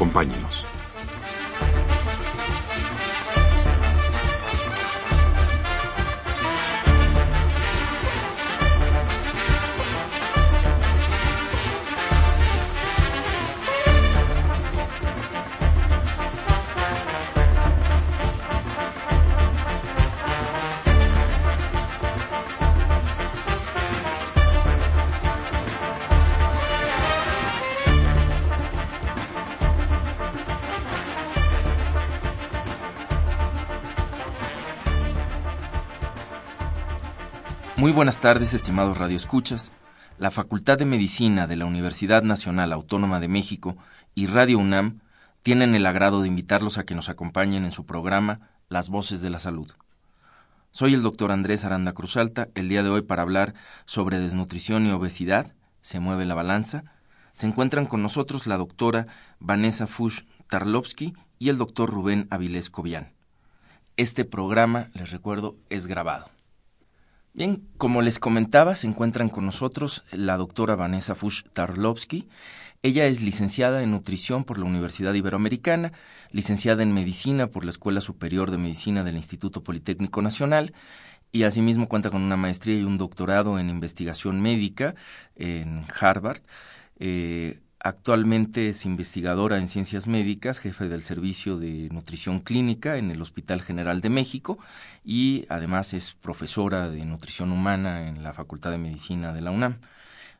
Acompáñenos. 0.00 0.39
Buenas 38.00 38.20
tardes, 38.20 38.54
estimados 38.54 38.96
radioescuchas. 38.96 39.72
La 40.16 40.30
Facultad 40.30 40.78
de 40.78 40.86
Medicina 40.86 41.46
de 41.46 41.56
la 41.56 41.66
Universidad 41.66 42.22
Nacional 42.22 42.72
Autónoma 42.72 43.20
de 43.20 43.28
México 43.28 43.76
y 44.14 44.24
Radio 44.24 44.58
UNAM 44.58 45.00
tienen 45.42 45.74
el 45.74 45.84
agrado 45.84 46.22
de 46.22 46.28
invitarlos 46.28 46.78
a 46.78 46.84
que 46.84 46.94
nos 46.94 47.10
acompañen 47.10 47.66
en 47.66 47.72
su 47.72 47.84
programa 47.84 48.48
Las 48.70 48.88
Voces 48.88 49.20
de 49.20 49.28
la 49.28 49.38
Salud. 49.38 49.70
Soy 50.70 50.94
el 50.94 51.02
doctor 51.02 51.30
Andrés 51.30 51.66
Aranda 51.66 51.92
Cruzalta, 51.92 52.48
el 52.54 52.70
día 52.70 52.82
de 52.82 52.88
hoy 52.88 53.02
para 53.02 53.20
hablar 53.20 53.52
sobre 53.84 54.18
desnutrición 54.18 54.86
y 54.86 54.92
obesidad. 54.92 55.52
Se 55.82 56.00
mueve 56.00 56.24
la 56.24 56.34
balanza. 56.34 56.84
Se 57.34 57.46
encuentran 57.46 57.84
con 57.84 58.02
nosotros 58.02 58.46
la 58.46 58.56
doctora 58.56 59.08
Vanessa 59.40 59.86
Fush 59.86 60.22
Tarlovsky 60.48 61.12
y 61.38 61.50
el 61.50 61.58
doctor 61.58 61.90
Rubén 61.90 62.28
Avilés 62.30 62.70
Cobian. 62.70 63.12
Este 63.98 64.24
programa, 64.24 64.88
les 64.94 65.10
recuerdo, 65.10 65.58
es 65.68 65.86
grabado. 65.86 66.39
Bien, 67.32 67.62
como 67.76 68.02
les 68.02 68.18
comentaba, 68.18 68.74
se 68.74 68.88
encuentran 68.88 69.28
con 69.28 69.46
nosotros 69.46 70.04
la 70.10 70.36
doctora 70.36 70.74
Vanessa 70.74 71.14
Fush 71.14 71.44
Tarlovsky. 71.52 72.28
Ella 72.82 73.06
es 73.06 73.22
licenciada 73.22 73.82
en 73.82 73.92
nutrición 73.92 74.42
por 74.42 74.58
la 74.58 74.64
Universidad 74.64 75.14
Iberoamericana, 75.14 75.92
licenciada 76.32 76.82
en 76.82 76.92
medicina 76.92 77.46
por 77.46 77.64
la 77.64 77.70
Escuela 77.70 78.00
Superior 78.00 78.50
de 78.50 78.58
Medicina 78.58 79.04
del 79.04 79.16
Instituto 79.16 79.62
Politécnico 79.62 80.22
Nacional 80.22 80.74
y 81.30 81.44
asimismo 81.44 81.88
cuenta 81.88 82.10
con 82.10 82.22
una 82.22 82.36
maestría 82.36 82.80
y 82.80 82.82
un 82.82 82.98
doctorado 82.98 83.60
en 83.60 83.70
investigación 83.70 84.40
médica 84.40 84.96
en 85.36 85.84
Harvard. 86.00 86.40
Eh, 86.98 87.60
Actualmente 87.82 88.68
es 88.68 88.84
investigadora 88.84 89.56
en 89.56 89.66
ciencias 89.66 90.06
médicas, 90.06 90.58
jefe 90.58 90.90
del 90.90 91.02
Servicio 91.02 91.56
de 91.56 91.88
Nutrición 91.90 92.40
Clínica 92.40 92.98
en 92.98 93.10
el 93.10 93.22
Hospital 93.22 93.62
General 93.62 94.02
de 94.02 94.10
México 94.10 94.58
y 95.02 95.46
además 95.48 95.94
es 95.94 96.12
profesora 96.12 96.90
de 96.90 97.02
nutrición 97.06 97.52
humana 97.52 98.06
en 98.06 98.22
la 98.22 98.34
Facultad 98.34 98.70
de 98.70 98.76
Medicina 98.76 99.32
de 99.32 99.40
la 99.40 99.50
UNAM. 99.50 99.78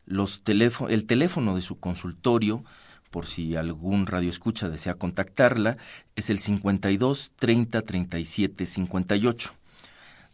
Los 0.04 0.42
el 0.46 1.06
teléfono 1.06 1.54
de 1.54 1.62
su 1.62 1.80
consultorio, 1.80 2.62
por 3.10 3.24
si 3.24 3.56
algún 3.56 4.06
radioescucha 4.06 4.68
desea 4.68 4.96
contactarla, 4.96 5.78
es 6.16 6.28
el 6.28 6.40
52 6.40 7.32
30 7.36 7.80
37 7.80 8.66
58. 8.66 9.54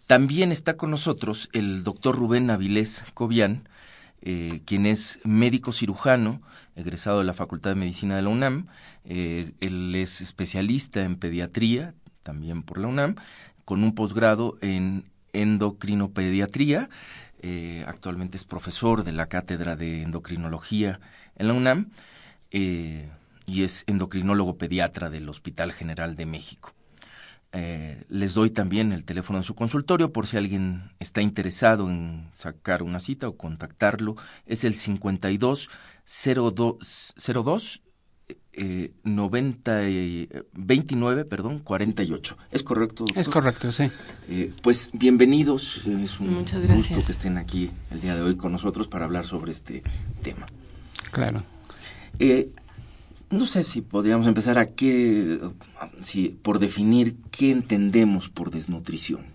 También 0.08 0.50
está 0.50 0.76
con 0.76 0.90
nosotros 0.90 1.50
el 1.52 1.84
doctor 1.84 2.16
Rubén 2.16 2.50
Avilés 2.50 3.04
Cobian, 3.14 3.68
eh, 4.22 4.62
quien 4.64 4.86
es 4.86 5.20
médico 5.22 5.70
cirujano, 5.70 6.40
egresado 6.76 7.18
de 7.18 7.24
la 7.24 7.32
Facultad 7.32 7.70
de 7.70 7.76
Medicina 7.76 8.16
de 8.16 8.22
la 8.22 8.28
UNAM. 8.28 8.68
Eh, 9.04 9.52
él 9.60 9.94
es 9.94 10.20
especialista 10.20 11.02
en 11.02 11.16
pediatría, 11.16 11.94
también 12.22 12.62
por 12.62 12.78
la 12.78 12.86
UNAM, 12.86 13.16
con 13.64 13.82
un 13.82 13.94
posgrado 13.94 14.58
en 14.60 15.04
endocrinopediatría. 15.32 16.88
Eh, 17.40 17.84
actualmente 17.86 18.36
es 18.36 18.44
profesor 18.44 19.04
de 19.04 19.12
la 19.12 19.26
Cátedra 19.26 19.76
de 19.76 20.02
Endocrinología 20.02 21.00
en 21.36 21.48
la 21.48 21.54
UNAM 21.54 21.90
y 22.50 23.62
es 23.62 23.84
endocrinólogo 23.86 24.56
pediatra 24.56 25.10
del 25.10 25.28
Hospital 25.28 25.72
General 25.72 26.14
de 26.14 26.26
México. 26.26 26.76
Eh, 27.58 28.04
les 28.10 28.34
doy 28.34 28.50
también 28.50 28.92
el 28.92 29.04
teléfono 29.04 29.38
de 29.38 29.44
su 29.44 29.54
consultorio 29.54 30.12
por 30.12 30.26
si 30.26 30.36
alguien 30.36 30.90
está 30.98 31.22
interesado 31.22 31.90
en 31.90 32.28
sacar 32.32 32.82
una 32.82 33.00
cita 33.00 33.28
o 33.28 33.36
contactarlo. 33.36 34.16
Es 34.44 34.64
el 34.64 34.74
52 34.74 35.70
02, 36.06 37.14
02 37.16 37.82
eh, 38.58 38.92
90, 39.04 39.80
29, 40.54 41.24
perdón, 41.26 41.58
48. 41.58 42.38
¿Es 42.50 42.62
correcto? 42.62 43.04
Doctor? 43.04 43.20
Es 43.20 43.28
correcto, 43.28 43.70
sí. 43.70 43.90
Eh, 44.30 44.50
pues 44.62 44.90
bienvenidos. 44.94 45.86
Es 45.86 46.18
un 46.18 46.34
gusto 46.36 46.60
que 46.62 46.98
estén 46.98 47.36
aquí 47.36 47.70
el 47.90 48.00
día 48.00 48.16
de 48.16 48.22
hoy 48.22 48.36
con 48.36 48.52
nosotros 48.52 48.88
para 48.88 49.04
hablar 49.04 49.26
sobre 49.26 49.52
este 49.52 49.82
tema. 50.22 50.46
Claro. 51.10 51.42
Eh, 52.18 52.50
no 53.30 53.46
sé 53.46 53.62
si 53.62 53.82
podríamos 53.82 54.26
empezar 54.26 54.58
a 54.58 54.66
qué, 54.66 55.38
si, 56.00 56.30
por 56.30 56.58
definir 56.58 57.16
qué 57.30 57.50
entendemos 57.50 58.30
por 58.30 58.50
desnutrición. 58.50 59.26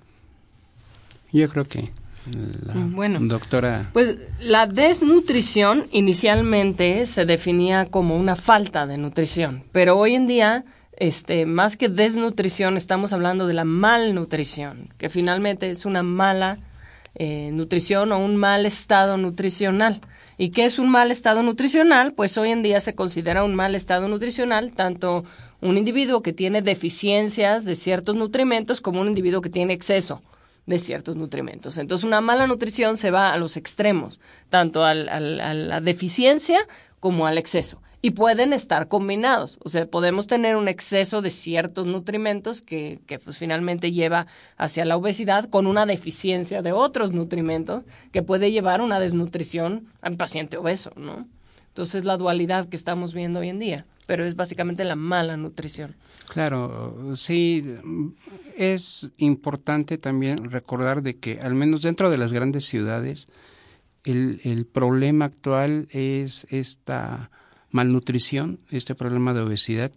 Yo 1.32 1.48
creo 1.48 1.68
que 1.68 1.92
la 2.30 2.74
bueno, 2.76 3.20
doctora. 3.22 3.90
Pues 3.94 4.18
la 4.40 4.68
desnutrición 4.68 5.88
inicialmente 5.92 7.08
se 7.08 7.26
definía 7.26 7.86
como 7.86 8.16
una 8.18 8.36
falta 8.36 8.86
de 8.86 8.98
nutrición, 8.98 9.64
pero 9.72 9.98
hoy 9.98 10.16
en 10.16 10.28
día, 10.28 10.66
este, 10.98 11.46
más 11.46 11.78
que 11.78 11.90
desnutrición, 11.90 12.78
estamos 12.78 13.14
hablando 13.14 13.48
de 13.48 13.54
la 13.54 13.64
malnutrición, 13.64 14.90
que 14.98 15.10
finalmente 15.10 15.70
es 15.70 15.86
una 15.86 16.04
mala 16.04 16.60
eh, 17.16 17.50
nutrición 17.54 18.12
o 18.12 18.20
un 18.20 18.36
mal 18.36 18.66
estado 18.66 19.18
nutricional. 19.18 20.02
¿Y 20.38 20.50
qué 20.50 20.66
es 20.66 20.80
un 20.80 20.90
mal 20.90 21.12
estado 21.12 21.44
nutricional? 21.44 22.14
Pues 22.14 22.38
hoy 22.38 22.52
en 22.52 22.64
día 22.64 22.80
se 22.80 22.96
considera 22.96 23.44
un 23.44 23.54
mal 23.54 23.76
estado 23.76 24.08
nutricional 24.08 24.72
tanto 24.72 25.24
un 25.60 25.78
individuo 25.78 26.24
que 26.24 26.34
tiene 26.34 26.64
deficiencias 26.64 27.66
de 27.66 27.76
ciertos 27.76 28.16
nutrimentos 28.16 28.82
como 28.82 29.02
un 29.02 29.08
individuo 29.08 29.42
que 29.42 29.52
tiene 29.52 29.74
exceso 29.74 30.24
de 30.66 30.80
ciertos 30.80 31.16
nutrimentos. 31.16 31.78
Entonces 31.78 32.06
una 32.06 32.22
mala 32.22 32.48
nutrición 32.48 32.98
se 32.98 33.12
va 33.12 33.34
a 33.34 33.38
los 33.38 33.58
extremos, 33.58 34.20
tanto 34.50 34.84
al, 34.84 35.10
a 35.10 35.20
la 35.20 35.82
deficiencia 35.82 36.60
como 37.00 37.28
al 37.28 37.38
exceso 37.38 37.82
y 38.02 38.12
pueden 38.12 38.52
estar 38.54 38.88
combinados. 38.88 39.60
O 39.64 39.70
sea, 39.70 39.86
podemos 39.86 40.28
tener 40.28 40.56
un 40.56 40.68
exceso 40.68 41.22
de 41.22 41.30
ciertos 41.30 41.86
nutrimentos 41.86 42.62
que, 42.62 43.00
que 43.06 43.20
pues 43.20 43.38
finalmente 43.38 43.92
lleva 43.92 44.28
hacia 44.58 44.86
la 44.86 44.98
obesidad 44.98 45.48
con 45.50 45.68
una 45.68 45.86
deficiencia 45.86 46.62
de 46.62 46.72
otros 46.72 47.12
nutrimentos 47.12 47.84
que 48.12 48.24
puede 48.24 48.52
llevar 48.52 48.80
a 48.80 48.84
una 48.84 49.00
desnutrición 49.00 49.88
al 50.02 50.18
paciente 50.18 50.58
obeso, 50.58 50.92
¿no? 50.96 51.28
Entonces 51.68 52.04
la 52.04 52.18
dualidad 52.18 52.68
que 52.68 52.76
estamos 52.76 53.14
viendo 53.14 53.40
hoy 53.40 53.50
en 53.50 53.60
día, 53.60 53.86
pero 54.12 54.26
es 54.26 54.36
básicamente 54.36 54.84
la 54.84 54.98
mala 54.98 55.38
nutrición. 55.38 55.96
Claro, 56.28 57.16
sí, 57.16 57.64
es 58.58 59.10
importante 59.20 59.98
también 59.98 60.52
recordar 60.52 61.02
de 61.02 61.18
que 61.18 61.40
al 61.40 61.56
menos 61.56 61.84
dentro 61.84 62.10
de 62.10 62.18
las 62.18 62.34
grandes 62.34 62.66
ciudades 62.66 63.28
el, 64.04 64.42
el 64.44 64.66
problema 64.66 65.24
actual 65.24 65.88
es 65.92 66.46
esta 66.50 67.32
malnutrición, 67.70 68.60
este 68.70 68.96
problema 68.96 69.34
de 69.34 69.44
obesidad 69.44 69.94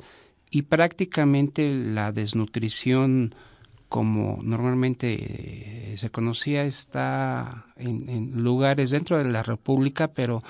y 0.49 0.63
prácticamente 0.63 1.75
la 1.75 2.13
desnutrición 2.13 3.35
como 3.89 4.39
normalmente 4.45 5.95
se 5.97 6.11
conocía 6.11 6.63
está 6.67 7.67
en, 7.75 8.09
en, 8.09 8.45
lugares 8.45 8.93
dentro 8.93 9.19
de 9.19 9.25
la 9.25 9.43
República, 9.43 10.07
pero 10.07 10.45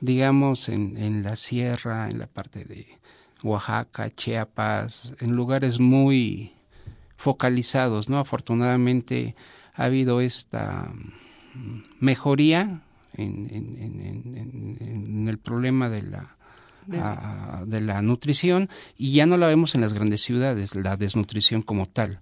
digamos 0.00 0.68
en, 0.68 0.96
en 0.96 1.24
la 1.24 1.34
sierra, 1.34 2.08
en 2.08 2.20
la 2.20 2.28
parte 2.28 2.64
de 2.64 2.99
Oaxaca, 3.42 4.10
Chiapas, 4.10 5.14
en 5.20 5.32
lugares 5.36 5.78
muy 5.80 6.52
focalizados, 7.16 8.08
¿no? 8.08 8.18
Afortunadamente 8.18 9.34
ha 9.74 9.84
habido 9.84 10.20
esta 10.20 10.90
mejoría 11.98 12.80
en, 13.16 13.48
en, 13.50 14.36
en, 14.36 14.76
en 14.80 15.28
el 15.28 15.38
problema 15.38 15.88
de 15.90 16.02
la 16.02 16.36
a- 16.92 17.62
de 17.66 17.80
la 17.80 18.02
nutrición 18.02 18.68
y 18.96 19.12
ya 19.12 19.26
no 19.26 19.36
la 19.36 19.46
vemos 19.46 19.74
en 19.74 19.80
las 19.80 19.92
grandes 19.92 20.22
ciudades, 20.22 20.74
la 20.74 20.96
desnutrición 20.96 21.62
como 21.62 21.86
tal. 21.86 22.20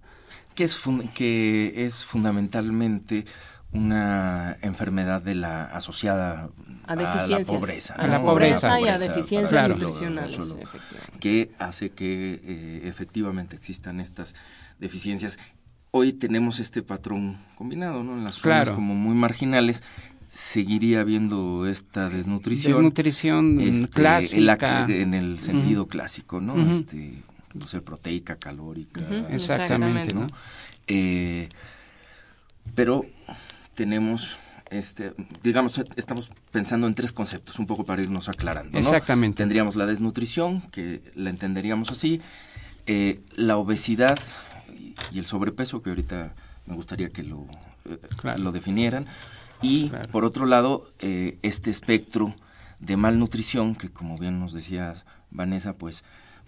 que 0.53 0.63
es, 0.65 0.77
fun- 0.77 1.07
que 1.13 1.85
es 1.85 2.05
fundamentalmente 2.05 3.25
una 3.71 4.57
enfermedad 4.61 5.21
de 5.21 5.35
la 5.35 5.65
asociada 5.65 6.49
A 6.87 6.95
la 6.95 7.39
pobreza. 7.45 7.93
A 7.95 8.07
la 8.07 8.21
pobreza 8.21 8.79
y 8.81 8.87
a 8.87 8.97
deficiencias 8.97 9.49
Claro. 9.49 9.75
nutricionales, 9.75 10.35
solo, 10.35 10.57
que 11.19 11.51
hace 11.59 11.91
que 11.91 12.41
eh, 12.43 12.81
efectivamente 12.85 13.55
existan 13.55 13.99
estas 13.99 14.33
deficiencias. 14.79 15.37
Hoy 15.91 16.13
tenemos 16.13 16.59
este 16.59 16.81
patrón 16.81 17.37
combinado, 17.55 18.03
¿no? 18.03 18.13
En 18.13 18.23
las 18.23 18.35
zonas 18.35 18.63
Claro. 18.63 18.75
como 18.75 18.95
muy 18.95 19.15
marginales 19.15 19.83
seguiría 20.29 21.01
habiendo 21.01 21.67
esta 21.67 22.09
desnutrición. 22.09 22.73
Desnutrición 22.73 23.59
este, 23.61 23.87
clásica. 23.89 24.85
el 24.85 24.91
en 24.91 25.13
el 25.13 25.39
sentido 25.39 25.87
clásico, 25.87 26.39
¿no? 26.41 26.55
Este, 26.71 27.21
no 27.53 27.67
sé, 27.67 27.81
proteica, 27.81 28.35
calórica. 28.37 29.01
Exactamente, 29.29 30.13
¿no? 30.13 30.27
Eh, 30.87 31.49
pero 32.75 33.05
tenemos, 33.79 34.35
este, 34.71 35.13
digamos, 35.41 35.81
estamos 35.95 36.31
pensando 36.51 36.85
en 36.85 36.95
tres 36.95 37.13
conceptos, 37.13 37.59
un 37.59 37.65
poco 37.65 37.85
para 37.85 38.01
irnos 38.01 38.27
aclarando. 38.27 38.73
¿no? 38.73 38.77
Exactamente. 38.77 39.37
Tendríamos 39.37 39.77
la 39.77 39.85
desnutrición, 39.85 40.59
que 40.69 41.01
la 41.15 41.29
entenderíamos 41.29 41.89
así, 41.89 42.19
eh, 42.87 43.21
la 43.37 43.55
obesidad 43.55 44.19
y, 45.13 45.17
el 45.17 45.25
sobrepeso, 45.25 45.81
que 45.81 45.91
ahorita 45.91 46.33
me 46.65 46.75
gustaría 46.75 47.07
que 47.07 47.23
lo, 47.23 47.47
eh, 47.85 47.97
Claro. 48.17 48.43
lo 48.43 48.51
definieran. 48.51 49.05
Y 49.61 49.87
Claro. 49.87 50.09
por 50.09 50.25
otro 50.25 50.45
lado, 50.45 50.91
eh, 50.99 51.37
este 51.41 51.71
espectro 51.71 52.35
de 52.81 52.97
malnutrición, 52.97 53.75
que 53.75 53.89
como 53.89 54.17
bien 54.17 54.41
nos 54.41 54.51
decía 54.51 54.93
Vanessa, 55.31 55.71
pues 55.71 56.03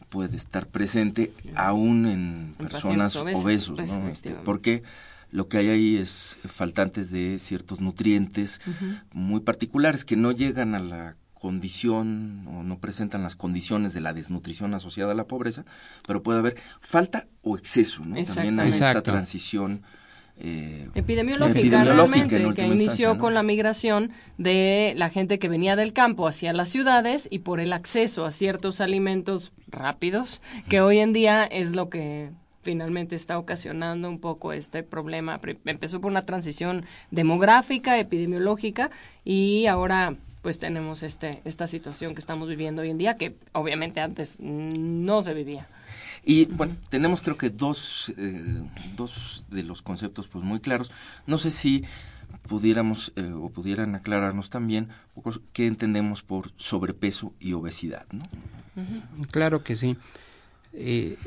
puede 0.10 0.36
estar 0.36 0.68
presente 0.68 1.31
aún 1.56 2.06
en 2.07 2.56
En 2.60 2.68
personas 2.68 3.16
obesos, 3.16 3.45
obesos, 3.45 3.75
pues, 3.78 3.89
¿no? 3.92 3.95
Este, 4.10 4.10
efectivamente. 4.10 4.45
porque 4.45 4.83
lo 5.31 5.48
que 5.48 5.57
hay 5.57 5.69
ahí 5.69 5.98
es 5.98 6.38
faltantes 6.45 7.10
de 7.12 7.39
ciertos 7.39 7.80
nutrientes 7.80 8.62
muy 9.12 9.42
particulares 9.42 10.06
que 10.06 10.16
no 10.16 10.31
llegan 10.31 10.75
a 10.75 10.80
la 10.80 11.16
condición 11.33 12.45
o 12.48 12.63
no 12.63 12.78
presentan 12.80 13.24
las 13.24 13.36
condiciones 13.36 13.94
de 13.94 14.01
la 14.01 14.13
desnutrición 14.13 14.74
asociada 14.75 15.13
a 15.13 15.16
la 15.16 15.25
pobreza, 15.25 15.66
pero 16.06 16.22
puede 16.22 16.39
haber 16.39 16.56
falta 16.81 17.28
o 17.42 17.57
exceso, 17.57 18.06
¿no? 18.06 18.24
También 18.24 18.60
hay 18.60 18.69
esta 18.69 19.01
transición 19.01 19.81
eh, 20.44 20.89
Epidemiológica, 20.95 21.60
epidemiológica, 21.60 22.28
realmente, 22.28 22.44
en 22.44 22.54
que 22.54 22.66
inició 22.66 23.19
con 23.19 23.36
la 23.36 23.44
migración 23.44 24.12
de 24.38 24.94
la 24.98 25.10
gente 25.10 25.38
que 25.38 25.50
venía 25.50 25.75
del 25.75 25.94
campo 25.94 26.28
hacia 26.28 26.51
las 26.51 26.69
ciudades 26.69 27.28
y 27.30 27.39
por 27.39 27.60
el 27.60 27.74
acceso 27.74 28.25
a 28.25 28.31
ciertos 28.31 28.81
alimentos 28.81 29.51
rápidos, 29.68 30.42
que 30.68 30.81
hoy 30.81 30.98
en 30.98 31.13
día 31.13 31.44
es 31.44 31.75
lo 31.75 31.89
que 31.89 32.31
finalmente 32.62 33.16
está 33.16 33.38
ocasionando 33.38 34.10
un 34.10 34.19
poco 34.19 34.54
este 34.54 34.84
problema. 34.84 35.40
Empezó 35.66 36.02
por 36.02 36.12
una 36.12 36.25
transición 36.25 36.86
demográfica, 37.10 38.00
epidemiológica 38.00 38.92
y 39.24 39.66
ahora 39.68 40.16
pues 40.42 40.58
tenemos 40.58 41.04
este 41.04 41.40
esta 41.46 41.68
situación 41.68 42.16
que 42.16 42.19
estamos 42.19 42.48
viviendo 42.50 42.81
hoy 42.81 42.90
en 42.90 42.98
día 42.98 43.16
que 43.16 43.36
obviamente 43.52 44.00
antes 44.00 44.40
no 44.40 45.22
se 45.22 45.34
vivía. 45.34 45.68
Y 46.24 46.46
bueno, 46.46 46.75
tenemos 46.90 47.22
creo 47.22 47.38
que 47.38 47.50
dos, 47.50 48.13
eh, 48.18 48.64
dos 48.96 49.46
de 49.50 49.64
los 49.64 49.81
conceptos 49.81 50.28
pues 50.28 50.44
muy 50.44 50.60
claros. 50.60 50.92
No 51.25 51.38
sé 51.38 51.50
si 51.50 51.84
pudiéramos 52.48 53.12
eh, 53.16 53.31
o 53.34 53.50
pudieran 53.50 53.96
aclararnos 53.96 54.50
también 54.50 54.90
un 55.16 55.24
poco 55.24 55.40
qué 55.54 55.68
entendemos 55.68 56.22
por 56.22 56.52
sobrepeso 56.57 57.34
y 57.40 57.54
obesidad, 57.54 58.06
¿no? 58.12 58.19
Claro 59.31 59.64
que 59.64 59.75
sí. 59.75 59.98
Eh, 60.74 61.18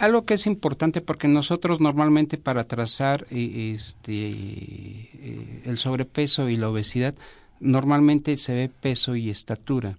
algo 0.00 0.24
que 0.24 0.34
es 0.34 0.46
importante 0.46 1.02
porque 1.02 1.28
nosotros 1.28 1.78
normalmente 1.78 2.38
para 2.38 2.64
trazar 2.64 3.26
eh, 3.30 3.72
este 3.74 4.30
eh, 4.30 5.62
el 5.66 5.76
sobrepeso 5.76 6.48
y 6.48 6.56
la 6.56 6.70
obesidad 6.70 7.14
normalmente 7.60 8.38
se 8.38 8.54
ve 8.54 8.70
peso 8.70 9.14
y 9.14 9.28
estatura 9.28 9.98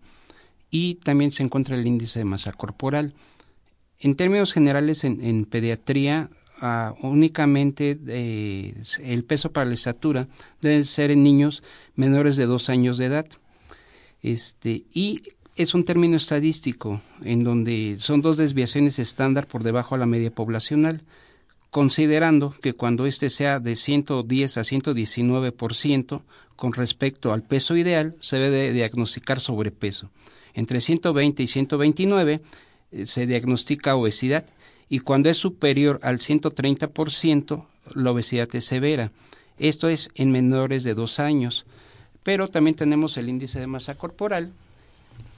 y 0.72 0.96
también 0.96 1.32
se 1.32 1.44
encuentra 1.44 1.76
el 1.76 1.86
índice 1.86 2.18
de 2.18 2.26
masa 2.26 2.52
corporal. 2.52 3.14
En 4.00 4.16
términos 4.16 4.54
generales 4.54 5.04
en, 5.04 5.24
en 5.24 5.46
pediatría 5.46 6.32
ah, 6.60 6.96
únicamente 7.04 8.00
eh, 8.08 8.74
el 9.04 9.24
peso 9.24 9.52
para 9.52 9.68
la 9.68 9.76
estatura 9.76 10.28
debe 10.62 10.84
ser 10.84 11.12
en 11.12 11.22
niños 11.22 11.62
menores 11.96 12.38
de 12.38 12.48
dos 12.48 12.70
años 12.70 12.98
de 12.98 13.06
edad. 13.06 13.28
Este, 14.24 14.84
y 14.94 15.22
es 15.56 15.74
un 15.74 15.84
término 15.84 16.18
estadístico 16.18 17.02
en 17.24 17.44
donde 17.44 17.96
son 18.00 18.22
dos 18.22 18.38
desviaciones 18.38 19.00
estándar 19.00 19.48
por 19.48 19.64
debajo 19.64 19.96
a 19.96 19.98
la 19.98 20.06
media 20.06 20.34
poblacional, 20.34 21.02
considerando 21.70 22.54
que 22.62 22.74
cuando 22.74 23.06
éste 23.06 23.30
sea 23.30 23.60
de 23.60 23.76
110 23.76 24.58
a 24.58 24.62
119% 24.62 26.22
con 26.56 26.74
respecto 26.74 27.34
al 27.34 27.44
peso 27.44 27.76
ideal, 27.76 28.16
se 28.20 28.38
debe 28.38 28.58
de 28.58 28.74
diagnosticar 28.74 29.40
sobrepeso. 29.40 30.10
Entre 30.54 30.82
120 30.82 31.44
y 31.44 31.48
129 31.48 32.42
eh, 32.92 33.06
se 33.06 33.26
diagnostica 33.26 33.96
obesidad 33.96 34.46
y 34.90 35.00
cuando 35.00 35.30
es 35.30 35.38
superior 35.38 36.00
al 36.04 36.20
130%, 36.20 37.66
la 37.96 38.12
obesidad 38.12 38.54
es 38.54 38.66
severa. 38.66 39.12
Esto 39.58 39.88
es 39.88 40.10
en 40.16 40.32
menores 40.32 40.84
de 40.84 40.94
dos 40.94 41.20
años. 41.20 41.66
Pero 42.24 42.48
también 42.50 42.76
tenemos 42.76 43.18
el 43.18 43.30
índice 43.30 43.60
de 43.60 43.68
masa 43.68 43.96
corporal, 43.96 44.52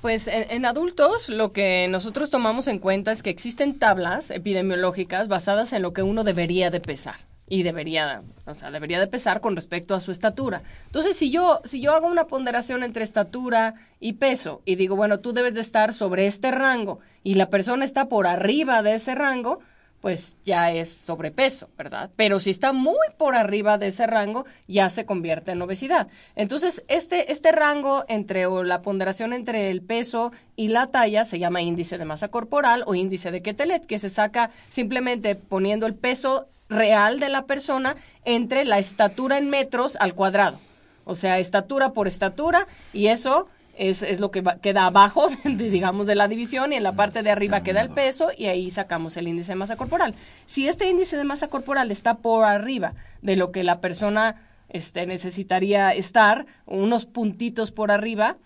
Pues 0.01 0.27
en, 0.27 0.65
adultos 0.65 1.29
lo 1.29 1.53
que 1.53 1.87
nosotros 1.87 2.29
tomamos 2.29 2.67
en 2.67 2.79
cuenta 2.79 3.13
es 3.13 3.23
que 3.23 3.29
existen 3.29 3.79
tablas 3.79 4.31
epidemiológicas 4.31 5.29
basadas 5.29 5.71
en 5.71 5.81
lo 5.81 5.93
que 5.93 6.03
uno 6.03 6.25
debería 6.25 6.69
de 6.69 6.81
pesar 6.81 7.15
y 7.47 7.63
debería, 7.63 8.21
o 8.45 8.53
sea, 8.53 8.69
debería 8.69 8.99
de 8.99 9.07
pesar 9.07 9.39
con 9.39 9.55
respecto 9.55 9.95
a 9.95 10.01
su 10.01 10.11
estatura. 10.11 10.61
Entonces, 10.87 11.15
si 11.15 11.31
yo 11.31 11.61
si 11.63 11.79
yo 11.79 11.93
hago 11.93 12.07
una 12.07 12.27
ponderación 12.27 12.83
entre 12.83 13.05
estatura 13.05 13.75
y 14.01 14.13
peso 14.13 14.61
y 14.65 14.75
digo, 14.75 14.97
bueno, 14.97 15.21
tú 15.21 15.31
debes 15.31 15.53
de 15.53 15.61
estar 15.61 15.93
sobre 15.93 16.27
este 16.27 16.51
rango 16.51 16.99
y 17.23 17.35
la 17.35 17.49
persona 17.49 17.85
está 17.85 18.09
por 18.09 18.27
arriba 18.27 18.83
de 18.83 18.95
ese 18.95 19.15
rango, 19.15 19.61
pues 20.03 20.35
ya 20.43 20.69
es 20.73 20.91
sobrepeso, 20.91 21.69
¿verdad? 21.77 22.11
Pero 22.17 22.41
si 22.41 22.49
está 22.49 22.73
muy 22.73 23.07
por 23.17 23.35
arriba 23.35 23.77
de 23.77 23.87
ese 23.87 24.05
rango, 24.05 24.43
ya 24.67 24.89
se 24.89 25.05
convierte 25.05 25.51
en 25.51 25.61
obesidad. 25.61 26.09
Entonces, 26.35 26.83
este, 26.89 27.31
este 27.31 27.53
rango 27.53 28.03
entre, 28.09 28.45
o 28.45 28.63
la 28.63 28.81
ponderación 28.81 29.31
entre 29.31 29.71
el 29.71 29.81
peso 29.81 30.33
y 30.57 30.67
la 30.67 30.87
talla 30.87 31.23
se 31.23 31.39
llama 31.39 31.61
índice 31.61 31.97
de 31.97 32.03
masa 32.03 32.27
corporal 32.27 32.83
o 32.85 32.95
índice 32.95 33.31
de 33.31 33.41
Quetelet, 33.41 33.85
que 33.85 33.97
se 33.97 34.09
saca 34.09 34.51
simplemente 34.67 35.35
poniendo 35.35 35.85
el 35.85 35.95
peso 35.95 36.49
real 36.67 37.21
de 37.21 37.29
la 37.29 37.45
persona 37.45 37.95
entre 38.25 38.65
la 38.65 38.79
estatura 38.79 39.37
en 39.37 39.49
metros 39.49 39.95
al 40.01 40.15
cuadrado. 40.15 40.59
O 41.05 41.15
sea, 41.15 41.39
estatura 41.39 41.93
por 41.93 42.09
estatura, 42.09 42.67
y 42.91 43.07
eso 43.07 43.47
es, 43.75 44.03
es 44.03 44.19
lo 44.19 44.31
que 44.31 44.41
va- 44.41 44.57
queda 44.57 44.85
abajo, 44.85 45.27
de, 45.43 45.69
digamos, 45.69 46.07
de 46.07 46.15
la 46.15 46.27
división, 46.27 46.73
y 46.73 46.75
en 46.75 46.83
la 46.83 46.93
parte 46.95 47.23
de 47.23 47.31
arriba 47.31 47.63
queda 47.63 47.81
el 47.81 47.89
peso, 47.89 48.29
y 48.37 48.45
ahí 48.45 48.69
sacamos 48.71 49.17
el 49.17 49.27
índice 49.27 49.53
de 49.53 49.55
masa 49.55 49.75
corporal. 49.75 50.15
Si 50.45 50.67
este 50.67 50.89
índice 50.89 51.17
de 51.17 51.23
masa 51.23 51.47
corporal 51.47 51.91
está 51.91 52.15
por 52.15 52.45
arriba 52.45 52.93
de 53.21 53.35
lo 53.35 53.51
que 53.51 53.63
la 53.63 53.79
persona 53.81 54.41
este, 54.69 55.05
necesitaría 55.05 55.91
estar, 55.93 56.45
unos 56.65 57.05
puntitos 57.05 57.71
por 57.71 57.91
arriba, 57.91 58.37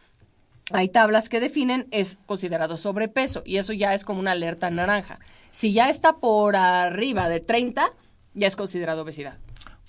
hay 0.71 0.89
tablas 0.89 1.29
que 1.29 1.39
definen 1.39 1.87
es 1.91 2.19
considerado 2.25 2.75
sobrepeso 2.75 3.41
y 3.45 3.55
eso 3.55 3.71
ya 3.71 3.93
es 3.93 4.03
como 4.03 4.19
una 4.19 4.31
alerta 4.31 4.69
naranja. 4.69 5.19
Si 5.51 5.71
ya 5.71 5.89
está 5.89 6.17
por 6.17 6.57
arriba 6.57 7.29
de 7.29 7.39
30, 7.39 7.87
ya 8.33 8.47
es 8.47 8.55
considerado 8.57 9.03
obesidad. 9.03 9.37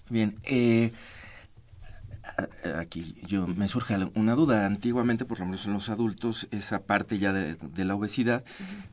Bien, 0.09 0.37
eh, 0.45 0.93
aquí 2.77 3.15
yo 3.27 3.47
me 3.47 3.69
surge 3.69 3.97
una 4.15 4.35
duda. 4.35 4.67
Antiguamente, 4.67 5.25
por 5.25 5.41
lo 5.41 5.47
menos 5.47 5.67
en 5.67 5.73
los 5.73 5.89
adultos, 5.89 6.47
esa 6.51 6.81
parte 6.81 7.19
ya 7.19 7.33
de, 7.33 7.57
de 7.57 7.85
la 7.85 7.95
obesidad 7.95 8.45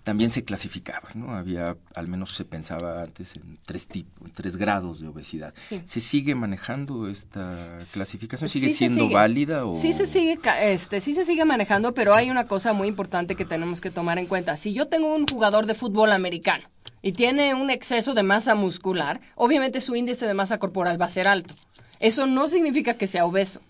también 0.04 0.32
se 0.32 0.44
clasificaba, 0.44 1.10
¿no? 1.14 1.36
Había, 1.36 1.78
al 1.94 2.08
menos 2.08 2.32
se 2.34 2.46
pensaba 2.46 3.02
antes 3.04 3.36
en 3.36 3.60
tres 3.66 3.88
tipos, 3.88 4.32
tres 4.34 4.58
grados 4.58 5.00
de 5.02 5.08
obesidad. 5.08 5.54
Sí. 5.58 5.82
¿Se 5.86 6.00
sigue 6.00 6.36
manejando 6.36 7.08
esta 7.08 7.78
clasificación? 7.94 8.50
¿Sigue 8.50 8.70
Sí 8.70 8.76
siendo 8.76 9.04
sigue. 9.04 9.14
válida 9.16 9.66
o 9.66 9.76
Sí 9.76 9.94
se 9.94 10.06
sigue, 10.06 10.40
este, 10.62 11.00
sí 11.00 11.14
se 11.14 11.26
sigue 11.26 11.46
manejando, 11.46 11.94
pero 11.94 12.14
hay 12.14 12.30
una 12.30 12.46
cosa 12.46 12.74
muy 12.74 12.88
importante 12.88 13.36
que 13.36 13.46
tenemos 13.46 13.82
que 13.82 13.92
tomar 13.92 14.18
en 14.18 14.26
cuenta. 14.28 14.58
Si 14.58 14.74
yo 14.74 14.88
tengo 14.88 15.14
un 15.14 15.28
jugador 15.28 15.66
de 15.66 15.76
fútbol 15.76 16.12
americano 16.12 16.64
y 17.02 17.12
tiene 17.14 17.54
un 17.54 17.70
exceso 17.70 18.14
de 18.14 18.24
masa 18.24 18.56
muscular, 18.56 19.22
obviamente 19.36 19.82
su 19.82 19.96
índice 19.96 20.26
de 20.26 20.34
masa 20.34 20.58
corporal 20.58 21.00
va 21.00 21.06
a 21.06 21.10
ser 21.10 21.28
alto. 21.28 21.54
Eso 22.00 22.26
no 22.28 22.48
significa 22.48 22.96
que 22.96 23.08
sea 23.08 23.26
obeso. 23.26 23.62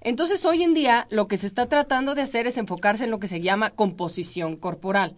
Entonces, 0.00 0.44
hoy 0.44 0.62
en 0.62 0.74
día, 0.74 1.06
lo 1.10 1.28
que 1.28 1.36
se 1.36 1.46
está 1.46 1.66
tratando 1.66 2.14
de 2.14 2.22
hacer 2.22 2.46
es 2.46 2.56
enfocarse 2.58 3.04
en 3.04 3.10
lo 3.10 3.18
que 3.20 3.28
se 3.28 3.40
llama 3.40 3.70
composición 3.70 4.56
corporal. 4.56 5.14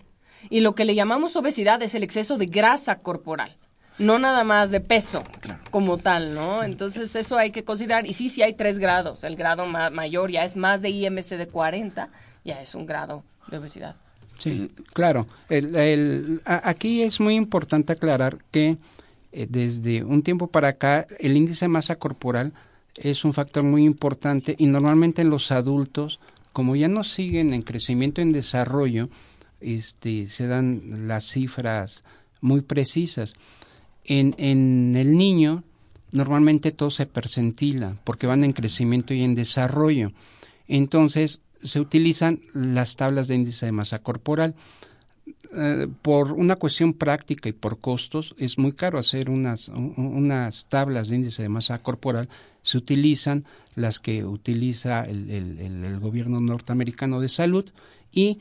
Y 0.51 0.61
lo 0.61 0.75
que 0.75 0.85
le 0.85 0.95
llamamos 0.95 1.37
obesidad 1.37 1.83
es 1.83 1.95
el 1.95 2.03
exceso 2.03 2.37
de 2.37 2.47
grasa 2.47 2.97
corporal, 2.99 3.57
no 3.99 4.19
nada 4.19 4.45
más 4.45 4.71
de 4.71 4.81
peso 4.81 5.23
como 5.71 5.97
tal, 5.97 6.35
¿no? 6.35 6.63
Entonces, 6.63 7.15
eso 7.15 7.39
hay 7.39 7.51
que 7.51 7.65
considerar. 7.65 8.07
Y 8.07 8.13
sí, 8.13 8.29
sí 8.29 8.43
hay 8.43 8.53
tres 8.55 8.79
grados. 8.79 9.25
El 9.25 9.37
grado 9.37 9.65
ma- 9.67 9.91
mayor 9.91 10.31
ya 10.31 10.45
es 10.45 10.55
más 10.57 10.83
de 10.83 10.91
IMC 10.91 11.37
de 11.39 11.49
40, 11.49 12.11
ya 12.45 12.61
es 12.61 12.75
un 12.75 12.85
grado 12.87 13.23
de 13.49 13.57
obesidad. 13.59 13.97
Sí, 14.39 14.71
claro. 14.93 15.27
El, 15.49 15.75
el- 15.77 16.41
a- 16.45 16.69
aquí 16.69 17.03
es 17.03 17.21
muy 17.21 17.37
importante 17.37 17.93
aclarar 17.93 18.39
que 18.51 18.77
eh, 19.37 19.49
desde 19.51 20.05
un 20.05 20.23
tiempo 20.23 20.47
para 20.47 20.69
acá 20.69 21.09
el 21.19 21.37
índice 21.37 21.65
de 21.65 21.69
masa 21.69 21.97
corporal 21.97 22.53
es 22.97 23.25
un 23.25 23.33
factor 23.33 23.65
muy 23.65 23.85
importante 23.85 24.55
y 24.57 24.67
normalmente 24.67 25.23
en 25.23 25.31
los 25.31 25.51
adultos, 25.51 26.21
como 26.53 26.77
ya 26.77 26.87
no 26.87 27.03
siguen 27.03 27.53
en 27.53 27.63
crecimiento 27.63 28.21
en 28.23 28.31
desarrollo, 28.31 29.09
este, 29.61 30.29
se 30.29 30.47
dan 30.47 31.09
las 31.09 31.25
cifras 31.25 32.05
muy 32.41 32.61
precisas. 32.61 33.35
En, 34.05 34.37
en 34.39 34.95
el 34.95 35.17
niño 35.17 35.65
normalmente 36.13 36.71
todo 36.71 36.91
se 36.91 37.07
percentila 37.07 37.97
porque 38.05 38.29
van 38.29 38.45
en 38.45 38.53
crecimiento 38.53 39.15
y 39.15 39.23
en 39.23 39.35
desarrollo. 39.35 40.13
Entonces 40.69 41.41
se 41.61 41.81
utilizan 41.81 42.41
las 42.53 42.95
tablas 42.95 43.27
de 43.27 43.35
índice 43.35 43.67
de 43.67 43.73
masa 43.73 43.99
corporal. 43.99 44.55
Eh, 45.57 45.87
por 46.03 46.33
una 46.33 46.57
cuestión 46.57 46.93
práctica 46.95 47.49
y 47.49 47.53
por 47.53 47.79
costos 47.81 48.35
es 48.39 48.59
muy 48.59 48.73
caro 48.73 48.99
hacer 48.99 49.31
unas, 49.31 49.69
un- 49.69 49.95
unas 49.97 50.67
tablas 50.69 51.09
de 51.09 51.17
índice 51.17 51.43
de 51.43 51.49
masa 51.49 51.79
corporal. 51.79 52.29
Se 52.63 52.77
utilizan 52.79 53.45
las 53.77 54.01
que 54.01 54.25
utiliza 54.25 55.05
el, 55.05 55.31
el- 55.31 56.01
gobierno 56.01 56.41
norteamericano 56.41 57.21
de 57.21 57.29
salud 57.29 57.65
y 58.11 58.39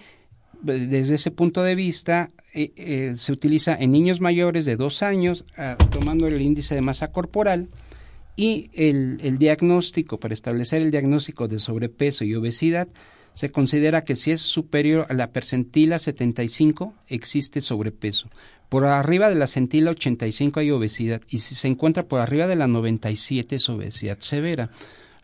eh, 0.65 0.87
desde 0.89 1.15
ese 1.15 1.29
punto 1.31 1.61
de 1.61 1.75
vista 1.75 2.31
eh, 2.55 3.13
se 3.17 3.31
utiliza 3.31 3.75
en 3.75 3.91
niños 3.91 4.19
mayores 4.21 4.65
de 4.65 4.75
dos 4.75 5.03
años 5.03 5.43
ah, 5.57 5.75
tomando 5.91 6.27
el 6.27 6.41
índice 6.41 6.73
de 6.75 6.81
masa 6.81 7.11
corporal 7.11 7.67
y 8.35 8.69
el, 8.73 9.19
el 9.21 9.37
diagnóstico, 9.37 10.19
para 10.19 10.33
establecer 10.33 10.81
el 10.81 10.89
diagnóstico 10.89 11.47
de 11.47 11.59
sobrepeso 11.59 12.23
y 12.25 12.33
obesidad, 12.33 12.87
se 13.33 13.51
considera 13.51 14.03
que 14.03 14.15
si 14.15 14.31
es 14.31 14.41
superior 14.41 15.07
a 15.09 15.13
la 15.13 15.31
percentila 15.31 15.99
75, 15.99 16.93
existe 17.07 17.61
sobrepeso. 17.61 18.29
Por 18.69 18.85
arriba 18.85 19.29
de 19.29 19.35
la 19.35 19.47
centila 19.47 19.91
85 19.91 20.59
hay 20.59 20.71
obesidad 20.71 21.21
y 21.29 21.39
si 21.39 21.53
se 21.55 21.67
encuentra 21.67 22.03
por 22.03 22.19
arriba 22.21 22.47
de 22.47 22.55
la 22.55 22.67
97 22.67 23.55
es 23.55 23.69
obesidad 23.69 24.19
severa. 24.19 24.69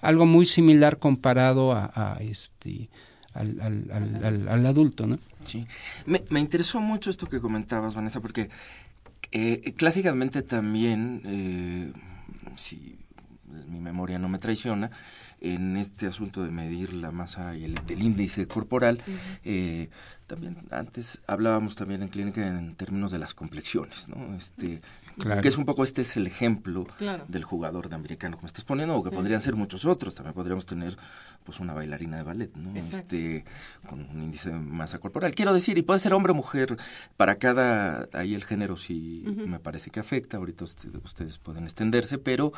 Algo 0.01 0.25
muy 0.25 0.45
similar 0.45 0.97
comparado 0.97 1.73
a, 1.73 2.17
este 2.21 2.89
al- 3.33 4.47
al 4.49 4.65
adulto, 4.65 5.07
¿no? 5.07 5.19
Sí. 5.45 5.65
Me, 6.05 6.23
me 6.29 6.39
interesó 6.39 6.79
mucho 6.81 7.09
esto 7.09 7.27
que 7.27 7.39
comentabas, 7.39 7.95
Vanessa, 7.95 8.19
porque 8.21 8.49
eh, 9.31 9.73
clásicamente 9.77 10.41
también, 10.41 11.21
eh, 11.25 11.91
si 12.55 12.97
mi 13.67 13.79
memoria 13.79 14.19
no 14.19 14.29
me 14.29 14.37
traiciona, 14.39 14.89
en 15.41 15.77
este 15.77 16.07
asunto 16.07 16.43
de 16.43 16.51
medir 16.51 16.93
la 16.93 17.11
masa 17.11 17.55
y 17.55 17.65
el, 17.65 17.75
del 17.85 18.03
índice 18.03 18.47
corporal, 18.47 19.01
eh, 19.43 19.89
también 20.27 20.57
antes 20.71 21.21
hablábamos 21.27 21.75
también 21.75 22.03
en 22.03 22.09
clínica 22.09 22.45
en 22.45 22.75
términos 22.75 23.11
de 23.11 23.19
las 23.19 23.33
complexiones, 23.33 24.07
¿no? 24.09 24.35
Este, 24.35 24.79
Claro. 25.19 25.41
que 25.41 25.47
es 25.49 25.57
un 25.57 25.65
poco 25.65 25.83
este 25.83 26.01
es 26.01 26.15
el 26.17 26.25
ejemplo 26.27 26.87
Claro. 26.97 27.25
del 27.27 27.43
jugador 27.43 27.89
de 27.89 27.95
americano 27.95 28.37
que 28.37 28.43
me 28.43 28.47
estás 28.47 28.65
poniendo, 28.65 28.95
o 28.95 29.03
que 29.03 29.11
podrían 29.11 29.41
ser 29.41 29.55
muchos 29.55 29.85
otros, 29.85 30.15
también 30.15 30.33
podríamos 30.33 30.65
tener 30.65 30.97
pues 31.43 31.59
una 31.59 31.73
bailarina 31.73 32.17
de 32.17 32.23
ballet, 32.23 32.55
¿no? 32.55 32.75
Exacto. 32.75 33.15
Este, 33.15 33.45
con 33.87 34.01
un 34.01 34.21
índice 34.21 34.49
de 34.49 34.55
masa 34.59 34.99
corporal. 34.99 35.33
Quiero 35.33 35.53
decir, 35.53 35.77
y 35.77 35.81
puede 35.81 35.99
ser 35.99 36.13
hombre 36.13 36.31
o 36.31 36.35
mujer, 36.35 36.75
para 37.17 37.35
cada, 37.35 38.07
ahí 38.13 38.35
el 38.35 38.43
género 38.43 38.77
sí 38.77 39.23
me 39.47 39.59
parece 39.59 39.89
que 39.89 39.99
afecta, 39.99 40.37
ahorita 40.37 40.63
usted- 40.65 40.95
ustedes 41.03 41.37
pueden 41.37 41.63
extenderse, 41.63 42.17
pero 42.17 42.53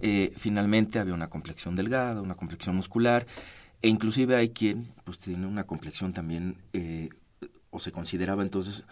eh, 0.00 0.32
finalmente 0.36 0.98
había 0.98 1.14
una 1.14 1.28
complexión 1.28 1.76
delgada, 1.76 2.22
una 2.22 2.34
complexión 2.34 2.76
muscular, 2.76 3.26
e 3.82 3.88
inclusive 3.88 4.36
hay 4.36 4.50
quien 4.50 4.92
pues 5.04 5.18
tiene 5.18 5.46
una 5.46 5.64
complexión 5.64 6.12
también, 6.12 6.56
eh, 6.72 7.08
o 7.70 7.78
se 7.78 7.92
consideraba 7.92 8.42
entonces 8.42 8.84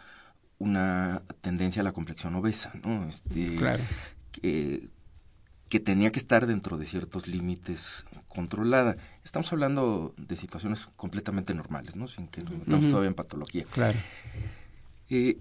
una 0.58 1.22
tendencia 1.40 1.80
a 1.80 1.84
la 1.84 1.92
complexión 1.92 2.34
obesa, 2.34 2.72
¿no? 2.84 3.08
Este, 3.08 3.56
Claro. 3.56 3.82
que, 4.32 4.88
que 5.68 5.80
tenía 5.80 6.10
que 6.10 6.18
estar 6.18 6.46
dentro 6.46 6.78
de 6.78 6.86
ciertos 6.86 7.26
límites 7.28 8.04
controlada. 8.28 8.96
Estamos 9.24 9.52
hablando 9.52 10.14
de 10.16 10.36
situaciones 10.36 10.86
completamente 10.96 11.54
normales, 11.54 11.94
¿no? 11.96 12.08
Sin 12.08 12.26
que 12.28 12.42
nos 12.42 12.52
metamos 12.52 12.88
todavía 12.90 13.08
en 13.08 13.14
patología. 13.14 13.64
Claro. 13.70 13.98
Eh, 15.10 15.38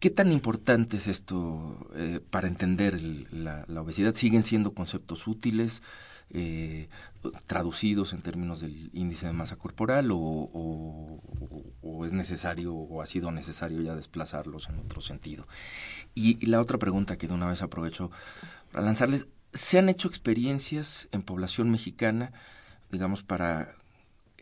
¿Qué 0.00 0.10
tan 0.10 0.32
importante 0.32 0.98
es 0.98 1.06
esto 1.08 1.88
eh, 1.94 2.20
para 2.30 2.46
entender 2.48 2.94
el- 2.94 3.26
la, 3.30 3.64
la 3.68 3.80
obesidad? 3.80 4.14
¿Siguen 4.14 4.44
siendo 4.44 4.74
conceptos 4.74 5.26
útiles, 5.26 5.82
eh, 6.34 6.88
traducidos 7.46 8.12
en 8.12 8.20
términos 8.20 8.60
del 8.60 8.90
índice 8.92 9.26
de 9.26 9.32
masa 9.32 9.56
corporal 9.56 10.10
o, 10.12 11.20
es 12.04 12.12
necesario 12.12 12.74
o 12.74 13.00
ha 13.00 13.06
sido 13.06 13.32
necesario 13.32 13.80
ya 13.80 13.94
desplazarlos 13.94 14.68
en 14.68 14.78
otro 14.78 15.00
sentido? 15.00 15.46
Y, 16.14 16.36
y 16.44 16.46
la 16.46 16.60
otra 16.60 16.78
pregunta 16.78 17.16
que 17.16 17.28
de 17.28 17.34
una 17.34 17.46
vez 17.46 17.62
aprovecho 17.62 18.10
para 18.72 18.84
lanzarles, 18.84 19.28
¿se 19.52 19.78
han 19.78 19.88
hecho 19.88 20.08
experiencias 20.08 21.08
en 21.12 21.22
población 21.22 21.70
mexicana, 21.70 22.32
digamos, 22.90 23.22
para 23.22 23.76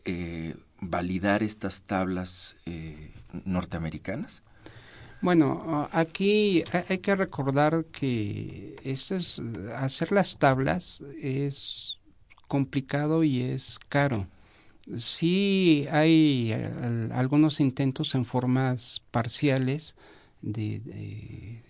eh, 0.05 0.57
validar 0.81 1.43
estas 1.43 1.83
tablas 1.83 2.57
eh, 2.67 3.13
norteamericanas? 3.45 4.43
Bueno, 5.23 5.63
ah, 5.67 5.89
aquí 5.93 6.65
ha- 6.73 6.85
hay 6.89 6.99
que 6.99 7.15
recordar 7.15 7.85
que 7.93 8.75
hacer 9.77 10.11
las 10.13 10.37
tablas 10.39 11.01
es 11.21 11.99
complicado 12.49 13.23
y 13.23 13.41
es 13.43 13.79
caro. 13.89 14.27
Sí 14.99 15.87
hay 15.93 16.53
al- 16.53 17.13
algunos 17.13 17.61
intentos 17.61 18.15
en 18.17 18.25
formas 18.25 19.01
parciales 19.13 19.95
de- 20.43 21.63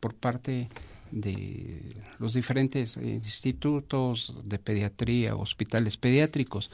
por 0.00 0.14
parte 0.14 0.70
de 1.10 1.94
los 2.18 2.32
diferentes 2.32 2.96
eh, 2.96 3.20
institutos 3.22 4.34
de 4.44 4.58
pediatría, 4.58 5.36
hospitales 5.36 5.98
pediátricos, 5.98 6.70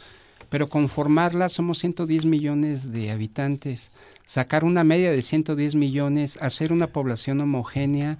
pero 0.51 0.69
conformarlas 0.69 1.53
somos 1.53 1.79
110 1.79 2.27
millones 2.27 2.91
de 2.93 3.13
habitantes, 3.13 3.93
sacar 4.25 4.65
una 4.65 4.85
media 4.85 5.13
de 5.13 5.23
110 5.23 5.77
millones, 5.77 6.37
hacer 6.43 6.73
una 6.73 6.89
población 6.89 7.41
homogénea, 7.41 8.19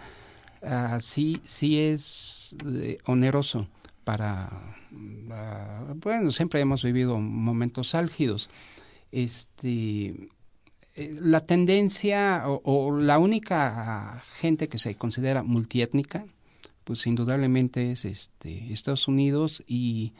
ah, 0.63 0.99
sí, 1.01 1.41
es 1.45 2.57
eh, 2.65 2.99
oneroso 3.05 3.67
para, 4.05 4.49
ah, 5.31 5.95
bueno, 5.97 6.31
siempre 6.31 6.61
hemos 6.61 6.85
vivido 6.85 7.19
momentos 7.19 7.97
álgidos. 7.97 8.49
Este, 9.11 10.29
eh, 10.95 11.15
la 11.21 11.45
tendencia 11.45 12.45
o, 12.47 12.61
o 12.65 12.97
la 12.97 13.19
única 13.19 14.23
gente 14.37 14.69
que 14.69 14.79
se 14.79 14.95
considera 14.95 15.43
multiétnica, 15.43 16.25
pues 16.85 17.09
indudablemente 17.09 17.91
es 17.91 18.05
este 18.05 18.73
Estados 18.73 19.09
Unidos 19.09 19.65
y 19.67 20.13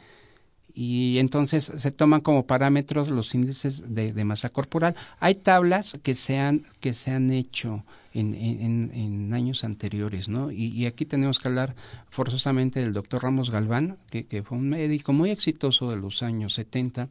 y 0.73 1.19
entonces 1.19 1.71
se 1.75 1.91
toman 1.91 2.21
como 2.21 2.45
parámetros 2.45 3.09
los 3.09 3.33
índices 3.35 3.83
de, 3.93 4.23
masa 4.23 4.49
corporal. 4.49 4.95
Hay 5.19 5.35
tablas 5.35 5.97
que 6.03 6.15
se 6.15 6.37
han, 6.37 6.63
que 6.79 6.93
se 6.93 7.11
han 7.11 7.31
hecho 7.31 7.83
en, 8.13 8.33
en, 8.33 9.33
años 9.33 9.63
anteriores, 9.63 10.27
¿no? 10.29 10.51
Y, 10.51 10.67
y, 10.67 10.85
aquí 10.85 11.05
tenemos 11.05 11.39
que 11.39 11.47
hablar 11.47 11.75
forzosamente 12.09 12.81
del 12.81 12.93
doctor 12.93 13.23
Ramos 13.23 13.49
Galván, 13.49 13.97
que, 14.09 14.25
que, 14.25 14.43
fue 14.43 14.57
un 14.57 14.69
médico 14.69 15.13
muy 15.13 15.29
exitoso 15.29 15.89
de 15.89 15.97
los 15.97 16.21
años 16.23 16.53
70, 16.55 17.09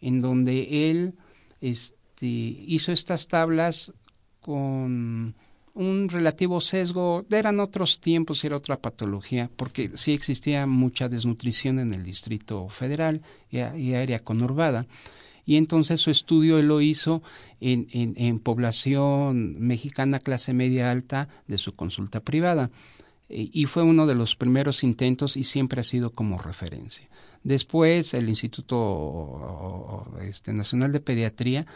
en 0.00 0.20
donde 0.20 0.90
él 0.90 1.14
este, 1.60 2.26
hizo 2.26 2.92
estas 2.92 3.28
tablas 3.28 3.92
con 4.40 5.34
un 5.74 6.08
relativo 6.08 6.60
sesgo, 6.60 7.24
eran 7.30 7.58
otros 7.58 8.00
tiempos, 8.00 8.44
era 8.44 8.56
otra 8.56 8.78
patología, 8.78 9.50
porque 9.56 9.90
sí 9.96 10.12
existía 10.12 10.66
mucha 10.66 11.08
desnutrición 11.08 11.80
en 11.80 11.92
el 11.92 12.04
Distrito 12.04 12.68
Federal 12.68 13.22
y, 13.50 13.94
área 13.94 14.20
conurbada. 14.20 14.86
Y 15.44 15.56
entonces 15.56 16.00
su 16.00 16.10
estudio 16.10 16.58
él 16.58 16.68
lo 16.68 16.80
hizo 16.80 17.22
en, 17.60 18.38
población 18.38 19.60
mexicana 19.60 20.20
clase 20.20 20.54
media 20.54 20.90
alta 20.90 21.28
de 21.48 21.58
su 21.58 21.74
consulta 21.74 22.20
privada. 22.20 22.70
Y 23.28 23.64
fue 23.66 23.82
uno 23.82 24.06
de 24.06 24.14
los 24.14 24.36
primeros 24.36 24.84
intentos 24.84 25.36
y 25.36 25.44
siempre 25.44 25.80
ha 25.80 25.84
sido 25.84 26.10
como 26.10 26.38
referencia. 26.38 27.08
Después 27.42 28.14
el 28.14 28.28
Instituto 28.30 30.06
este, 30.22 30.52
Nacional 30.54 30.92
de 30.92 31.00
Pediatría 31.00 31.66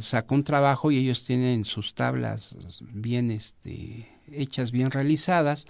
sacó 0.00 0.34
un 0.34 0.44
trabajo 0.44 0.90
y 0.90 0.98
ellos 0.98 1.24
tienen 1.24 1.64
sus 1.64 1.94
tablas 1.94 2.56
bien 2.80 3.30
este, 3.30 4.08
hechas, 4.30 4.70
bien 4.70 4.90
realizadas. 4.90 5.66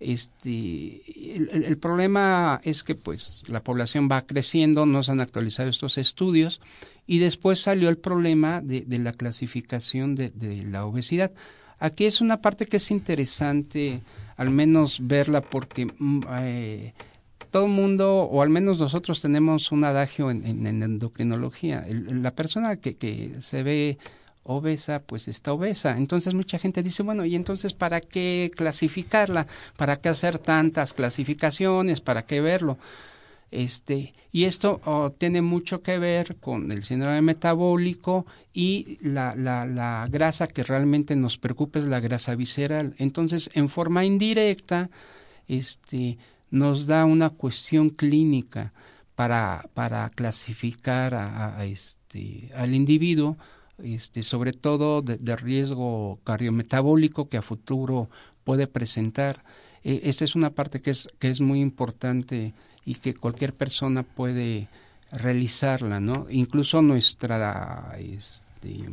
Este, 0.00 1.00
el, 1.36 1.78
problema 1.78 2.60
es 2.64 2.82
que 2.82 2.96
pues 2.96 3.44
la 3.46 3.62
población 3.62 4.08
va 4.10 4.26
creciendo, 4.26 4.84
no 4.84 5.04
se 5.04 5.12
han 5.12 5.20
actualizado 5.20 5.68
estos 5.68 5.96
estudios 5.96 6.60
y 7.06 7.18
después 7.18 7.60
salió 7.60 7.88
el 7.88 7.98
problema 7.98 8.60
de, 8.60 8.84
la 8.98 9.12
clasificación 9.12 10.16
de, 10.16 10.32
la 10.68 10.86
obesidad. 10.86 11.30
Aquí 11.78 12.06
es 12.06 12.20
una 12.20 12.40
parte 12.40 12.66
que 12.66 12.78
es 12.78 12.90
interesante 12.90 14.00
al 14.36 14.50
menos 14.50 14.98
verla 15.02 15.40
porque 15.40 15.86
eh, 16.40 16.94
todo 17.52 17.66
el 17.66 17.70
mundo, 17.70 18.22
o 18.22 18.42
al 18.42 18.48
menos 18.48 18.80
nosotros 18.80 19.20
tenemos 19.20 19.70
un 19.72 19.84
adagio 19.84 20.30
en, 20.30 20.66
en, 20.66 20.82
endocrinología. 20.82 21.86
la 21.88 22.34
persona 22.34 22.76
que, 22.76 22.96
que 22.96 23.36
se 23.40 23.62
ve 23.62 23.98
obesa, 24.42 25.02
pues 25.02 25.28
está 25.28 25.52
obesa. 25.52 25.98
Entonces 25.98 26.32
mucha 26.32 26.58
gente 26.58 26.82
dice, 26.82 27.02
bueno, 27.02 27.26
¿y 27.26 27.36
entonces 27.36 27.74
para 27.74 28.00
qué 28.00 28.50
clasificarla? 28.56 29.46
¿Para 29.76 30.00
qué 30.00 30.08
hacer 30.08 30.38
tantas 30.38 30.94
clasificaciones? 30.94 32.00
¿Para 32.00 32.24
qué 32.24 32.40
verlo? 32.40 32.78
Este, 33.50 34.14
y 34.32 34.44
esto 34.44 34.80
oh, 34.86 35.10
tiene 35.10 35.42
mucho 35.42 35.82
que 35.82 35.98
ver 35.98 36.36
con 36.36 36.72
el 36.72 36.84
síndrome 36.84 37.20
metabólico 37.20 38.24
y 38.54 38.96
la, 39.02 39.34
la, 39.36 39.66
la 39.66 40.08
grasa 40.10 40.46
que 40.48 40.64
realmente 40.64 41.16
nos 41.16 41.36
preocupa 41.36 41.78
es 41.78 41.84
la 41.84 42.00
grasa 42.00 42.34
visceral. 42.34 42.94
Entonces, 42.96 43.50
en 43.52 43.68
forma 43.68 44.06
indirecta, 44.06 44.88
este, 45.48 46.16
nos 46.52 46.86
da 46.86 47.06
una 47.06 47.30
cuestión 47.30 47.90
clínica 47.90 48.72
para, 49.16 49.68
para 49.74 50.08
clasificar 50.10 51.14
a, 51.14 51.64
este, 51.64 52.50
al 52.54 52.74
individuo, 52.74 53.36
este, 53.82 54.22
sobre 54.22 54.52
todo 54.52 55.00
de, 55.00 55.36
riesgo 55.36 56.20
cardiometabólico 56.24 57.28
que 57.28 57.38
a 57.38 57.42
futuro 57.42 58.10
puede 58.44 58.66
presentar. 58.66 59.42
E, 59.82 60.02
esta 60.04 60.24
es 60.24 60.36
una 60.36 60.50
parte 60.50 60.80
que 60.82 60.90
es, 60.90 61.08
que 61.18 61.30
es 61.30 61.40
muy 61.40 61.60
importante 61.60 62.52
y 62.84 62.96
que 62.96 63.14
cualquier 63.14 63.54
persona 63.54 64.02
puede 64.02 64.68
realizarla, 65.10 66.00
¿no? 66.00 66.26
Incluso 66.30 66.82
nuestra 66.82 67.96
este, 67.98 68.84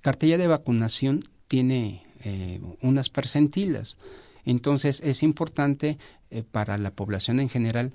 cartilla 0.00 0.38
de 0.38 0.46
vacunación 0.46 1.28
tiene 1.48 2.02
eh, 2.24 2.60
unas 2.80 3.10
percentilas. 3.10 3.98
Entonces 4.48 5.02
es 5.04 5.22
importante 5.22 5.98
eh, 6.30 6.42
para 6.42 6.78
la 6.78 6.90
población 6.90 7.40
en 7.40 7.48
general 7.48 7.92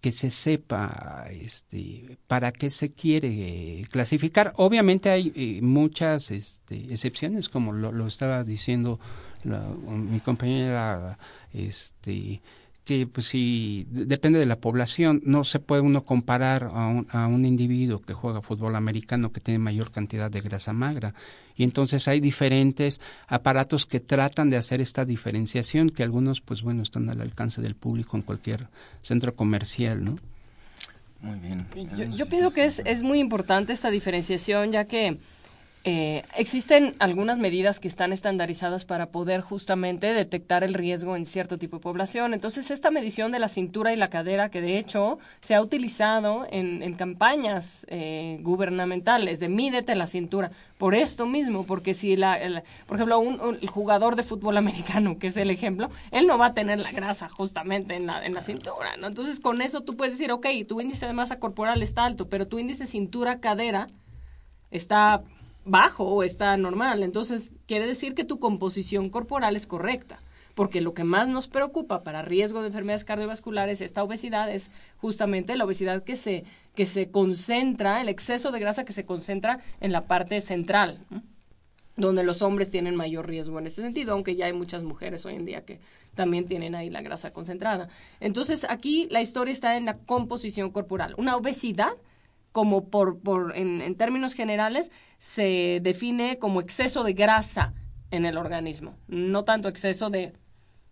que 0.00 0.10
se 0.10 0.30
sepa 0.30 1.26
este, 1.30 2.18
para 2.26 2.50
qué 2.50 2.70
se 2.70 2.92
quiere 2.92 3.84
clasificar. 3.90 4.52
Obviamente 4.56 5.10
hay 5.10 5.32
eh, 5.36 5.60
muchas 5.62 6.32
este, 6.32 6.92
excepciones, 6.92 7.48
como 7.48 7.72
lo, 7.72 7.92
lo 7.92 8.08
estaba 8.08 8.42
diciendo 8.42 8.98
mi 9.44 10.20
compañera 10.20 11.18
este, 11.52 12.40
que 12.84 13.06
pues 13.06 13.28
si 13.28 13.86
depende 13.90 14.38
de 14.38 14.46
la 14.46 14.60
población, 14.60 15.22
no 15.24 15.44
se 15.44 15.60
puede 15.60 15.82
uno 15.82 16.02
comparar 16.02 16.64
a 16.72 16.88
un, 16.88 17.06
a 17.10 17.26
un 17.28 17.44
individuo 17.44 18.02
que 18.02 18.14
juega 18.14 18.42
fútbol 18.42 18.74
americano 18.76 19.32
que 19.32 19.40
tiene 19.40 19.58
mayor 19.58 19.92
cantidad 19.92 20.30
de 20.30 20.40
grasa 20.40 20.72
magra. 20.72 21.14
Y 21.56 21.64
entonces 21.64 22.08
hay 22.08 22.20
diferentes 22.20 23.00
aparatos 23.28 23.86
que 23.86 24.00
tratan 24.00 24.50
de 24.50 24.56
hacer 24.56 24.80
esta 24.80 25.04
diferenciación, 25.04 25.90
que 25.90 26.02
algunos 26.02 26.40
pues 26.40 26.62
bueno 26.62 26.82
están 26.82 27.08
al 27.08 27.20
alcance 27.20 27.60
del 27.60 27.74
público 27.74 28.16
en 28.16 28.22
cualquier 28.22 28.68
centro 29.02 29.34
comercial, 29.34 30.04
¿no? 30.04 30.16
Muy 31.20 31.38
bien. 31.38 31.66
Yo, 31.96 32.16
yo 32.16 32.26
pienso 32.26 32.50
que 32.50 32.64
es, 32.64 32.82
es 32.84 33.02
muy 33.02 33.20
importante 33.20 33.72
esta 33.72 33.90
diferenciación, 33.90 34.72
ya 34.72 34.86
que 34.86 35.18
eh, 35.84 36.22
existen 36.36 36.94
algunas 37.00 37.38
medidas 37.38 37.80
que 37.80 37.88
están 37.88 38.12
estandarizadas 38.12 38.84
para 38.84 39.10
poder 39.10 39.40
justamente 39.40 40.14
detectar 40.14 40.62
el 40.62 40.74
riesgo 40.74 41.16
en 41.16 41.26
cierto 41.26 41.58
tipo 41.58 41.78
de 41.78 41.82
población. 41.82 42.34
Entonces, 42.34 42.70
esta 42.70 42.92
medición 42.92 43.32
de 43.32 43.40
la 43.40 43.48
cintura 43.48 43.92
y 43.92 43.96
la 43.96 44.08
cadera, 44.08 44.48
que 44.48 44.60
de 44.60 44.78
hecho 44.78 45.18
se 45.40 45.56
ha 45.56 45.60
utilizado 45.60 46.46
en, 46.50 46.94
campañas 46.94 47.84
eh, 47.88 48.38
gubernamentales 48.42 49.40
de 49.40 49.48
mídete 49.48 49.96
la 49.96 50.06
cintura, 50.06 50.52
por 50.78 50.94
esto 50.94 51.26
mismo, 51.26 51.64
porque 51.64 51.94
si 51.94 52.16
la, 52.16 52.62
por 52.86 52.96
ejemplo, 52.96 53.18
un, 53.18 53.58
el 53.60 53.68
jugador 53.68 54.14
de 54.14 54.22
fútbol 54.22 54.56
americano, 54.58 55.18
que 55.18 55.28
es 55.28 55.36
el 55.36 55.50
ejemplo, 55.50 55.90
él 56.12 56.28
no 56.28 56.38
va 56.38 56.46
a 56.46 56.54
tener 56.54 56.78
la 56.78 56.92
grasa 56.92 57.28
justamente 57.28 57.96
en 57.96 58.06
la, 58.06 58.24
en 58.24 58.34
la 58.34 58.42
cintura, 58.42 58.96
¿no? 58.98 59.08
Entonces, 59.08 59.40
con 59.40 59.62
eso 59.62 59.80
tú 59.80 59.96
puedes 59.96 60.14
decir, 60.14 60.30
ok, 60.30 60.46
tu 60.68 60.80
índice 60.80 61.06
de 61.06 61.12
masa 61.12 61.40
corporal 61.40 61.82
está 61.82 62.04
alto, 62.04 62.28
pero 62.28 62.46
tu 62.46 62.60
índice 62.60 62.86
cintura-cadera 62.86 63.88
está 64.70 65.22
bajo 65.64 66.04
o 66.04 66.22
está 66.22 66.56
normal. 66.56 67.02
Entonces, 67.02 67.50
quiere 67.66 67.86
decir 67.86 68.14
que 68.14 68.24
tu 68.24 68.38
composición 68.38 69.10
corporal 69.10 69.56
es 69.56 69.66
correcta. 69.66 70.16
Porque 70.54 70.82
lo 70.82 70.92
que 70.92 71.04
más 71.04 71.28
nos 71.28 71.48
preocupa 71.48 72.02
para 72.02 72.20
riesgo 72.20 72.60
de 72.60 72.66
enfermedades 72.66 73.04
cardiovasculares, 73.04 73.80
esta 73.80 74.02
obesidad, 74.02 74.50
es 74.52 74.70
justamente 74.98 75.56
la 75.56 75.64
obesidad 75.64 76.04
que 76.04 76.14
se, 76.14 76.44
que 76.74 76.84
se 76.84 77.10
concentra, 77.10 78.02
el 78.02 78.10
exceso 78.10 78.52
de 78.52 78.60
grasa 78.60 78.84
que 78.84 78.92
se 78.92 79.06
concentra 79.06 79.60
en 79.80 79.92
la 79.92 80.06
parte 80.06 80.42
central, 80.42 80.98
donde 81.96 82.22
los 82.22 82.42
hombres 82.42 82.70
tienen 82.70 82.96
mayor 82.96 83.28
riesgo 83.28 83.58
en 83.58 83.66
este 83.66 83.80
sentido, 83.80 84.12
aunque 84.12 84.36
ya 84.36 84.44
hay 84.44 84.52
muchas 84.52 84.82
mujeres 84.82 85.24
hoy 85.24 85.36
en 85.36 85.46
día 85.46 85.64
que 85.64 85.80
también 86.14 86.44
tienen 86.44 86.74
ahí 86.74 86.90
la 86.90 87.00
grasa 87.00 87.32
concentrada. 87.32 87.88
Entonces, 88.20 88.66
aquí 88.68 89.08
la 89.10 89.22
historia 89.22 89.52
está 89.52 89.78
en 89.78 89.86
la 89.86 89.96
composición 89.96 90.70
corporal. 90.70 91.14
Una 91.16 91.36
obesidad 91.36 91.94
como 92.52 92.88
por, 92.88 93.18
por 93.18 93.56
en, 93.56 93.80
en, 93.80 93.96
términos 93.96 94.34
generales, 94.34 94.92
se 95.18 95.80
define 95.82 96.38
como 96.38 96.60
exceso 96.60 97.02
de 97.02 97.14
grasa 97.14 97.74
en 98.10 98.26
el 98.26 98.36
organismo, 98.36 98.94
no 99.08 99.44
tanto 99.44 99.68
exceso 99.68 100.10
de, 100.10 100.34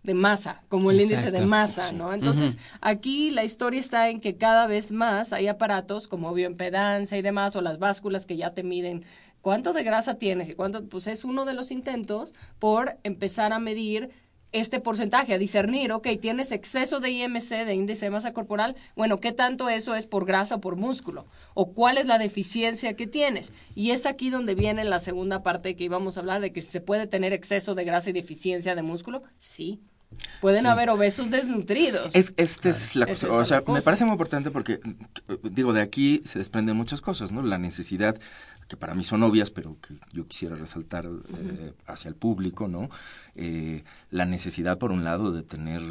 de 0.02 0.14
masa, 0.14 0.62
como 0.68 0.90
el 0.90 1.00
índice 1.00 1.30
de 1.30 1.44
masa, 1.44 1.92
¿no? 1.92 2.14
Entonces, 2.14 2.56
aquí 2.80 3.30
la 3.30 3.44
historia 3.44 3.80
está 3.80 4.08
en 4.08 4.20
que 4.20 4.36
cada 4.36 4.66
vez 4.66 4.90
más 4.90 5.34
hay 5.34 5.46
aparatos 5.46 6.08
como 6.08 6.32
bioimpedancia 6.32 7.18
y 7.18 7.22
demás, 7.22 7.54
o 7.56 7.60
las 7.60 7.78
básculas 7.78 8.24
que 8.24 8.36
ya 8.36 8.54
te 8.54 8.62
miden 8.62 9.04
cuánto 9.42 9.72
de 9.72 9.82
grasa 9.82 10.14
tienes 10.14 10.48
y 10.48 10.54
cuánto, 10.54 10.86
pues 10.88 11.06
es 11.06 11.24
uno 11.24 11.44
de 11.44 11.54
los 11.54 11.70
intentos 11.70 12.32
por 12.58 12.96
empezar 13.02 13.52
a 13.52 13.58
medir 13.58 14.10
este 14.52 14.80
porcentaje, 14.80 15.34
a 15.34 15.38
discernir, 15.38 15.92
ok, 15.92 16.08
tienes 16.20 16.52
exceso 16.52 17.00
de 17.00 17.10
IMC, 17.10 17.66
de 17.66 17.74
índice 17.74 18.06
de 18.06 18.10
masa 18.10 18.32
corporal, 18.32 18.76
bueno, 18.96 19.20
¿qué 19.20 19.32
tanto 19.32 19.68
eso 19.68 19.94
es 19.94 20.06
por 20.06 20.24
grasa 20.24 20.56
o 20.56 20.60
por 20.60 20.76
músculo? 20.76 21.26
¿O 21.54 21.72
cuál 21.72 21.98
es 21.98 22.06
la 22.06 22.18
deficiencia 22.18 22.94
que 22.94 23.06
tienes? 23.06 23.52
Y 23.74 23.90
es 23.90 24.06
aquí 24.06 24.30
donde 24.30 24.54
viene 24.54 24.84
la 24.84 24.98
segunda 24.98 25.42
parte 25.42 25.76
que 25.76 25.84
íbamos 25.84 26.16
a 26.16 26.20
hablar, 26.20 26.40
de 26.40 26.52
que 26.52 26.62
se 26.62 26.80
puede 26.80 27.06
tener 27.06 27.32
exceso 27.32 27.74
de 27.74 27.84
grasa 27.84 28.10
y 28.10 28.12
deficiencia 28.12 28.74
de 28.74 28.82
músculo. 28.82 29.22
Sí. 29.38 29.80
Pueden 30.40 30.66
haber 30.66 30.90
obesos 30.90 31.30
desnutridos. 31.30 32.14
Es, 32.14 32.34
esta 32.36 32.70
es 32.70 32.96
la 32.96 33.06
cosa. 33.06 33.28
o 33.28 33.44
sea, 33.44 33.62
me 33.68 33.80
parece 33.80 34.04
muy 34.04 34.12
importante 34.12 34.50
porque, 34.50 34.80
digo, 35.44 35.72
de 35.72 35.82
aquí 35.82 36.20
se 36.24 36.40
desprenden 36.40 36.76
muchas 36.76 37.00
cosas, 37.00 37.30
¿no? 37.30 37.42
La 37.42 37.58
necesidad 37.58 38.18
que 38.70 38.76
para 38.76 38.94
mí 38.94 39.02
son 39.02 39.24
obvias, 39.24 39.50
pero 39.50 39.76
que 39.80 39.96
yo 40.12 40.28
quisiera 40.28 40.54
resaltar 40.54 41.04
eh, 41.04 41.72
hacia 41.88 42.08
el 42.08 42.14
público, 42.14 42.68
¿no? 42.68 42.88
Eh, 43.34 43.82
la 44.10 44.26
necesidad, 44.26 44.78
por 44.78 44.92
un 44.92 45.02
lado, 45.02 45.32
de 45.32 45.42
tener 45.42 45.82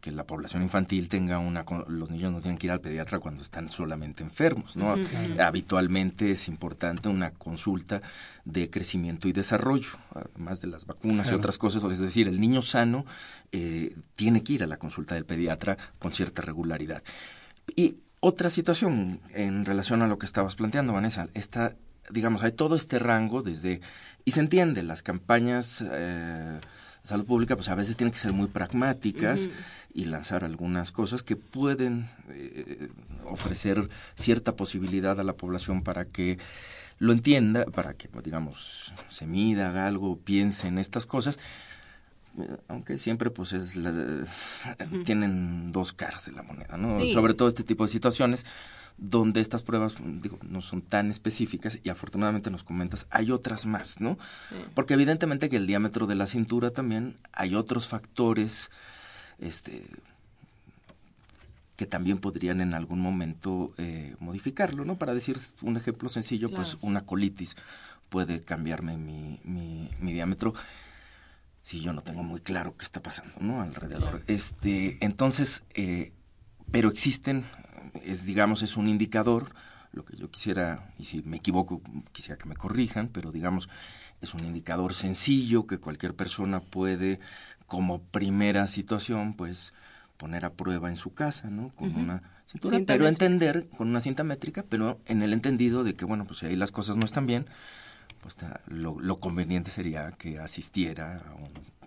que, 0.00 0.10
la 0.10 0.24
población 0.24 0.62
infantil 0.62 1.10
tenga 1.10 1.38
una... 1.38 1.66
Los 1.86 2.10
niños 2.10 2.32
no 2.32 2.40
tienen 2.40 2.56
que 2.56 2.66
ir 2.66 2.70
al 2.70 2.80
pediatra 2.80 3.18
cuando 3.18 3.42
están 3.42 3.68
solamente 3.68 4.22
enfermos, 4.22 4.74
¿no? 4.74 4.94
Habitualmente 5.38 6.30
es 6.30 6.48
importante 6.48 7.10
una 7.10 7.30
consulta 7.32 8.00
de 8.46 8.70
crecimiento 8.70 9.28
y 9.28 9.32
desarrollo, 9.34 9.90
además 10.14 10.62
de 10.62 10.68
las 10.68 10.86
vacunas 10.86 11.30
y 11.30 11.34
otras 11.34 11.58
cosas. 11.58 11.84
Es 11.84 11.98
decir, 11.98 12.26
el 12.26 12.40
niño 12.40 12.62
sano 12.62 13.04
eh, 13.52 13.94
tiene 14.14 14.42
que 14.42 14.54
ir 14.54 14.62
a 14.62 14.66
la 14.66 14.78
consulta 14.78 15.14
del 15.14 15.26
pediatra 15.26 15.76
con 15.98 16.10
cierta 16.10 16.40
regularidad. 16.40 17.02
Y 17.76 17.96
otra 18.20 18.48
situación 18.48 19.20
en 19.34 19.66
relación 19.66 20.00
a 20.00 20.06
lo 20.06 20.16
que 20.16 20.24
estabas 20.24 20.54
planteando, 20.54 20.94
Vanessa, 20.94 21.28
está 21.34 21.76
digamos, 22.10 22.42
hay 22.42 22.52
todo 22.52 22.76
este 22.76 22.98
rango 22.98 23.42
desde, 23.42 23.80
y 24.24 24.32
se 24.32 24.40
entiende, 24.40 24.82
las 24.82 25.02
campañas 25.02 25.82
eh, 25.82 26.60
de 27.02 27.08
salud 27.08 27.26
pública 27.26 27.56
pues 27.56 27.68
a 27.68 27.74
veces 27.74 27.96
tienen 27.96 28.12
que 28.12 28.18
ser 28.18 28.32
muy 28.32 28.48
pragmáticas 28.48 29.48
y 29.92 30.06
lanzar 30.06 30.44
algunas 30.44 30.90
cosas 30.90 31.22
que 31.22 31.36
pueden 31.36 32.08
eh, 32.30 32.88
ofrecer 33.24 33.88
cierta 34.14 34.56
posibilidad 34.56 35.18
a 35.20 35.24
la 35.24 35.34
población 35.34 35.82
para 35.82 36.04
que 36.04 36.38
lo 36.98 37.12
entienda, 37.12 37.64
para 37.66 37.94
que, 37.94 38.08
digamos, 38.22 38.92
se 39.08 39.26
mida, 39.26 39.68
haga 39.68 39.86
algo, 39.86 40.16
piense 40.16 40.68
en 40.68 40.78
estas 40.78 41.06
cosas, 41.06 41.38
aunque 42.68 42.98
siempre 42.98 43.30
pues 43.30 43.52
es 43.52 43.78
tienen 45.04 45.72
dos 45.72 45.92
caras 45.92 46.26
de 46.26 46.32
la 46.32 46.42
moneda, 46.42 46.76
¿no? 46.76 47.00
Sobre 47.12 47.34
todo 47.34 47.48
este 47.48 47.62
tipo 47.62 47.84
de 47.84 47.92
situaciones 47.92 48.46
donde 48.96 49.40
estas 49.40 49.62
pruebas 49.62 49.94
digo, 50.22 50.38
no 50.42 50.60
son 50.60 50.80
tan 50.80 51.10
específicas 51.10 51.80
y 51.82 51.88
afortunadamente 51.88 52.50
nos 52.50 52.62
comentas, 52.62 53.06
hay 53.10 53.30
otras 53.30 53.66
más, 53.66 54.00
¿no? 54.00 54.18
Porque 54.74 54.94
evidentemente 54.94 55.48
que 55.48 55.56
el 55.56 55.66
diámetro 55.66 56.06
de 56.06 56.14
la 56.14 56.26
cintura 56.26 56.70
también 56.70 57.16
hay 57.32 57.54
otros 57.54 57.88
factores 57.88 58.70
este 59.38 59.86
que 61.76 61.86
también 61.86 62.18
podrían 62.18 62.60
en 62.60 62.72
algún 62.72 63.00
momento 63.00 63.72
eh, 63.78 64.14
modificarlo, 64.20 64.84
¿no? 64.84 64.96
Para 64.96 65.12
decir 65.12 65.36
un 65.62 65.76
ejemplo 65.76 66.08
sencillo, 66.08 66.48
pues 66.50 66.76
una 66.82 67.04
colitis 67.04 67.56
puede 68.10 68.40
cambiarme 68.40 68.96
mi, 68.96 69.40
mi, 69.42 69.90
mi, 69.98 70.12
diámetro 70.12 70.54
si 71.62 71.80
yo 71.80 71.92
no 71.92 72.02
tengo 72.02 72.22
muy 72.22 72.40
claro 72.40 72.76
qué 72.76 72.84
está 72.84 73.02
pasando, 73.02 73.34
¿no? 73.40 73.60
Alrededor. 73.60 74.22
Este, 74.28 74.98
entonces, 75.00 75.64
eh, 75.74 76.12
pero 76.70 76.90
existen 76.90 77.44
es, 78.02 78.24
digamos, 78.24 78.62
es 78.62 78.76
un 78.76 78.88
indicador, 78.88 79.54
lo 79.92 80.04
que 80.04 80.16
yo 80.16 80.30
quisiera, 80.30 80.92
y 80.98 81.04
si 81.04 81.22
me 81.22 81.36
equivoco, 81.36 81.80
quisiera 82.12 82.38
que 82.38 82.48
me 82.48 82.56
corrijan, 82.56 83.08
pero 83.08 83.30
digamos, 83.30 83.68
es 84.20 84.34
un 84.34 84.44
indicador 84.44 84.94
sencillo 84.94 85.66
que 85.66 85.78
cualquier 85.78 86.14
persona 86.14 86.60
puede, 86.60 87.20
como 87.66 88.02
primera 88.02 88.66
situación, 88.66 89.34
pues 89.34 89.74
poner 90.16 90.44
a 90.44 90.52
prueba 90.52 90.88
en 90.88 90.96
su 90.96 91.14
casa, 91.14 91.50
¿no? 91.50 91.70
Con 91.70 91.94
una 91.96 92.22
cintura, 92.46 92.78
pero 92.86 93.06
entender 93.06 93.68
con 93.76 93.88
una 93.88 94.00
cinta 94.00 94.24
métrica, 94.24 94.64
pero 94.68 95.00
en 95.06 95.22
el 95.22 95.32
entendido 95.32 95.84
de 95.84 95.94
que, 95.94 96.04
bueno, 96.04 96.24
pues 96.24 96.40
si 96.40 96.46
ahí 96.46 96.56
las 96.56 96.72
cosas 96.72 96.96
no 96.96 97.04
están 97.04 97.26
bien, 97.26 97.46
pues 98.24 98.38
lo, 98.66 99.20
conveniente 99.20 99.70
sería 99.70 100.12
que 100.12 100.38
asistiera 100.38 101.22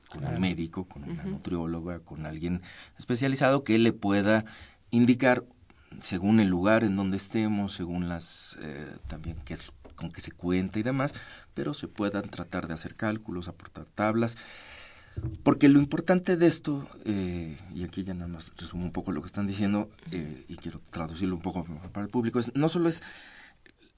con 0.09 0.23
un 0.23 0.39
médico, 0.39 0.85
con 0.85 1.03
una 1.03 1.23
nutrióloga, 1.23 1.99
con 1.99 2.25
alguien 2.25 2.61
especializado 2.97 3.63
que 3.63 3.79
le 3.79 3.91
pueda 3.91 4.45
indicar 4.91 5.45
según 6.01 6.39
el 6.39 6.47
lugar 6.47 6.83
en 6.83 6.95
donde 6.95 7.17
estemos, 7.17 7.73
según 7.73 8.09
las 8.09 8.57
eh, 8.61 8.87
también 9.07 9.37
con 9.95 10.11
que 10.11 10.21
se 10.21 10.31
cuenta 10.31 10.79
y 10.79 10.83
demás, 10.83 11.13
pero 11.53 11.73
se 11.73 11.87
puedan 11.87 12.29
tratar 12.29 12.67
de 12.67 12.73
hacer 12.73 12.95
cálculos, 12.95 13.47
aportar 13.47 13.85
tablas, 13.85 14.37
porque 15.43 15.67
lo 15.67 15.79
importante 15.79 16.37
de 16.37 16.45
esto, 16.45 16.87
eh, 17.05 17.57
y 17.73 17.83
aquí 17.83 18.03
ya 18.03 18.13
nada 18.13 18.27
más 18.27 18.51
resumo 18.55 18.85
un 18.85 18.91
poco 18.91 19.11
lo 19.11 19.21
que 19.21 19.27
están 19.27 19.47
diciendo 19.47 19.89
eh, 20.11 20.45
y 20.47 20.55
quiero 20.57 20.79
traducirlo 20.91 21.35
un 21.35 21.41
poco 21.41 21.65
para 21.91 22.05
el 22.05 22.11
público, 22.11 22.39
es 22.39 22.55
no 22.55 22.69
solo 22.69 22.89
es 22.89 23.01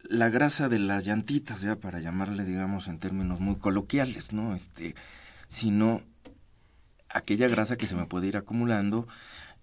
la 0.04 0.30
grasa 0.30 0.70
de 0.70 0.80
las 0.80 1.06
llantitas, 1.06 1.62
ya 1.62 1.76
para 1.76 2.00
llamarle, 2.00 2.46
digamos, 2.46 2.88
en 2.88 3.00
términos 3.00 3.42
muy 3.42 3.58
coloquiales, 3.58 4.32
¿no? 4.32 4.56
Este, 4.56 4.96
sino 5.50 6.02
aquella 7.10 7.48
grasa 7.48 7.76
que 7.76 7.88
se 7.88 7.96
me 7.96 8.06
puede 8.06 8.28
ir 8.28 8.38
acumulando 8.38 9.08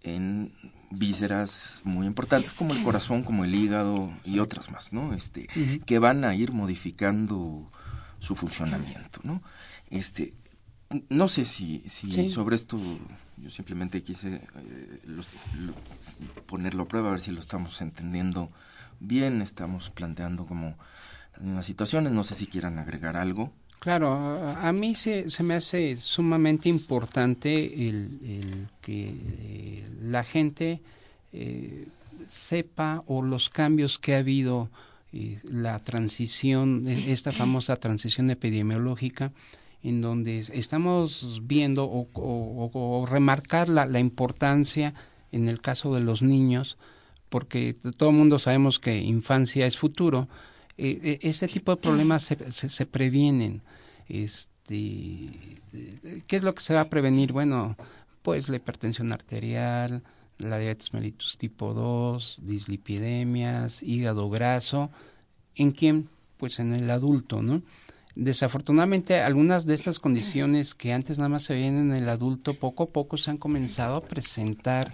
en 0.02 0.52
vísceras 0.90 1.80
muy 1.84 2.06
importantes 2.06 2.52
como 2.52 2.74
el 2.74 2.82
corazón, 2.82 3.22
como 3.22 3.44
el 3.44 3.54
hígado 3.54 4.12
y 4.24 4.38
otras 4.38 4.70
más, 4.70 4.92
¿no? 4.92 5.14
Este, 5.14 5.48
que 5.84 5.98
van 5.98 6.24
a 6.24 6.34
ir 6.34 6.52
modificando 6.52 7.70
su 8.20 8.34
funcionamiento, 8.34 9.20
¿no? 9.22 9.42
Este, 9.90 10.34
no 11.08 11.28
sé 11.28 11.44
si, 11.44 11.82
si 11.86 12.28
sobre 12.28 12.56
esto 12.56 12.78
yo 13.36 13.50
simplemente 13.50 14.02
quise 14.02 14.34
eh, 14.34 15.00
ponerlo 16.46 16.84
a 16.84 16.88
prueba, 16.88 17.08
a 17.08 17.12
ver 17.12 17.20
si 17.20 17.32
lo 17.32 17.40
estamos 17.40 17.80
entendiendo 17.82 18.50
bien, 19.00 19.42
estamos 19.42 19.90
planteando 19.90 20.46
como 20.46 20.76
las 21.32 21.42
mismas 21.42 21.66
situaciones, 21.66 22.12
no 22.12 22.24
sé 22.24 22.34
si 22.34 22.46
quieran 22.46 22.78
agregar 22.78 23.16
algo. 23.16 23.52
Claro, 23.78 24.12
a 24.12 24.72
mí 24.72 24.94
se, 24.94 25.26
me 25.42 25.54
hace 25.54 25.96
sumamente 25.96 26.68
importante 26.68 27.50
que 28.80 29.14
eh, 29.14 29.84
la 30.02 30.24
gente 30.24 30.80
eh, 31.32 31.86
sepa 32.28 33.04
o 33.06 33.22
los 33.22 33.48
cambios 33.48 33.98
que 33.98 34.14
ha 34.14 34.18
habido, 34.18 34.70
eh, 35.12 35.38
la 35.44 35.78
transición, 35.80 36.88
esta 36.88 37.32
famosa 37.32 37.76
transición 37.76 38.30
epidemiológica, 38.30 39.32
en 39.82 40.00
donde 40.00 40.38
estamos 40.38 41.40
viendo 41.42 41.88
o, 41.88 43.06
remarcar 43.08 43.68
la, 43.68 43.86
la, 43.86 44.00
importancia 44.00 44.94
en 45.30 45.48
el 45.48 45.60
caso 45.60 45.94
de 45.94 46.00
los 46.00 46.22
niños, 46.22 46.76
porque 47.28 47.76
todo 47.96 48.10
el 48.10 48.16
mundo 48.16 48.38
sabemos 48.38 48.80
que 48.80 48.98
infancia 48.98 49.66
es 49.66 49.76
futuro, 49.76 50.28
eh, 50.78 51.00
eh, 51.02 51.18
ese 51.22 51.48
tipo 51.48 51.74
de 51.74 51.80
problemas 51.80 52.22
se, 52.22 52.50
se, 52.50 52.86
previenen. 52.86 53.62
Este, 54.08 55.30
¿Qué 56.26 56.36
es 56.36 56.42
lo 56.42 56.54
que 56.54 56.62
se 56.62 56.74
va 56.74 56.82
a 56.82 56.90
prevenir? 56.90 57.32
Bueno, 57.32 57.76
pues 58.22 58.48
la 58.48 58.56
hipertensión 58.56 59.12
arterial, 59.12 60.02
la 60.38 60.58
diabetes 60.58 60.92
mellitus 60.92 61.38
tipo 61.38 61.72
2, 61.72 62.40
dislipidemias, 62.42 63.82
hígado 63.82 64.28
graso. 64.28 64.90
¿En 65.54 65.70
quién? 65.70 66.08
Pues 66.36 66.58
en 66.58 66.74
el 66.74 66.90
adulto, 66.90 67.42
¿no? 67.42 67.62
Desafortunadamente, 68.14 69.20
algunas 69.20 69.66
de 69.66 69.74
estas 69.74 69.98
condiciones 69.98 70.74
que 70.74 70.92
antes 70.92 71.18
nada 71.18 71.28
más 71.28 71.44
se 71.44 71.54
veían 71.54 71.76
en 71.76 71.92
el 71.92 72.08
adulto, 72.08 72.54
poco 72.54 72.84
a 72.84 72.88
poco 72.88 73.16
se 73.18 73.30
han 73.30 73.36
comenzado 73.36 73.96
a 73.96 74.04
presentar 74.04 74.92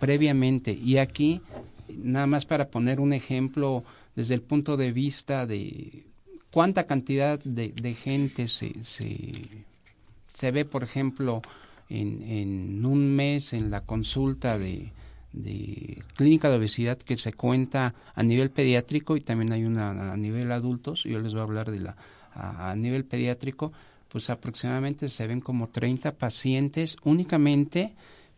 previamente. 0.00 0.72
Y 0.72 0.98
aquí, 0.98 1.40
nada 1.88 2.26
más 2.26 2.46
para 2.46 2.68
poner 2.68 3.00
un 3.00 3.12
ejemplo 3.12 3.84
desde 4.16 4.34
el 4.34 4.42
punto 4.42 4.76
de 4.76 4.92
vista 4.92 5.46
de 5.46 6.04
cuánta 6.52 6.86
cantidad 6.86 7.40
de, 7.42 7.94
gente 7.94 8.48
se, 8.48 8.72
se, 8.82 10.50
ve, 10.50 10.64
por 10.64 10.82
ejemplo, 10.82 11.42
en, 11.88 12.22
en, 12.22 12.84
un 12.84 13.14
mes 13.14 13.52
en 13.52 13.70
la 13.70 13.80
consulta 13.80 14.58
de, 14.58 14.92
de, 15.32 15.98
clínica 16.14 16.48
de 16.48 16.56
obesidad 16.56 16.98
que 16.98 17.16
se 17.16 17.32
cuenta 17.32 17.94
a 18.14 18.22
nivel 18.22 18.50
pediátrico 18.50 19.16
y 19.16 19.20
también 19.20 19.52
hay 19.52 19.64
una 19.64 20.12
a 20.12 20.16
nivel 20.16 20.52
adultos, 20.52 21.04
yo 21.04 21.18
les 21.18 21.32
voy 21.32 21.40
a 21.40 21.44
hablar 21.44 21.70
de 21.70 21.80
la 21.80 21.96
a, 22.34 22.74
nivel 22.76 23.04
pediátrico, 23.04 23.72
pues 24.08 24.30
aproximadamente 24.30 25.08
se 25.08 25.26
ven 25.26 25.40
como 25.40 25.68
30 25.68 26.12
pacientes 26.12 26.96
únicamente 27.02 27.94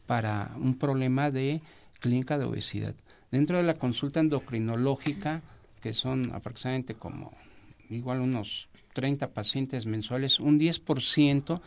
para 0.06 0.52
un 0.56 0.78
problema 0.78 1.30
de 1.30 1.60
clínica 2.00 2.38
de 2.38 2.44
obesidad. 2.44 2.94
Dentro 3.30 3.56
de 3.56 3.62
la 3.64 3.74
consulta 3.74 4.20
endocrinológica, 4.20 5.42
que 5.86 5.92
son 5.92 6.32
aproximadamente 6.34 6.96
como 6.96 7.32
igual 7.90 8.20
unos 8.20 8.68
30 8.94 9.28
pacientes 9.28 9.86
mensuales, 9.86 10.40
un 10.40 10.58
10% 10.58 11.60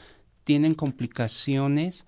tienen 0.44 0.76
complicaciones 0.76 2.06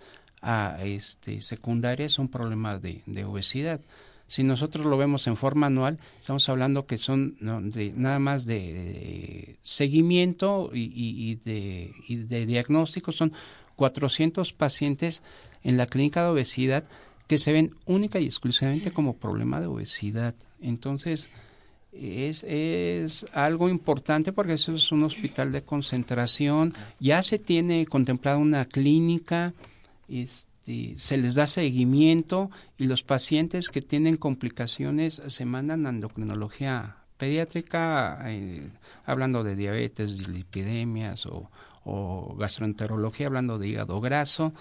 este, 0.83 1.39
secundarias, 1.39 2.19
un 2.19 2.27
problema 2.27 2.77
de, 2.79 3.01
de, 3.05 3.23
obesidad. 3.23 3.79
Si 4.27 4.43
nosotros 4.43 4.85
lo 4.85 4.97
vemos 4.97 5.25
en 5.27 5.37
forma 5.37 5.67
anual, 5.67 6.01
estamos 6.19 6.49
hablando 6.49 6.85
que 6.85 6.97
son 6.97 7.37
de, 7.69 7.93
nada 7.95 8.19
más 8.19 8.45
de, 8.45 9.57
seguimiento 9.61 10.69
y, 10.73 10.91
y, 10.93 11.35
de, 11.35 11.93
y 12.09 12.17
de 12.17 12.45
diagnóstico, 12.45 13.13
son 13.13 13.31
400 13.77 14.51
pacientes 14.51 15.23
en 15.63 15.77
la 15.77 15.85
clínica 15.85 16.23
de 16.23 16.31
obesidad 16.31 16.83
que 17.29 17.37
se 17.37 17.53
ven 17.53 17.73
única 17.85 18.19
y 18.19 18.25
exclusivamente 18.25 18.91
como 18.91 19.15
problema 19.15 19.61
de 19.61 19.67
obesidad. 19.67 20.35
Entonces, 20.59 21.29
es, 21.91 22.43
es 22.43 23.25
algo 23.33 23.69
importante 23.69 24.33
porque 24.33 24.53
eso 24.53 24.73
es 24.75 24.91
un 24.91 25.03
hospital 25.03 25.51
de 25.51 25.63
concentración, 25.63 26.73
ya 26.99 27.21
se 27.23 27.39
tiene 27.39 27.85
contemplada 27.85 28.37
una 28.37 28.65
clínica, 28.65 29.53
este, 30.07 30.93
se 30.97 31.17
les 31.17 31.35
da 31.35 31.47
seguimiento 31.47 32.49
y 32.77 32.85
los 32.85 33.03
pacientes 33.03 33.69
que 33.69 33.81
tienen 33.81 34.17
complicaciones 34.17 35.21
se 35.27 35.45
mandan 35.45 35.85
a 35.85 35.89
endocrinología 35.89 36.97
pediátrica, 37.17 38.19
eh, 38.25 38.69
hablando 39.05 39.43
de 39.43 39.55
diabetes, 39.55 40.17
de 40.17 40.27
lipidemias 40.27 41.25
o, 41.25 41.51
o 41.83 42.35
gastroenterología, 42.35 43.27
hablando 43.27 43.59
de 43.59 43.67
hígado 43.67 44.01
graso. 44.01 44.53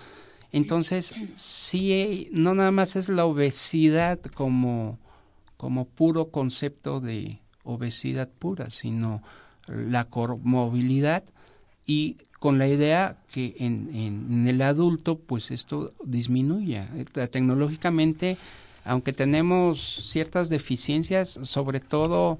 Entonces, 0.52 1.14
sí, 1.34 2.28
no 2.32 2.54
nada 2.54 2.72
más 2.72 2.96
es 2.96 3.08
la 3.08 3.24
obesidad 3.24 4.20
como 4.34 4.98
como 5.60 5.84
puro 5.84 6.30
concepto 6.30 7.00
de 7.00 7.38
obesidad 7.64 8.30
pura, 8.30 8.70
sino 8.70 9.22
la 9.68 10.08
movilidad 10.42 11.22
y 11.84 12.16
con 12.38 12.58
la 12.58 12.66
idea 12.66 13.18
que 13.30 13.56
en, 13.58 13.90
en, 13.94 14.48
el 14.48 14.62
adulto 14.62 15.18
pues 15.18 15.50
esto 15.50 15.92
disminuya. 16.02 16.88
Tecnológicamente, 17.30 18.38
aunque 18.86 19.12
tenemos 19.12 19.82
ciertas 19.82 20.48
deficiencias, 20.48 21.38
sobre 21.42 21.80
todo, 21.80 22.38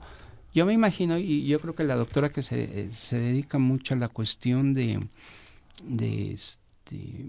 yo 0.55 0.65
me 0.65 0.73
imagino, 0.73 1.19
y 1.19 1.45
yo 1.45 1.61
creo 1.61 1.75
que 1.75 1.85
la 1.85 1.97
doctora 1.97 2.31
que 2.31 2.41
se, 2.41 2.91
se 2.91 3.19
dedica 3.19 3.59
mucho 3.59 3.93
a 3.93 3.99
la 3.99 4.09
cuestión 4.09 4.73
de, 4.73 5.07
de, 5.85 6.33
este, 6.33 7.27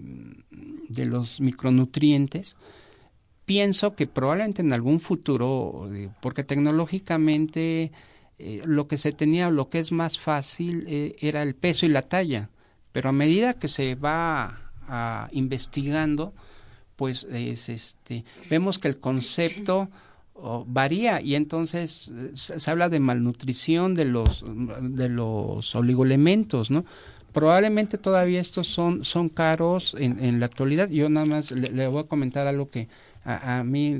de 0.88 1.04
los 1.04 1.38
micronutrientes, 1.38 2.56
pienso 3.52 3.94
que 3.94 4.06
probablemente 4.06 4.62
en 4.62 4.72
algún 4.72 4.98
futuro, 4.98 5.86
eh, 5.92 6.08
porque 6.22 6.42
tecnológicamente 6.42 7.92
eh, 8.38 8.62
lo 8.64 8.88
que 8.88 8.96
se 8.96 9.12
tenía, 9.12 9.50
lo 9.50 9.68
que 9.68 9.78
es 9.78 9.92
más 9.92 10.18
fácil 10.18 10.86
eh, 10.88 11.16
era 11.20 11.42
el 11.42 11.54
peso 11.54 11.84
y 11.84 11.90
la 11.90 12.00
talla, 12.00 12.48
pero 12.92 13.10
a 13.10 13.12
medida 13.12 13.52
que 13.52 13.68
se 13.68 13.94
va 13.94 14.58
investigando, 15.32 16.34
pues 16.96 17.24
es 17.24 17.68
este, 17.68 18.24
vemos 18.50 18.78
que 18.78 18.88
el 18.88 18.98
concepto 18.98 19.90
varía 20.66 21.20
y 21.20 21.34
entonces 21.34 22.10
se, 22.32 22.70
habla 22.70 22.88
de 22.88 23.00
malnutrición 23.00 23.94
de 23.94 24.06
los 24.06 24.44
de 24.80 25.08
los 25.08 25.74
oligoelementos, 25.74 26.70
¿no? 26.70 26.84
Probablemente 27.32 27.96
todavía 27.96 28.40
estos 28.40 28.66
son 28.66 29.04
son 29.04 29.28
caros 29.30 29.94
en, 29.98 30.22
en 30.22 30.40
la 30.40 30.46
actualidad. 30.46 30.90
Yo 30.90 31.08
nada 31.08 31.26
más 31.26 31.52
le 31.52 31.86
voy 31.86 32.02
a 32.02 32.08
comentar 32.08 32.46
algo 32.46 32.68
que 32.68 32.88
a, 33.24 33.62
mí 33.62 33.94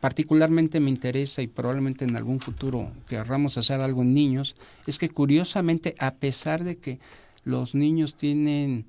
particularmente 0.00 0.80
me 0.80 0.88
interesa 0.90 1.42
y 1.42 1.48
probablemente 1.48 2.04
en 2.04 2.16
algún 2.16 2.40
futuro 2.40 2.90
querramos 3.06 3.58
hacer 3.58 3.80
algo 3.80 4.02
en 4.02 4.14
niños, 4.14 4.56
es 4.86 4.98
que 4.98 5.10
curiosamente 5.10 5.94
a 5.98 6.14
pesar 6.14 6.64
de 6.64 6.76
que 6.76 6.98
los 7.44 7.74
niños 7.74 8.16
tienen, 8.16 8.86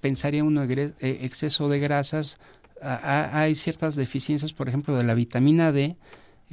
pensaría 0.00 0.42
uno, 0.42 0.64
eh, 0.64 0.94
exceso 1.00 1.68
de 1.68 1.80
grasas, 1.80 2.38
hay 2.80 3.54
ciertas 3.54 3.94
deficiencias, 3.94 4.52
por 4.52 4.68
ejemplo, 4.68 4.96
de 4.96 5.04
la 5.04 5.14
vitamina 5.14 5.70
D, 5.70 5.96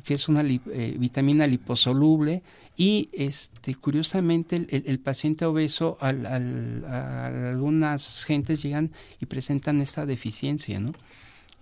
que 0.03 0.13
es 0.13 0.29
una 0.29 0.41
eh, 0.43 0.95
vitamina 0.99 1.47
liposoluble 1.47 2.43
y 2.77 3.10
este 3.13 3.75
curiosamente 3.75 4.67
el, 4.69 4.99
paciente 4.99 5.45
obeso 5.45 5.97
al, 5.99 6.25
al, 6.25 6.86
a 6.86 7.49
algunas 7.49 8.23
gentes 8.23 8.62
llegan 8.62 8.91
y 9.19 9.25
presentan 9.25 9.82
esta 9.82 10.05
deficiencia 10.05 10.79
no 10.79 10.93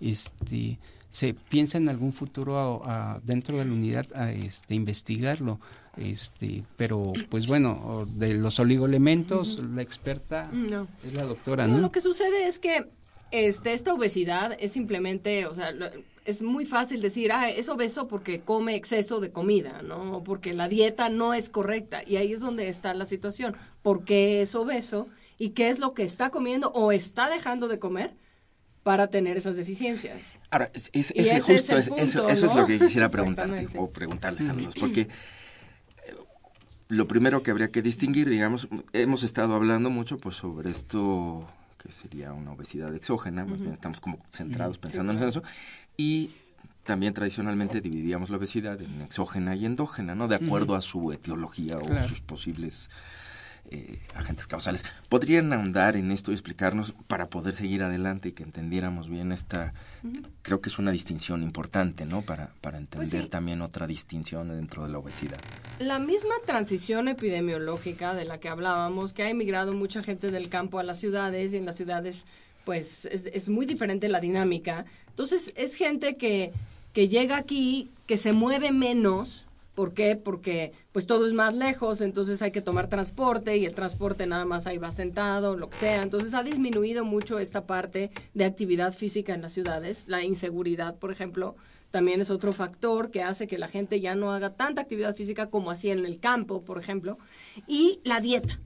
este 0.00 0.78
se 1.10 1.34
piensa 1.34 1.78
en 1.78 1.88
algún 1.88 2.12
futuro 2.12 2.82
dentro 3.22 3.56
de 3.56 3.64
la 3.64 3.72
unidad 3.72 4.06
a 4.14 4.30
este 4.30 4.74
investigarlo 4.74 5.58
este 5.96 6.64
pero 6.76 7.02
pues 7.30 7.46
bueno 7.46 8.06
de 8.16 8.34
los 8.34 8.60
oligoelementos 8.60 9.58
la 9.60 9.80
experta 9.80 10.50
es 11.02 11.14
la 11.14 11.22
doctora 11.22 11.66
no 11.66 11.78
lo 11.78 11.90
que 11.90 12.00
sucede 12.00 12.46
es 12.46 12.58
que 12.58 12.86
este, 13.30 13.72
esta 13.72 13.92
obesidad 13.92 14.56
es 14.58 14.72
simplemente, 14.72 15.46
o 15.46 15.54
sea, 15.54 15.74
es 16.24 16.42
muy 16.42 16.64
fácil 16.64 17.02
decir, 17.02 17.30
ah, 17.32 17.50
es 17.50 17.68
obeso 17.68 18.08
porque 18.08 18.40
come 18.40 18.74
exceso 18.74 19.20
de 19.20 19.32
comida, 19.32 19.82
¿no? 19.82 20.22
Porque 20.24 20.54
la 20.54 20.68
dieta 20.68 21.08
no 21.08 21.34
es 21.34 21.50
correcta. 21.50 22.02
Y 22.06 22.16
ahí 22.16 22.32
es 22.32 22.40
donde 22.40 22.68
está 22.68 22.94
la 22.94 23.04
situación. 23.04 23.56
¿Por 23.82 24.04
qué 24.04 24.42
es 24.42 24.54
obeso? 24.54 25.08
¿Y 25.38 25.50
qué 25.50 25.68
es 25.68 25.78
lo 25.78 25.94
que 25.94 26.04
está 26.04 26.30
comiendo 26.30 26.70
o 26.70 26.90
está 26.90 27.28
dejando 27.28 27.68
de 27.68 27.78
comer? 27.78 28.14
Para 28.88 29.08
tener 29.08 29.36
esas 29.36 29.58
deficiencias. 29.58 30.38
Ahora, 30.50 30.70
es, 30.72 30.88
justo, 31.42 31.76
eso, 31.76 32.26
es 32.30 32.54
lo 32.54 32.64
que 32.64 32.78
quisiera 32.78 33.08
preguntarte 33.10 33.68
o 33.76 33.90
preguntarles 33.90 34.48
a 34.48 34.54
los 34.54 34.64
dos, 34.64 34.74
porque 34.80 35.02
eh, 35.02 35.08
lo 36.88 37.06
primero 37.06 37.42
que 37.42 37.50
habría 37.50 37.70
que 37.70 37.82
distinguir, 37.82 38.30
digamos, 38.30 38.66
hemos 38.94 39.24
estado 39.24 39.54
hablando 39.54 39.90
mucho 39.90 40.16
pues 40.16 40.36
sobre 40.36 40.70
esto 40.70 41.46
que 41.76 41.92
sería 41.92 42.32
una 42.32 42.52
obesidad 42.52 42.94
exógena, 42.94 43.44
más 43.44 43.60
bien 43.60 43.74
estamos 43.74 44.00
como 44.00 44.24
centrados 44.30 44.78
pensando 44.78 45.12
en 45.12 45.22
eso, 45.22 45.42
y 45.98 46.30
también 46.82 47.12
tradicionalmente 47.12 47.82
dividíamos 47.82 48.30
la 48.30 48.38
obesidad 48.38 48.80
en 48.80 49.02
exógena 49.02 49.54
y 49.54 49.66
endógena, 49.66 50.14
¿no? 50.14 50.28
De 50.28 50.36
acuerdo 50.36 50.74
a 50.74 50.80
su 50.80 51.12
etiología 51.12 51.76
o 51.76 52.02
sus 52.04 52.22
posibles 52.22 52.88
eh, 53.70 54.00
agentes 54.14 54.46
causales. 54.46 54.84
¿Podrían 55.08 55.52
ahondar 55.52 55.96
en 55.96 56.10
esto 56.10 56.30
y 56.30 56.34
explicarnos 56.34 56.94
para 57.06 57.28
poder 57.28 57.54
seguir 57.54 57.82
adelante 57.82 58.30
y 58.30 58.32
que 58.32 58.42
entendiéramos 58.42 59.08
bien 59.08 59.32
esta, 59.32 59.74
creo 60.42 60.60
que 60.60 60.68
es 60.68 60.78
una 60.78 60.90
distinción 60.90 61.42
importante, 61.42 62.06
¿no? 62.06 62.22
Para, 62.22 62.50
para 62.60 62.78
pues 62.78 63.12
entender 63.12 63.28
también 63.28 63.60
otra 63.60 63.86
distinción 63.86 64.48
dentro 64.48 64.84
de 64.84 64.90
la 64.90 64.98
obesidad. 64.98 65.38
La 65.80 65.98
misma 65.98 66.34
transición 66.46 67.08
epidemiológica 67.08 68.14
de 68.14 68.24
la 68.24 68.38
que 68.38 68.48
hablábamos, 68.48 69.12
que 69.12 69.24
ha 69.24 69.30
emigrado 69.30 69.72
mucha 69.72 70.02
gente 70.02 70.30
del 70.30 70.48
campo 70.48 70.78
a 70.78 70.82
las 70.82 70.98
ciudades 70.98 71.52
y 71.52 71.56
en 71.58 71.66
las 71.66 71.76
ciudades 71.76 72.24
pues 72.64 73.06
es, 73.06 73.24
es 73.26 73.48
muy 73.48 73.66
diferente 73.66 74.08
la 74.08 74.20
dinámica. 74.20 74.84
Entonces 75.08 75.52
es 75.56 75.74
gente 75.74 76.16
que, 76.16 76.52
que 76.92 77.08
llega 77.08 77.36
aquí, 77.36 77.90
que 78.06 78.16
se 78.16 78.32
mueve 78.32 78.72
menos, 78.72 79.47
¿Por 79.78 79.94
qué? 79.94 80.16
Porque 80.16 80.72
pues 80.90 81.06
todo 81.06 81.24
es 81.24 81.34
más 81.34 81.54
lejos, 81.54 82.00
entonces 82.00 82.42
hay 82.42 82.50
que 82.50 82.60
tomar 82.60 82.88
transporte 82.88 83.58
y 83.58 83.64
el 83.64 83.76
transporte 83.76 84.26
nada 84.26 84.44
más 84.44 84.66
ahí 84.66 84.76
va 84.76 84.90
sentado, 84.90 85.56
lo 85.56 85.70
que 85.70 85.76
sea. 85.76 86.02
Entonces 86.02 86.34
ha 86.34 86.42
disminuido 86.42 87.04
mucho 87.04 87.38
esta 87.38 87.64
parte 87.64 88.10
de 88.34 88.44
actividad 88.44 88.92
física 88.92 89.34
en 89.34 89.40
las 89.40 89.52
ciudades. 89.52 90.02
La 90.08 90.24
inseguridad, 90.24 90.96
por 90.96 91.12
ejemplo, 91.12 91.54
también 91.92 92.20
es 92.20 92.28
otro 92.28 92.52
factor 92.52 93.12
que 93.12 93.22
hace 93.22 93.46
que 93.46 93.56
la 93.56 93.68
gente 93.68 94.00
ya 94.00 94.16
no 94.16 94.32
haga 94.32 94.56
tanta 94.56 94.80
actividad 94.80 95.14
física 95.14 95.48
como 95.48 95.70
hacía 95.70 95.92
en 95.92 96.04
el 96.04 96.18
campo, 96.18 96.64
por 96.64 96.80
ejemplo. 96.80 97.16
Y 97.68 98.00
la 98.02 98.20
dieta 98.20 98.58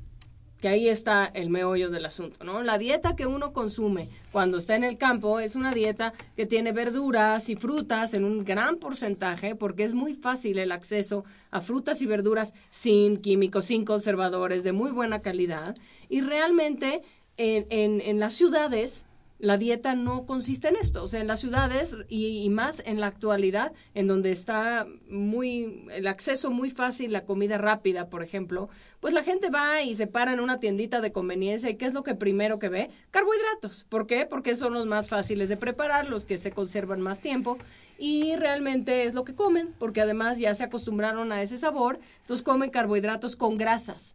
que 0.62 0.68
ahí 0.68 0.88
está 0.88 1.29
el 1.35 1.51
meollo 1.51 1.90
del 1.90 2.07
asunto, 2.07 2.44
¿no? 2.44 2.62
La 2.62 2.79
dieta 2.79 3.16
que 3.16 3.27
uno 3.27 3.53
consume 3.53 4.09
cuando 4.31 4.59
está 4.59 4.77
en 4.77 4.85
el 4.85 4.96
campo 4.96 5.40
es 5.40 5.57
una 5.57 5.72
dieta 5.72 6.14
que 6.37 6.46
tiene 6.46 6.70
verduras 6.70 7.48
y 7.48 7.57
frutas 7.57 8.14
en 8.14 8.25
un 8.25 8.44
gran 8.44 8.77
porcentaje, 8.77 9.57
porque 9.57 9.83
es 9.83 9.92
muy 9.92 10.14
fácil 10.14 10.59
el 10.59 10.70
acceso 10.70 11.25
a 11.51 11.61
frutas 11.61 12.01
y 12.01 12.07
verduras 12.07 12.55
sin 12.70 13.16
químicos, 13.16 13.64
sin 13.64 13.85
conservadores, 13.85 14.62
de 14.62 14.70
muy 14.70 14.92
buena 14.92 15.20
calidad. 15.20 15.75
Y 16.09 16.20
realmente 16.20 17.03
en, 17.38 17.66
en, 17.70 18.01
en 18.01 18.20
las 18.20 18.35
ciudades 18.35 19.05
la 19.42 19.59
dieta 19.59 19.96
no 19.96 20.24
consiste 20.24 20.68
en 20.68 20.76
esto. 20.76 21.02
O 21.02 21.09
sea, 21.09 21.20
en 21.20 21.26
las 21.26 21.40
ciudades 21.40 21.96
y, 22.09 22.48
más 22.48 22.81
en 22.87 23.00
la 23.00 23.09
actualidad, 23.09 23.72
en 23.92 24.07
donde 24.07 24.31
está 24.31 24.87
muy 25.11 25.85
el 25.90 26.07
acceso 26.07 26.50
muy 26.52 26.70
fácil, 26.70 27.12
la 27.12 27.24
comida 27.24 27.59
rápida, 27.59 28.09
por 28.09 28.22
ejemplo, 28.22 28.68
pues 29.00 29.12
la 29.12 29.24
gente 29.24 29.50
va 29.50 29.83
y 29.83 29.96
se 29.96 30.07
para 30.07 30.33
en 30.33 30.38
una 30.38 30.59
tiendita 30.59 31.00
de 31.00 31.11
conveniencia 31.11 31.68
y 31.68 31.76
¿qué 31.76 31.87
es 31.87 31.92
lo 31.92 32.05
que 32.05 32.14
primero 32.14 32.61
que 32.61 32.68
ve? 32.68 32.90
Carbohidratos. 33.11 33.85
¿Por 33.88 34.07
qué? 34.07 34.26
Porque 34.26 34.55
son 34.55 34.74
los 34.74 34.87
más 34.87 35.09
fáciles 35.09 35.48
de 35.48 35.57
preparar, 35.57 36.09
los 36.09 36.24
que 36.24 36.38
se 36.38 36.52
conservan 36.52 37.00
más 37.00 37.18
tiempo 37.18 37.59
y 37.98 38.37
realmente 38.37 39.07
es 39.07 39.14
lo 39.14 39.24
que 39.24 39.35
comen, 39.35 39.74
porque 39.76 40.00
además 40.00 40.38
ya 40.38 40.55
se 40.55 40.62
acostumbraron 40.62 41.33
a 41.33 41.42
ese 41.42 41.59
sabor, 41.59 41.98
entonces 42.20 42.44
comen 42.44 42.70
carbohidratos 42.70 43.35
con 43.35 43.59
grasas. 43.59 44.14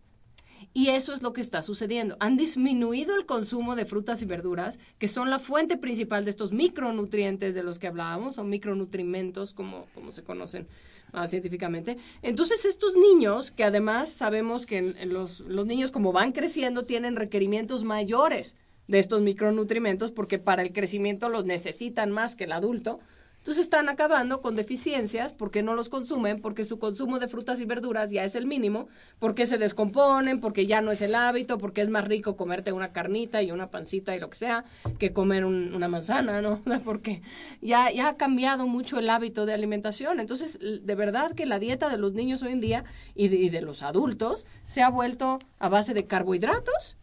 Y 0.78 0.90
eso 0.90 1.12
es 1.12 1.24
lo 1.24 1.34
que 1.34 1.42
está 1.42 1.64
sucediendo. 1.64 2.18
Han 2.20 2.38
disminuido 2.38 3.16
el 3.16 3.26
consumo 3.26 3.76
de 3.76 3.88
frutas 3.88 4.22
y 4.22 4.28
verduras, 4.28 4.78
que 5.00 5.08
son 5.08 5.32
la 5.32 5.40
fuente 5.40 5.76
principal 5.76 6.24
de 6.24 6.30
estos 6.30 6.54
micronutrientes 6.54 7.56
de 7.56 7.64
los 7.64 7.80
que 7.80 7.88
hablábamos, 7.88 8.38
o 8.38 8.44
micronutrimentos 8.44 9.56
como, 9.56 9.88
como 9.96 10.12
se 10.12 10.24
conocen 10.24 10.68
ah, 11.14 11.26
científicamente. 11.26 11.98
Entonces, 12.22 12.64
estos 12.64 12.96
niños, 12.96 13.50
que 13.50 13.64
además 13.64 14.12
sabemos 14.12 14.68
que 14.68 14.84
los, 15.08 15.40
los 15.40 15.66
niños 15.66 15.90
como 15.90 16.12
van 16.12 16.32
creciendo 16.32 16.86
tienen 16.86 17.16
requerimientos 17.16 17.84
mayores 17.84 18.56
de 18.88 19.00
estos 19.00 19.22
micronutrimentos, 19.22 20.12
porque 20.12 20.38
para 20.38 20.62
el 20.62 20.74
crecimiento 20.74 21.28
los 21.28 21.44
necesitan 21.44 22.12
más 22.12 22.36
que 22.36 22.44
el 22.44 22.52
adulto, 22.52 23.00
entonces 23.48 23.64
están 23.64 23.88
acabando 23.88 24.42
con 24.42 24.58
deficiencias 24.58 25.32
porque 25.32 25.64
no 25.64 25.74
los 25.74 25.88
consumen, 25.88 26.42
porque 26.42 26.66
su 26.66 26.80
consumo 26.80 27.18
de 27.18 27.30
frutas 27.30 27.62
y 27.62 27.66
verduras 27.66 28.12
ya 28.12 28.26
es 28.26 28.36
el 28.36 28.46
mínimo, 28.46 28.90
porque 29.20 29.46
se 29.46 29.58
descomponen, 29.58 30.42
porque 30.42 30.66
ya 30.66 30.82
no 30.82 30.92
es 30.92 31.02
el 31.02 31.16
hábito, 31.16 31.58
porque 31.58 31.80
es 31.80 31.88
más 31.88 32.04
rico 32.04 32.36
comerte 32.36 32.74
una 32.74 32.92
carnita 32.92 33.42
y 33.42 33.52
una 33.52 33.70
pancita 33.72 34.14
y 34.14 34.20
lo 34.20 34.30
que 34.30 34.36
sea 34.36 34.66
que 35.00 35.14
comer 35.14 35.46
una 35.46 35.88
manzana, 35.88 36.42
¿no? 36.42 36.62
Porque 36.84 37.22
ya, 37.62 37.90
ya 37.90 38.10
ha 38.10 38.18
cambiado 38.18 38.68
mucho 38.68 39.00
el 39.00 39.10
hábito 39.10 39.46
de 39.46 39.54
alimentación. 39.54 40.20
Entonces, 40.20 40.60
de 40.60 40.96
verdad 40.96 41.32
que 41.32 41.46
la 41.46 41.58
dieta 41.58 41.88
de 41.88 41.98
los 41.98 42.14
niños 42.14 42.42
hoy 42.42 42.52
en 42.52 42.60
día 42.60 42.84
y 43.16 43.30
de, 43.30 43.38
y 43.38 43.50
de 43.50 43.62
los 43.62 43.82
adultos 43.82 44.46
se 44.66 44.82
ha 44.82 44.90
vuelto 44.90 45.40
a 45.58 45.70
base 45.70 45.94
de 45.94 46.06
carbohidratos 46.06 46.98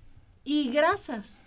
y 0.45 0.71
grasas 0.71 1.41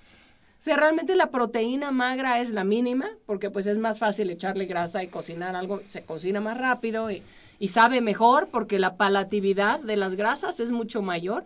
sea, 0.68 0.78
realmente 0.78 1.16
la 1.16 1.32
proteína 1.32 1.92
magra 1.92 2.40
es 2.40 2.52
la 2.52 2.64
mínima, 2.64 3.10
porque 3.26 3.50
pues 3.50 3.66
es 3.68 3.78
más 3.78 4.00
fácil 4.00 4.30
echarle 4.30 4.66
grasa 4.66 5.04
y 5.04 5.08
cocinar 5.08 5.56
algo, 5.56 5.82
se 5.88 6.04
cocina 6.04 6.40
más 6.40 6.58
rápido 6.58 7.10
y, 7.10 7.24
y 7.60 7.70
sabe 7.70 8.02
mejor, 8.02 8.50
porque 8.52 8.80
la 8.80 8.98
palatividad 8.98 9.80
de 9.80 9.98
las 9.98 10.16
grasas 10.16 10.60
es 10.60 10.72
mucho 10.72 11.02
mayor. 11.02 11.46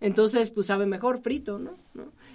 Entonces, 0.00 0.50
pues 0.50 0.66
sabe 0.66 0.86
mejor 0.86 1.18
frito, 1.18 1.60
¿no? 1.60 1.76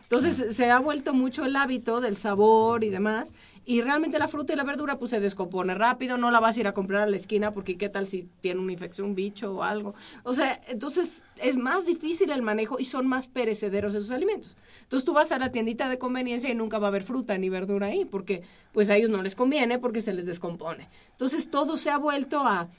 Entonces, 0.04 0.56
se 0.56 0.72
ha 0.72 0.80
vuelto 0.80 1.14
mucho 1.14 1.44
el 1.44 1.56
hábito 1.58 2.00
del 2.00 2.16
sabor 2.16 2.86
y 2.86 2.90
demás. 2.90 3.34
Y 3.70 3.82
realmente 3.82 4.18
la 4.18 4.30
fruta 4.30 4.54
y 4.54 4.56
la 4.56 4.64
verdura 4.64 4.98
pues 4.98 5.12
se 5.12 5.20
descompone 5.20 5.76
rápido, 5.76 6.18
no 6.18 6.32
la 6.32 6.40
vas 6.40 6.56
a 6.56 6.60
ir 6.62 6.68
a 6.68 6.74
comprar 6.74 7.02
a 7.02 7.06
la 7.06 7.18
esquina 7.18 7.54
porque 7.54 7.78
qué 7.78 7.90
tal 7.90 8.08
si 8.08 8.30
tiene 8.40 8.62
una 8.62 8.72
infección, 8.72 9.10
un 9.10 9.16
bicho 9.16 9.56
o 9.56 9.62
algo. 9.62 9.94
O 10.24 10.32
sea, 10.32 10.62
entonces 10.70 11.26
es 11.36 11.58
más 11.58 11.86
difícil 11.86 12.32
el 12.32 12.42
manejo 12.42 12.80
y 12.80 12.86
son 12.86 13.08
más 13.08 13.28
perecederos 13.28 13.94
esos 13.94 14.12
alimentos. 14.12 14.56
Entonces 14.84 15.04
tú 15.04 15.12
vas 15.12 15.34
a 15.34 15.38
la 15.38 15.52
tiendita 15.52 15.90
de 15.90 15.98
conveniencia 15.98 16.50
y 16.50 16.56
nunca 16.56 16.80
va 16.80 16.88
a 16.88 16.92
haber 16.92 17.04
fruta 17.04 17.38
ni 17.38 17.50
verdura 17.50 17.88
ahí 17.88 18.06
porque 18.06 18.42
pues 18.72 18.90
a 18.90 18.96
ellos 18.96 19.10
no 19.10 19.22
les 19.22 19.36
conviene 19.36 19.80
porque 19.80 20.00
se 20.00 20.14
les 20.14 20.26
descompone. 20.26 20.88
Entonces 21.12 21.52
todo 21.52 21.76
se 21.76 21.90
ha 21.90 21.98
vuelto 21.98 22.40
a 22.40 22.70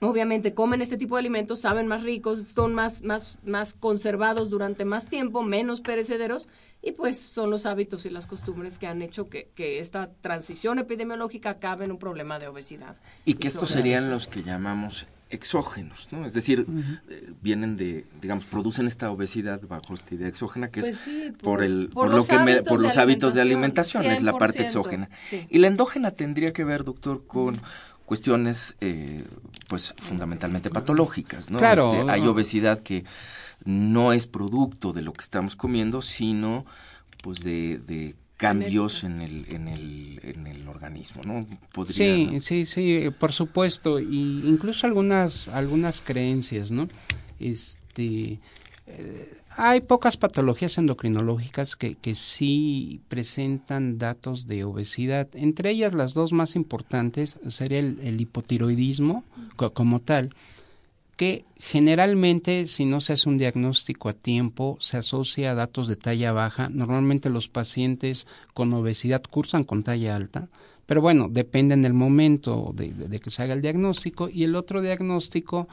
obviamente 0.00 0.54
comen 0.54 0.82
este 0.82 0.98
tipo 0.98 1.16
de 1.16 1.20
alimentos, 1.20 1.60
saben 1.60 1.88
más 1.88 2.04
ricos, 2.04 2.44
son 2.44 2.74
más, 2.74 3.02
más, 3.02 3.40
más 3.44 3.72
conservados 3.74 4.50
durante 4.50 4.84
más 4.84 5.08
tiempo, 5.08 5.42
menos 5.42 5.80
perecederos, 5.80 6.48
y 6.82 6.92
pues 6.92 7.18
son 7.18 7.50
los 7.50 7.64
hábitos 7.64 8.04
y 8.06 8.10
las 8.10 8.26
costumbres 8.26 8.76
que 8.76 8.86
han 8.88 9.02
hecho 9.02 9.26
que, 9.26 9.50
que 9.54 9.78
esta 9.78 10.10
transición 10.20 10.78
epidemiológica 10.80 11.50
acabe 11.50 11.84
en 11.84 11.92
un 11.92 11.98
problema 11.98 12.38
de 12.38 12.48
obesidad. 12.48 12.96
Y 13.24 13.34
que 13.34 13.48
estos 13.48 13.70
serían 13.70 14.10
los 14.10 14.26
que 14.26 14.42
llamamos 14.42 15.06
exógenos, 15.32 16.08
¿no? 16.10 16.26
Es 16.26 16.34
decir, 16.34 16.66
eh, 17.08 17.32
vienen 17.40 17.76
de, 17.76 18.04
digamos, 18.20 18.44
producen 18.44 18.86
esta 18.86 19.10
obesidad 19.10 19.60
bajo 19.62 19.94
esta 19.94 20.14
idea 20.14 20.28
exógena 20.28 20.70
que 20.70 20.80
es 20.80 20.86
pues 20.86 21.32
por, 21.40 21.62
el, 21.62 21.88
por, 21.88 22.10
lo 22.10 22.24
que 22.24 22.62
por 22.68 22.80
los 22.80 22.98
hábitos 22.98 23.32
de 23.32 23.40
alimentación, 23.40 24.04
es 24.06 24.22
la 24.22 24.36
parte 24.36 24.62
exógena. 24.62 25.08
Y 25.48 25.58
la 25.58 25.68
endógena 25.68 26.10
tendría 26.10 26.52
que 26.52 26.64
ver, 26.64 26.84
doctor, 26.84 27.26
con 27.26 27.58
cuestiones, 28.04 28.76
eh, 28.80 29.24
pues, 29.68 29.94
fundamentalmente 29.96 30.68
patológicas, 30.68 31.50
¿no? 31.50 31.58
Claro. 31.58 31.94
Este, 31.94 32.10
hay 32.10 32.26
obesidad 32.26 32.80
que 32.80 33.04
no 33.64 34.12
es 34.12 34.26
producto 34.26 34.92
de 34.92 35.02
lo 35.02 35.12
que 35.12 35.22
estamos 35.22 35.56
comiendo, 35.56 36.02
sino, 36.02 36.64
pues, 37.22 37.40
de, 37.40 37.78
de 37.78 38.14
cambios 38.36 39.04
en 39.04 39.20
el, 39.20 39.46
en 39.50 39.68
el, 39.68 40.20
en 40.24 40.46
el 40.48 40.66
organismo, 40.66 41.22
¿no? 41.22 41.46
sí, 41.86 42.40
sí, 42.40 42.66
sí, 42.66 43.08
por 43.18 43.32
supuesto, 43.32 44.00
y 44.00 44.42
incluso 44.44 44.86
algunas, 44.86 45.46
algunas 45.46 46.00
creencias, 46.00 46.72
¿no? 46.72 46.88
Este, 47.38 48.40
eh, 48.88 49.38
hay 49.56 49.80
pocas 49.82 50.16
patologías 50.16 50.76
endocrinológicas 50.78 51.76
que, 51.76 51.94
que 51.94 52.14
sí 52.14 53.00
presentan 53.08 53.98
datos 53.98 54.46
de 54.46 54.64
obesidad. 54.64 55.28
Entre 55.34 55.70
ellas, 55.70 55.92
las 55.92 56.14
dos 56.14 56.32
más 56.32 56.56
importantes 56.56 57.38
sería 57.48 57.78
el, 57.78 58.20
hipotiroidismo 58.20 59.24
como 59.56 60.00
tal, 60.00 60.34
generalmente 61.58 62.66
si 62.66 62.84
no 62.84 63.00
se 63.00 63.12
hace 63.12 63.28
un 63.28 63.38
diagnóstico 63.38 64.08
a 64.08 64.12
tiempo 64.14 64.76
se 64.80 64.96
asocia 64.96 65.50
a 65.50 65.54
datos 65.54 65.88
de 65.88 65.96
talla 65.96 66.32
baja. 66.32 66.68
Normalmente 66.70 67.30
los 67.30 67.48
pacientes 67.48 68.26
con 68.54 68.72
obesidad 68.72 69.22
cursan 69.22 69.64
con 69.64 69.82
talla 69.82 70.16
alta, 70.16 70.48
Pero 70.86 71.00
bueno, 71.00 71.28
depende 71.30 71.74
en 71.74 71.84
el 71.84 71.94
momento 71.94 72.72
de, 72.74 73.20
que 73.20 73.30
se 73.30 73.42
haga 73.42 73.54
el 73.54 73.62
diagnóstico 73.62 74.28
y 74.28 74.44
el 74.44 74.56
otro 74.56 74.82
diagnóstico 74.82 75.68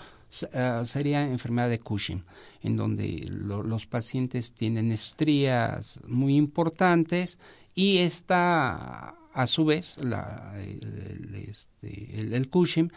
ah, 0.54 0.84
sería 0.86 1.24
enfermedad 1.24 1.70
de 1.70 1.80
Cushing, 1.80 2.24
en 2.62 2.78
donde 2.78 3.26
los 3.30 3.88
pacientes 3.88 4.54
tienen 4.54 4.92
estrías 4.92 6.00
muy 6.08 6.36
importantes 6.36 7.40
y 7.74 8.00
esta, 8.00 9.16
a 9.34 9.48
su 9.48 9.66
vez, 9.66 9.98
la, 10.04 10.54
el, 10.60 11.46
este, 11.50 12.20
el 12.20 12.50
Cushing 12.50 12.92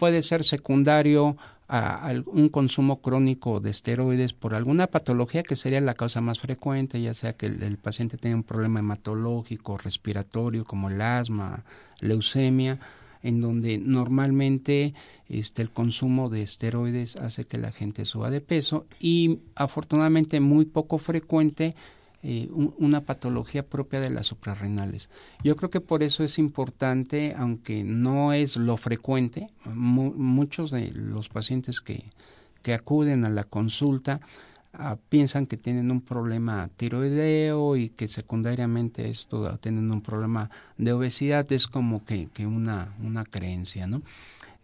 puede 0.00 0.22
ser 0.22 0.44
secundario 0.44 1.36
a, 1.72 2.12
un 2.26 2.48
consumo 2.48 3.00
crónico 3.00 3.60
de 3.60 3.70
esteroides 3.70 4.32
por 4.32 4.54
alguna 4.54 4.88
patología 4.88 5.44
que 5.44 5.54
sería 5.54 5.80
la 5.80 5.94
causa 5.94 6.20
más 6.20 6.40
frecuente, 6.40 7.00
ya 7.00 7.14
sea 7.14 7.34
que 7.34 7.46
el, 7.46 7.78
paciente 7.78 8.16
tenga 8.16 8.36
un 8.36 8.42
problema 8.42 8.80
hematológico, 8.80 9.78
respiratorio, 9.78 10.64
como 10.64 10.90
el 10.90 11.00
asma, 11.00 11.64
leucemia, 12.00 12.80
en 13.22 13.40
donde 13.40 13.78
normalmente 13.78 14.94
este, 15.28 15.62
el 15.62 15.70
consumo 15.70 16.28
de 16.28 16.42
esteroides 16.42 17.14
hace 17.16 17.44
que 17.44 17.58
la 17.58 17.70
gente 17.70 18.04
suba 18.04 18.30
de 18.30 18.40
peso 18.40 18.86
y 18.98 19.38
afortunadamente 19.54 20.40
muy 20.40 20.64
poco 20.64 20.98
frecuente 20.98 21.76
eh, 22.22 22.48
una 22.52 23.00
patología 23.00 23.66
propia 23.66 23.98
de 23.98 24.10
las 24.10 24.26
suprarrenales. 24.26 25.08
Yo 25.42 25.56
creo 25.56 25.70
que 25.70 25.80
por 25.80 26.02
eso 26.02 26.22
es 26.22 26.38
importante, 26.38 27.34
aunque 27.34 27.82
no 27.82 28.34
es 28.34 28.56
lo 28.56 28.76
frecuente, 28.76 29.48
muchos 29.64 30.70
de 30.70 30.90
los 30.92 31.30
pacientes 31.30 31.80
que, 31.80 32.04
que 32.62 32.74
acuden 32.74 33.24
a 33.24 33.30
la 33.30 33.44
consulta 33.44 34.20
ah, 34.74 34.98
piensan 35.08 35.46
que 35.46 35.56
tienen 35.56 35.90
un 35.90 36.02
problema 36.02 36.68
tiroideo 36.76 37.76
y 37.76 37.88
que 37.88 38.06
secundariamente 38.06 39.08
esto 39.08 39.56
tienen 39.58 39.90
un 39.90 40.02
problema 40.02 40.50
de 40.76 40.92
obesidad, 40.92 41.50
es 41.52 41.66
como 41.68 42.04
que, 42.04 42.28
que 42.34 42.46
una, 42.46 42.94
una 43.02 43.24
creencia, 43.24 43.86
¿no? 43.86 44.02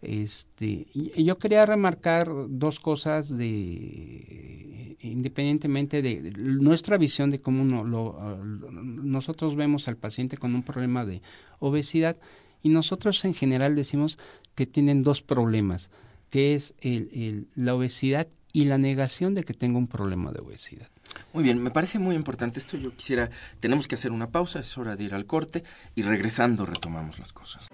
Este, 0.01 0.87
yo 0.93 1.39
quería 1.39 1.65
remarcar 1.65 2.29
dos 2.49 2.79
cosas 2.79 3.35
de 3.35 4.95
independientemente 4.99 6.01
de 6.01 6.33
nuestra 6.37 6.97
visión 6.97 7.29
de 7.29 7.39
cómo 7.39 7.63
lo, 7.83 8.37
nosotros 8.43 9.55
vemos 9.55 9.87
al 9.87 9.97
paciente 9.97 10.37
con 10.37 10.55
un 10.55 10.63
problema 10.63 11.05
de 11.05 11.21
obesidad 11.59 12.17
y 12.63 12.69
nosotros 12.69 13.23
en 13.25 13.33
general 13.33 13.75
decimos 13.75 14.17
que 14.55 14.65
tienen 14.65 15.03
dos 15.03 15.21
problemas, 15.21 15.89
que 16.29 16.53
es 16.53 16.73
el, 16.81 17.47
la 17.55 17.75
obesidad 17.75 18.27
y 18.53 18.65
la 18.65 18.77
negación 18.77 19.33
de 19.33 19.43
que 19.43 19.53
tenga 19.53 19.77
un 19.77 19.87
problema 19.87 20.31
de 20.31 20.39
obesidad. 20.39 20.89
Muy 21.33 21.43
bien, 21.43 21.61
me 21.61 21.71
parece 21.71 21.99
muy 21.99 22.15
importante 22.15 22.59
esto. 22.59 22.77
Yo 22.77 22.93
quisiera, 22.95 23.29
tenemos 23.59 23.87
que 23.87 23.95
hacer 23.95 24.11
una 24.11 24.29
pausa, 24.29 24.59
es 24.59 24.77
hora 24.77 24.95
de 24.95 25.03
ir 25.03 25.13
al 25.13 25.25
corte 25.25 25.63
y 25.95 26.01
regresando 26.01 26.65
retomamos 26.65 27.19
las 27.19 27.33
cosas. 27.33 27.67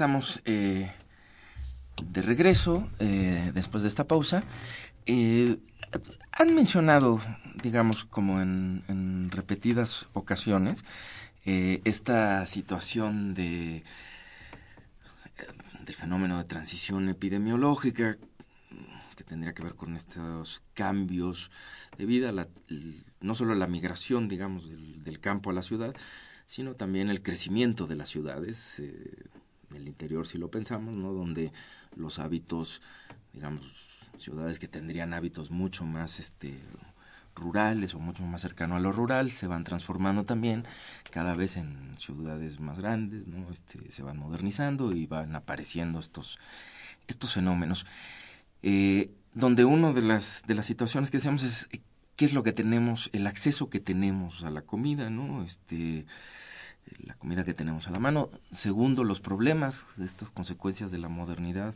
Estamos 0.00 0.40
eh, 0.46 0.90
de 2.02 2.22
regreso 2.22 2.88
eh, 3.00 3.50
después 3.52 3.82
de 3.82 3.88
esta 3.90 4.04
pausa. 4.04 4.44
Eh, 5.04 5.58
han 6.32 6.54
mencionado, 6.54 7.20
digamos, 7.62 8.06
como 8.06 8.40
en, 8.40 9.30
repetidas 9.30 10.08
ocasiones, 10.14 10.86
esta 11.44 12.46
situación 12.46 13.34
de 13.34 13.84
del 15.84 15.94
fenómeno 15.94 16.38
de 16.38 16.44
transición 16.44 17.10
epidemiológica 17.10 18.16
que 19.16 19.24
tendría 19.24 19.52
que 19.52 19.64
ver 19.64 19.74
con 19.74 19.96
estos 19.96 20.62
cambios 20.72 21.50
de 21.98 22.06
vida, 22.06 22.32
no 23.20 23.34
solo 23.34 23.54
la 23.54 23.66
migración, 23.66 24.28
digamos, 24.28 24.66
del, 25.04 25.20
campo 25.20 25.50
a 25.50 25.52
la 25.52 25.62
ciudad, 25.62 25.94
sino 26.46 26.74
también 26.74 27.10
el 27.10 27.20
crecimiento 27.20 27.86
de 27.86 27.96
las 27.96 28.08
ciudades, 28.08 28.80
el 29.74 29.88
interior 29.88 30.26
si 30.26 30.38
lo 30.38 30.50
pensamos, 30.50 30.94
¿no? 30.94 31.12
Donde 31.12 31.52
los 31.96 32.18
hábitos, 32.18 32.80
digamos, 33.32 33.66
ciudades 34.18 34.58
que 34.58 34.68
tendrían 34.68 35.14
hábitos 35.14 35.50
mucho 35.50 35.84
más 35.84 36.20
este 36.20 36.58
rurales 37.34 37.94
o 37.94 38.00
mucho 38.00 38.24
más 38.24 38.42
cercano 38.42 38.76
a 38.76 38.80
lo 38.80 38.92
rural 38.92 39.30
se 39.30 39.46
van 39.46 39.64
transformando 39.64 40.24
también 40.24 40.64
cada 41.10 41.34
vez 41.34 41.56
en 41.56 41.94
ciudades 41.96 42.60
más 42.60 42.78
grandes, 42.78 43.28
¿no? 43.28 43.50
Este, 43.50 43.90
se 43.90 44.02
van 44.02 44.18
modernizando 44.18 44.92
y 44.92 45.06
van 45.06 45.34
apareciendo 45.34 45.98
estos 45.98 46.38
estos 47.08 47.34
fenómenos. 47.34 47.86
Eh, 48.62 49.10
donde 49.32 49.64
una 49.64 49.92
de 49.92 50.02
las 50.02 50.42
de 50.46 50.54
las 50.54 50.66
situaciones 50.66 51.10
que 51.10 51.18
decíamos 51.18 51.42
es 51.42 51.68
qué 52.16 52.24
es 52.26 52.34
lo 52.34 52.42
que 52.42 52.52
tenemos, 52.52 53.08
el 53.12 53.26
acceso 53.26 53.70
que 53.70 53.80
tenemos 53.80 54.44
a 54.44 54.50
la 54.50 54.62
comida, 54.62 55.08
¿no? 55.08 55.42
Este 55.42 56.04
la 56.98 57.14
comida 57.14 57.44
que 57.44 57.54
tenemos 57.54 57.86
a 57.88 57.90
la 57.90 57.98
mano. 57.98 58.30
Segundo, 58.52 59.04
los 59.04 59.20
problemas 59.20 59.86
estas 60.02 60.30
consecuencias 60.30 60.90
de 60.90 60.98
la 60.98 61.08
modernidad, 61.08 61.74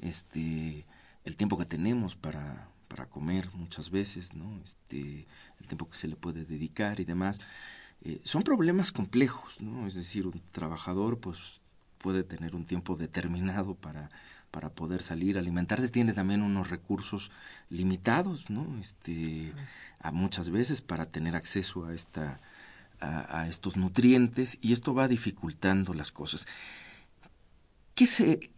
este, 0.00 0.84
el 1.24 1.36
tiempo 1.36 1.58
que 1.58 1.66
tenemos 1.66 2.16
para, 2.16 2.68
para 2.88 3.06
comer 3.06 3.48
muchas 3.54 3.90
veces, 3.90 4.34
¿no? 4.34 4.60
Este, 4.62 5.26
el 5.60 5.66
tiempo 5.66 5.88
que 5.88 5.96
se 5.96 6.08
le 6.08 6.16
puede 6.16 6.44
dedicar 6.44 7.00
y 7.00 7.04
demás. 7.04 7.40
Eh, 8.02 8.20
son 8.24 8.42
problemas 8.42 8.92
complejos, 8.92 9.60
¿no? 9.60 9.86
Es 9.86 9.94
decir, 9.94 10.26
un 10.26 10.42
trabajador 10.52 11.18
pues 11.18 11.60
puede 11.98 12.22
tener 12.22 12.54
un 12.54 12.66
tiempo 12.66 12.96
determinado 12.96 13.74
para, 13.74 14.10
para 14.50 14.68
poder 14.68 15.02
salir, 15.02 15.38
alimentarse, 15.38 15.88
tiene 15.88 16.12
también 16.12 16.42
unos 16.42 16.68
recursos 16.70 17.30
limitados, 17.70 18.50
¿no? 18.50 18.78
Este, 18.78 19.52
a 20.00 20.12
muchas 20.12 20.50
veces 20.50 20.82
para 20.82 21.06
tener 21.06 21.34
acceso 21.34 21.86
a 21.86 21.94
esta 21.94 22.40
a, 23.00 23.46
estos 23.48 23.76
nutrientes 23.76 24.58
y 24.60 24.72
esto 24.72 24.94
va 24.94 25.08
dificultando 25.08 25.94
las 25.94 26.10
cosas. 26.12 26.46
¿Qué 27.94 28.06
se, 28.06 28.50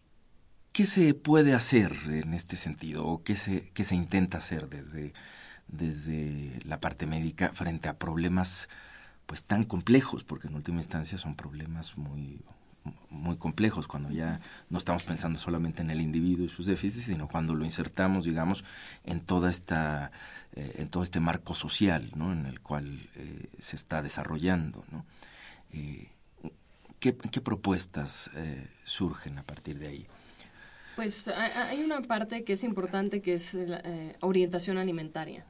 ¿Qué 0.72 0.86
se 0.86 1.14
puede 1.14 1.54
hacer 1.54 1.92
en 2.06 2.34
este 2.34 2.56
sentido 2.56 3.06
o 3.06 3.22
qué 3.22 3.36
se, 3.36 3.68
qué 3.70 3.84
se 3.84 3.94
intenta 3.94 4.38
hacer 4.38 4.68
desde, 4.68 5.12
desde 5.68 6.60
la 6.64 6.80
parte 6.80 7.06
médica 7.06 7.50
frente 7.52 7.88
a 7.88 7.98
problemas 7.98 8.68
pues 9.26 9.42
tan 9.42 9.64
complejos, 9.64 10.22
porque 10.24 10.46
en 10.46 10.54
última 10.54 10.78
instancia 10.78 11.18
son 11.18 11.34
problemas 11.34 11.98
muy, 11.98 12.40
muy 13.10 13.36
complejos, 13.36 13.86
cuando 13.86 14.10
ya 14.10 14.40
no 14.70 14.78
estamos 14.78 15.02
pensando 15.02 15.38
solamente 15.38 15.82
en 15.82 15.90
el 15.90 16.00
individuo 16.00 16.44
y 16.44 16.48
sus 16.48 16.66
déficits, 16.66 17.06
sino 17.06 17.28
cuando 17.28 17.54
lo 17.54 17.64
insertamos, 17.64 18.24
digamos, 18.24 18.64
en 19.04 19.20
toda 19.20 19.50
esta, 19.50 20.10
eh, 20.54 20.76
en 20.78 20.88
todo 20.88 21.02
este 21.02 21.20
marco 21.20 21.54
social, 21.54 22.10
¿no? 22.14 22.32
En 22.32 22.46
el 22.46 22.60
cual 22.60 23.08
eh, 23.16 23.46
se 23.58 23.76
está 23.76 24.02
desarrollando, 24.02 24.84
¿no? 24.90 25.04
Eh, 25.72 26.08
¿qué, 27.00 27.12
propuestas 27.12 28.30
surgen 28.84 29.38
a 29.38 29.42
partir 29.42 29.78
de 29.78 29.88
ahí? 29.88 30.06
Pues 30.96 31.28
hay 31.28 31.82
una 31.82 32.00
parte 32.02 32.42
que 32.42 32.54
es 32.54 32.64
importante 32.64 33.20
que 33.20 33.34
es 33.34 33.54
la 33.54 33.82
orientación 34.20 34.78
alimentaria 34.78 35.44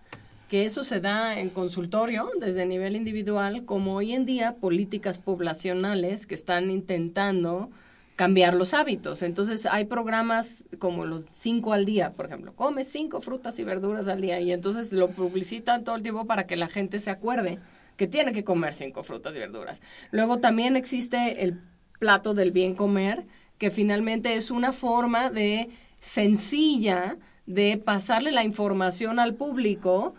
que 0.48 0.64
eso 0.64 0.84
se 0.84 1.00
da 1.00 1.40
en 1.40 1.50
consultorio 1.50 2.30
desde 2.40 2.66
nivel 2.66 2.96
individual, 2.96 3.64
como 3.64 3.94
hoy 3.94 4.12
en 4.12 4.26
día 4.26 4.56
políticas 4.56 5.18
poblacionales 5.18 6.26
que 6.26 6.34
están 6.34 6.70
intentando 6.70 7.70
cambiar 8.14 8.54
los 8.54 8.72
hábitos. 8.72 9.22
Entonces 9.22 9.66
hay 9.66 9.84
programas 9.84 10.64
como 10.78 11.04
los 11.04 11.24
cinco 11.24 11.72
al 11.72 11.84
día, 11.84 12.12
por 12.12 12.26
ejemplo, 12.26 12.54
come 12.54 12.84
cinco 12.84 13.20
frutas 13.20 13.58
y 13.58 13.64
verduras 13.64 14.08
al 14.08 14.20
día 14.20 14.40
y 14.40 14.52
entonces 14.52 14.92
lo 14.92 15.10
publicitan 15.10 15.84
todo 15.84 15.96
el 15.96 16.02
tiempo 16.02 16.26
para 16.26 16.46
que 16.46 16.56
la 16.56 16.68
gente 16.68 16.98
se 16.98 17.10
acuerde 17.10 17.58
que 17.96 18.06
tiene 18.06 18.32
que 18.32 18.44
comer 18.44 18.72
cinco 18.72 19.02
frutas 19.02 19.34
y 19.34 19.38
verduras. 19.38 19.82
Luego 20.10 20.38
también 20.38 20.76
existe 20.76 21.42
el 21.44 21.60
plato 21.98 22.34
del 22.34 22.52
bien 22.52 22.74
comer, 22.74 23.24
que 23.58 23.70
finalmente 23.70 24.36
es 24.36 24.50
una 24.50 24.72
forma 24.72 25.30
de 25.30 25.70
sencilla 25.98 27.16
de 27.46 27.80
pasarle 27.82 28.32
la 28.32 28.44
información 28.44 29.18
al 29.18 29.34
público 29.34 30.14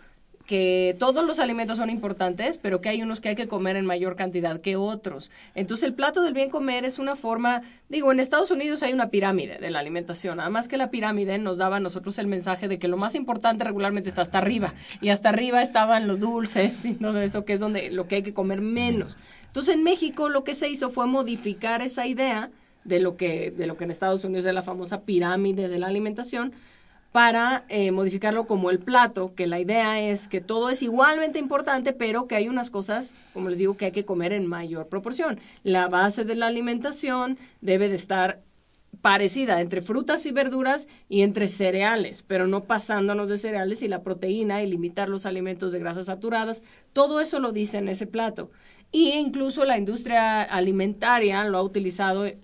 que 0.48 0.96
todos 0.98 1.26
los 1.26 1.40
alimentos 1.40 1.76
son 1.76 1.90
importantes, 1.90 2.56
pero 2.56 2.80
que 2.80 2.88
hay 2.88 3.02
unos 3.02 3.20
que 3.20 3.28
hay 3.28 3.36
que 3.36 3.48
comer 3.48 3.76
en 3.76 3.84
mayor 3.84 4.16
cantidad 4.16 4.62
que 4.62 4.76
otros. 4.76 5.30
Entonces 5.54 5.86
el 5.86 5.92
plato 5.92 6.22
del 6.22 6.32
bien 6.32 6.48
comer 6.48 6.86
es 6.86 6.98
una 6.98 7.16
forma, 7.16 7.60
digo, 7.90 8.10
en 8.12 8.18
Estados 8.18 8.50
Unidos 8.50 8.82
hay 8.82 8.94
una 8.94 9.10
pirámide 9.10 9.58
de 9.58 9.70
la 9.70 9.80
alimentación, 9.80 10.40
además 10.40 10.66
que 10.66 10.78
la 10.78 10.90
pirámide 10.90 11.36
nos 11.36 11.58
daba 11.58 11.76
a 11.76 11.80
nosotros 11.80 12.18
el 12.18 12.28
mensaje 12.28 12.66
de 12.66 12.78
que 12.78 12.88
lo 12.88 12.96
más 12.96 13.14
importante 13.14 13.62
regularmente 13.62 14.08
está 14.08 14.22
hasta 14.22 14.38
arriba, 14.38 14.72
y 15.02 15.10
hasta 15.10 15.28
arriba 15.28 15.60
estaban 15.60 16.08
los 16.08 16.18
dulces 16.18 16.82
y 16.82 16.94
todo 16.94 17.20
eso, 17.20 17.44
que 17.44 17.52
es 17.52 17.60
donde 17.60 17.90
lo 17.90 18.08
que 18.08 18.14
hay 18.14 18.22
que 18.22 18.32
comer 18.32 18.62
menos. 18.62 19.18
Entonces 19.48 19.74
en 19.74 19.82
México 19.82 20.30
lo 20.30 20.44
que 20.44 20.54
se 20.54 20.70
hizo 20.70 20.88
fue 20.88 21.06
modificar 21.06 21.82
esa 21.82 22.06
idea 22.06 22.50
de 22.84 23.00
lo 23.00 23.18
que, 23.18 23.50
de 23.50 23.66
lo 23.66 23.76
que 23.76 23.84
en 23.84 23.90
Estados 23.90 24.24
Unidos 24.24 24.46
es 24.46 24.54
la 24.54 24.62
famosa 24.62 25.02
pirámide 25.02 25.68
de 25.68 25.78
la 25.78 25.88
alimentación, 25.88 26.54
para 27.12 27.64
eh, 27.68 27.90
modificarlo 27.90 28.46
como 28.46 28.70
el 28.70 28.78
plato, 28.78 29.34
que 29.34 29.46
la 29.46 29.60
idea 29.60 30.00
es 30.00 30.28
que 30.28 30.40
todo 30.40 30.70
es 30.70 30.82
igualmente 30.82 31.38
importante, 31.38 31.92
pero 31.92 32.26
que 32.26 32.36
hay 32.36 32.48
unas 32.48 32.70
cosas, 32.70 33.14
como 33.32 33.48
les 33.48 33.58
digo, 33.58 33.76
que 33.76 33.86
hay 33.86 33.92
que 33.92 34.04
comer 34.04 34.32
en 34.32 34.46
mayor 34.46 34.88
proporción. 34.88 35.40
La 35.64 35.88
base 35.88 36.24
de 36.24 36.34
la 36.34 36.46
alimentación 36.46 37.38
debe 37.60 37.88
de 37.88 37.96
estar 37.96 38.42
parecida 39.00 39.60
entre 39.60 39.80
frutas 39.80 40.26
y 40.26 40.32
verduras 40.32 40.88
y 41.08 41.22
entre 41.22 41.48
cereales, 41.48 42.24
pero 42.26 42.46
no 42.46 42.62
pasándonos 42.62 43.28
de 43.28 43.38
cereales 43.38 43.82
y 43.82 43.88
la 43.88 44.02
proteína 44.02 44.62
y 44.62 44.66
limitar 44.66 45.08
los 45.08 45.26
alimentos 45.26 45.72
de 45.72 45.78
grasas 45.78 46.06
saturadas. 46.06 46.62
Todo 46.92 47.20
eso 47.20 47.38
lo 47.38 47.52
dice 47.52 47.78
en 47.78 47.88
ese 47.88 48.06
plato. 48.06 48.50
Y 48.90 49.12
incluso 49.12 49.64
la 49.64 49.76
industria 49.76 50.42
alimentaria 50.42 51.44
lo 51.44 51.58
ha 51.58 51.62
utilizado, 51.62 52.24
eh, 52.24 52.38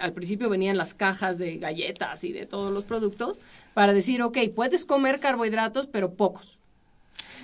al 0.00 0.12
principio 0.12 0.48
venían 0.48 0.76
las 0.76 0.92
cajas 0.92 1.38
de 1.38 1.56
galletas 1.56 2.22
y 2.24 2.32
de 2.32 2.46
todos 2.46 2.72
los 2.72 2.84
productos, 2.84 3.38
para 3.72 3.92
decir, 3.92 4.22
ok, 4.22 4.38
puedes 4.54 4.84
comer 4.84 5.20
carbohidratos, 5.20 5.86
pero 5.86 6.12
pocos. 6.12 6.58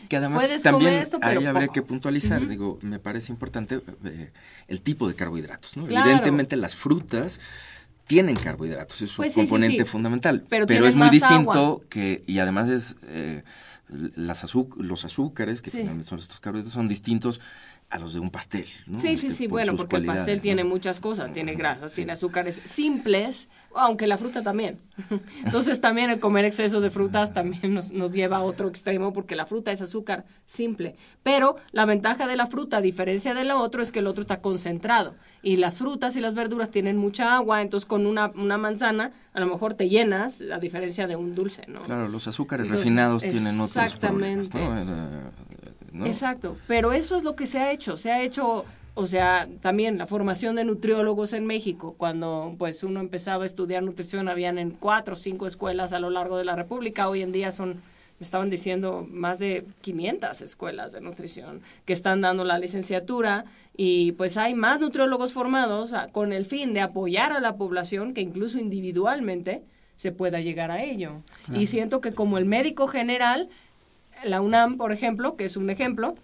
Que 0.09 0.17
además 0.17 0.47
también 0.63 1.03
ahí 1.23 1.45
habría 1.47 1.69
que 1.69 1.81
puntualizar, 1.81 2.47
digo, 2.47 2.79
me 2.83 2.99
parece 2.99 3.33
importante 3.33 3.81
eh, 4.05 4.31
el 4.69 4.83
tipo 4.83 5.09
de 5.09 5.15
carbohidratos, 5.15 5.77
¿no? 5.77 5.85
Evidentemente 5.85 6.57
las 6.57 6.77
frutas 6.77 7.41
tienen 8.07 8.37
carbohidratos, 8.37 9.01
es 9.01 9.11
un 9.13 9.17
pues 9.17 9.35
componente 9.35 9.87
fundamental, 9.87 10.45
pero, 10.49 10.87
es 10.87 10.95
muy 10.95 11.09
distinto 11.09 11.83
que, 11.89 12.23
y 12.27 12.41
además 12.41 12.69
es, 12.69 12.97
eh, 13.05 13.43
las 13.89 14.45
los 14.77 15.05
azúcares, 15.05 15.63
que 15.63 15.71
finalmente 15.71 16.09
son 16.09 16.19
estos 16.19 16.41
carbohidratos, 16.41 16.75
son 16.75 16.89
distintos 16.89 17.41
a 17.93 17.99
los 17.99 18.15
de 18.15 18.21
un 18.21 18.31
pastel. 18.31 18.65
¿no? 18.87 18.99
Sí, 18.99 19.19
sí, 19.19 19.27
este, 19.27 19.31
sí, 19.33 19.47
bueno, 19.47 19.77
porque 19.77 19.97
el 19.97 20.07
pastel 20.07 20.41
tiene 20.41 20.65
muchas 20.65 20.99
cosas, 20.99 21.31
tiene 21.35 21.55
grasas, 21.55 21.93
tiene 21.93 22.13
azúcares 22.13 22.59
simples, 22.65 23.51
aunque 23.75 24.07
la 24.07 24.17
fruta 24.17 24.43
también. 24.43 24.81
Entonces 25.45 25.79
también 25.79 26.09
el 26.09 26.19
comer 26.19 26.47
exceso 26.47 26.81
de 26.81 26.89
frutas 26.89 27.35
también 27.35 27.75
nos, 27.75 27.93
nos, 27.93 28.13
lleva 28.13 28.39
a 28.39 28.43
otro 28.43 28.69
extremo 28.69 29.13
porque 29.13 29.37
la 29.37 29.45
fruta 29.45 29.73
es 29.73 29.83
azúcar 29.83 30.25
simple. 30.47 30.97
Pero 31.23 31.57
la 31.73 31.85
ventaja 31.85 32.27
de 32.27 32.35
la 32.35 32.47
fruta, 32.47 32.79
a 32.79 32.81
diferencia 32.81 33.35
de 33.35 33.45
lo 33.45 33.59
otro, 33.61 33.83
es 33.83 33.93
que 33.93 33.99
el 33.99 34.07
otro 34.07 34.23
está 34.23 34.41
concentrado. 34.41 35.15
Y 35.43 35.57
las 35.57 35.75
frutas 35.75 36.17
y 36.17 36.23
las 36.23 36.33
verduras 36.33 36.71
tienen 36.71 36.97
mucha 36.97 37.37
agua, 37.37 37.61
entonces 37.61 37.87
con 37.87 38.07
una, 38.07 38.33
una 38.37 38.57
manzana 38.57 39.13
a 39.35 39.41
lo 39.41 39.47
mejor 39.47 39.75
te 39.75 39.91
llenas, 39.91 40.43
a 40.51 40.59
diferencia 40.59 41.07
de 41.07 41.17
un 41.17 41.35
dulce, 41.35 41.65
¿no? 41.69 41.83
Claro, 41.83 42.09
los 42.09 42.27
azúcares 42.27 42.69
refinados 42.69 43.23
tienen 43.23 43.61
otros 43.61 43.97
problemas, 43.97 44.55
¿no? 44.55 45.33
Exacto, 46.05 46.57
pero 46.67 46.93
eso 46.93 47.17
es 47.17 47.25
lo 47.25 47.37
que 47.37 47.47
se 47.47 47.59
ha 47.59 47.73
hecho, 47.73 47.97
se 47.97 48.11
ha 48.11 48.23
hecho, 48.23 48.65
o 48.95 49.07
sea, 49.07 49.49
también 49.61 49.99
la 49.99 50.07
formación 50.07 50.57
de 50.57 50.65
nutriólogos 50.65 51.33
en 51.33 51.47
México, 51.47 51.95
cuando 51.99 52.55
pues 52.59 52.83
uno 52.83 53.01
empezaba 53.01 53.43
a 53.43 53.47
estudiar 53.47 53.83
nutrición, 53.83 54.29
habían 54.29 54.59
en 54.59 54.71
cuatro 54.71 55.15
o 55.15 55.17
cinco 55.17 55.47
escuelas 55.47 55.93
a 55.93 55.99
lo 55.99 56.11
largo 56.11 56.37
de 56.37 56.45
la 56.45 56.57
República, 56.57 57.09
hoy 57.09 57.23
en 57.23 57.33
día 57.33 57.53
son, 57.53 57.75
me 58.19 58.25
estaban 58.25 58.51
diciendo, 58.51 59.07
más 59.11 59.39
de 59.39 59.67
500 59.81 60.41
escuelas 60.43 60.93
de 60.93 61.01
nutrición 61.01 61.61
que 61.85 61.93
están 61.93 62.21
dando 62.21 62.45
la 62.45 62.59
licenciatura 62.59 63.45
y 63.77 64.13
pues 64.13 64.37
hay 64.37 64.55
más 64.55 64.81
nutriólogos 64.81 65.33
formados 65.33 65.93
con 66.13 66.33
el 66.33 66.45
fin 66.47 66.75
de 66.75 66.81
apoyar 66.81 67.33
a 67.33 67.41
la 67.41 67.57
población 67.57 68.13
que 68.13 68.21
incluso 68.21 68.59
individualmente 68.59 69.63
se 69.97 70.13
pueda 70.13 70.41
llegar 70.41 70.71
a 70.71 70.83
ello. 70.83 71.23
Y 71.55 71.69
siento 71.69 72.01
que 72.01 72.13
como 72.13 72.37
el 72.37 72.45
médico 72.45 72.89
general 72.89 73.49
la 74.25 74.41
UNAM, 74.41 74.77
por 74.77 74.93
ejemplo, 74.93 75.37
que 75.37 75.45
es 75.45 75.57
un 75.57 75.71
ejemplo, 75.71 76.15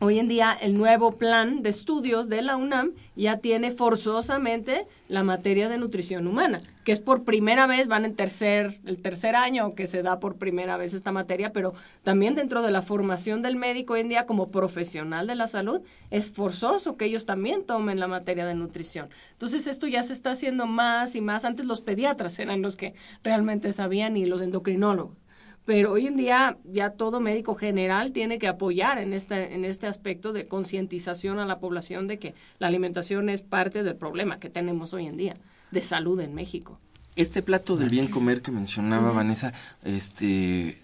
hoy 0.00 0.18
en 0.18 0.28
día 0.28 0.52
el 0.52 0.76
nuevo 0.76 1.12
plan 1.12 1.62
de 1.62 1.70
estudios 1.70 2.28
de 2.28 2.42
la 2.42 2.56
UNAM 2.56 2.92
ya 3.16 3.38
tiene 3.38 3.70
forzosamente 3.70 4.86
la 5.08 5.22
materia 5.22 5.68
de 5.68 5.78
nutrición 5.78 6.26
humana, 6.26 6.60
que 6.84 6.92
es 6.92 7.00
por 7.00 7.24
primera 7.24 7.66
vez, 7.66 7.86
van 7.86 8.04
en 8.04 8.16
tercer, 8.16 8.80
el 8.86 9.00
tercer 9.00 9.36
año 9.36 9.74
que 9.74 9.86
se 9.86 10.02
da 10.02 10.18
por 10.18 10.36
primera 10.36 10.76
vez 10.76 10.94
esta 10.94 11.12
materia, 11.12 11.52
pero 11.52 11.74
también 12.02 12.34
dentro 12.34 12.62
de 12.62 12.72
la 12.72 12.82
formación 12.82 13.42
del 13.42 13.56
médico 13.56 13.94
hoy 13.94 14.00
en 14.00 14.08
día 14.08 14.26
como 14.26 14.50
profesional 14.50 15.26
de 15.26 15.36
la 15.36 15.48
salud, 15.48 15.80
es 16.10 16.30
forzoso 16.30 16.96
que 16.96 17.04
ellos 17.06 17.26
también 17.26 17.64
tomen 17.64 18.00
la 18.00 18.08
materia 18.08 18.46
de 18.46 18.54
nutrición. 18.54 19.08
Entonces 19.32 19.66
esto 19.66 19.86
ya 19.86 20.02
se 20.02 20.12
está 20.12 20.32
haciendo 20.32 20.66
más 20.66 21.14
y 21.14 21.20
más. 21.20 21.44
Antes 21.44 21.66
los 21.66 21.80
pediatras 21.80 22.38
eran 22.38 22.62
los 22.62 22.76
que 22.76 22.94
realmente 23.22 23.72
sabían 23.72 24.16
y 24.16 24.26
los 24.26 24.42
endocrinólogos 24.42 25.23
pero 25.64 25.92
hoy 25.92 26.06
en 26.06 26.16
día 26.16 26.58
ya 26.64 26.90
todo 26.90 27.20
médico 27.20 27.54
general 27.54 28.12
tiene 28.12 28.38
que 28.38 28.48
apoyar 28.48 28.98
en 28.98 29.12
este, 29.12 29.54
en 29.54 29.64
este 29.64 29.86
aspecto 29.86 30.32
de 30.32 30.46
concientización 30.46 31.38
a 31.38 31.46
la 31.46 31.58
población 31.58 32.06
de 32.06 32.18
que 32.18 32.34
la 32.58 32.66
alimentación 32.66 33.28
es 33.28 33.42
parte 33.42 33.82
del 33.82 33.96
problema 33.96 34.38
que 34.38 34.50
tenemos 34.50 34.92
hoy 34.94 35.06
en 35.06 35.16
día 35.16 35.36
de 35.70 35.82
salud 35.82 36.20
en 36.20 36.34
México. 36.34 36.78
Este 37.16 37.42
plato 37.42 37.76
del 37.76 37.90
bien 37.90 38.08
comer 38.08 38.42
que 38.42 38.50
mencionaba 38.50 39.12
Vanessa, 39.12 39.52
este 39.84 40.78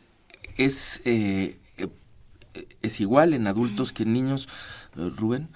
es 0.56 1.02
eh, 1.04 1.56
es 2.82 3.00
igual 3.00 3.34
en 3.34 3.46
adultos 3.46 3.92
que 3.92 4.04
en 4.04 4.12
niños, 4.12 4.48
eh, 4.96 5.10
Rubén. 5.16 5.48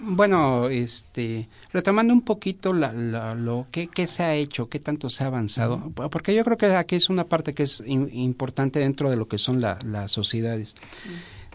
Bueno, 0.00 0.68
este, 0.68 1.48
retomando 1.72 2.12
un 2.12 2.22
poquito 2.22 2.72
lo 2.72 3.66
que, 3.70 4.06
se 4.06 4.22
ha 4.22 4.34
hecho, 4.34 4.68
qué 4.68 4.80
tanto 4.80 5.10
se 5.10 5.24
ha 5.24 5.28
avanzado, 5.28 5.92
porque 6.10 6.34
yo 6.34 6.44
creo 6.44 6.56
que 6.56 6.66
aquí 6.66 6.96
es 6.96 7.08
una 7.08 7.24
parte 7.24 7.54
que 7.54 7.64
es 7.64 7.82
importante 7.86 8.80
dentro 8.80 9.10
de 9.10 9.16
lo 9.16 9.28
que 9.28 9.38
son 9.38 9.60
las 9.60 10.12
sociedades. 10.12 10.74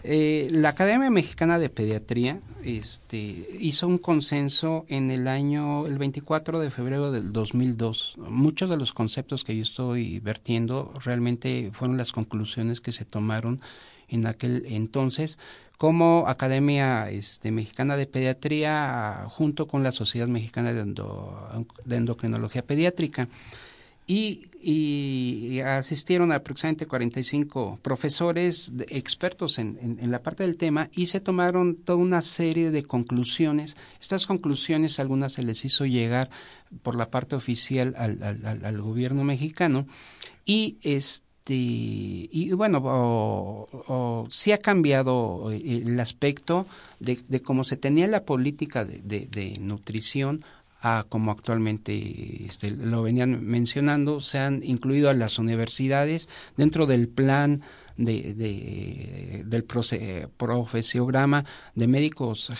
Eh, 0.06 0.48
la 0.50 0.68
Academia 0.68 1.08
Mexicana 1.08 1.58
de 1.58 1.70
Pediatría 1.70 2.38
este, 2.62 3.48
hizo 3.58 3.86
un 3.86 3.96
consenso 3.96 4.84
en 4.88 5.10
el 5.10 5.26
año, 5.26 5.86
el 5.86 5.96
24 5.96 6.60
de 6.60 6.70
febrero 6.70 7.10
del 7.10 7.32
2002. 7.32 8.16
Muchos 8.18 8.68
de 8.68 8.76
los 8.76 8.92
conceptos 8.92 9.44
que 9.44 9.56
yo 9.56 9.62
estoy 9.62 10.20
vertiendo 10.20 10.92
realmente 11.02 11.70
fueron 11.72 11.96
las 11.96 12.12
conclusiones 12.12 12.82
que 12.82 12.92
se 12.92 13.06
tomaron 13.06 13.62
en 14.08 14.26
aquel 14.26 14.66
entonces 14.68 15.38
como 15.78 16.24
Academia 16.28 17.10
este, 17.10 17.50
Mexicana 17.50 17.96
de 17.96 18.06
Pediatría 18.06 19.26
junto 19.28 19.66
con 19.66 19.82
la 19.82 19.92
Sociedad 19.92 20.28
Mexicana 20.28 20.72
de, 20.72 21.96
Endocrinología 21.96 22.62
Pediátrica. 22.62 23.28
Y, 24.06 25.60
asistieron 25.60 26.32
aproximadamente 26.32 26.86
45 26.86 27.78
profesores 27.82 28.72
expertos 28.88 29.58
en, 29.58 29.98
la 30.10 30.22
parte 30.22 30.42
del 30.42 30.56
tema 30.56 30.88
y 30.94 31.06
se 31.06 31.20
tomaron 31.20 31.76
toda 31.76 31.98
una 31.98 32.22
serie 32.22 32.70
de 32.70 32.82
conclusiones. 32.82 33.76
Estas 34.00 34.26
conclusiones 34.26 35.00
algunas 35.00 35.32
se 35.32 35.42
les 35.42 35.64
hizo 35.64 35.86
llegar 35.86 36.30
por 36.82 36.96
la 36.96 37.10
parte 37.10 37.34
oficial 37.34 37.94
al, 37.96 38.22
al, 38.22 38.80
gobierno 38.80 39.24
mexicano 39.24 39.86
y 40.44 40.78
este, 40.82 41.26
y 41.46 42.52
bueno, 42.52 42.80
o, 42.82 44.24
sí 44.30 44.52
ha 44.52 44.58
cambiado 44.58 45.50
eh, 45.52 45.82
el 45.84 46.00
aspecto 46.00 46.66
de, 47.00 47.42
cómo 47.42 47.64
se 47.64 47.76
tenía 47.76 48.08
la 48.08 48.24
política 48.24 48.84
de, 48.84 49.56
nutrición 49.60 50.44
a 50.80 51.04
como 51.08 51.30
actualmente 51.30 52.44
este, 52.46 52.70
lo 52.70 53.02
venían 53.02 53.44
mencionando, 53.44 54.20
se 54.20 54.38
han 54.38 54.62
incluido 54.62 55.08
a 55.08 55.14
las 55.14 55.38
universidades 55.38 56.28
dentro 56.56 56.86
del 56.86 57.08
plan 57.08 57.62
de, 57.96 58.34
de, 58.34 59.42
del 59.46 59.64
profesiograma 59.64 61.44
de 61.74 61.86
médicos 61.86 62.52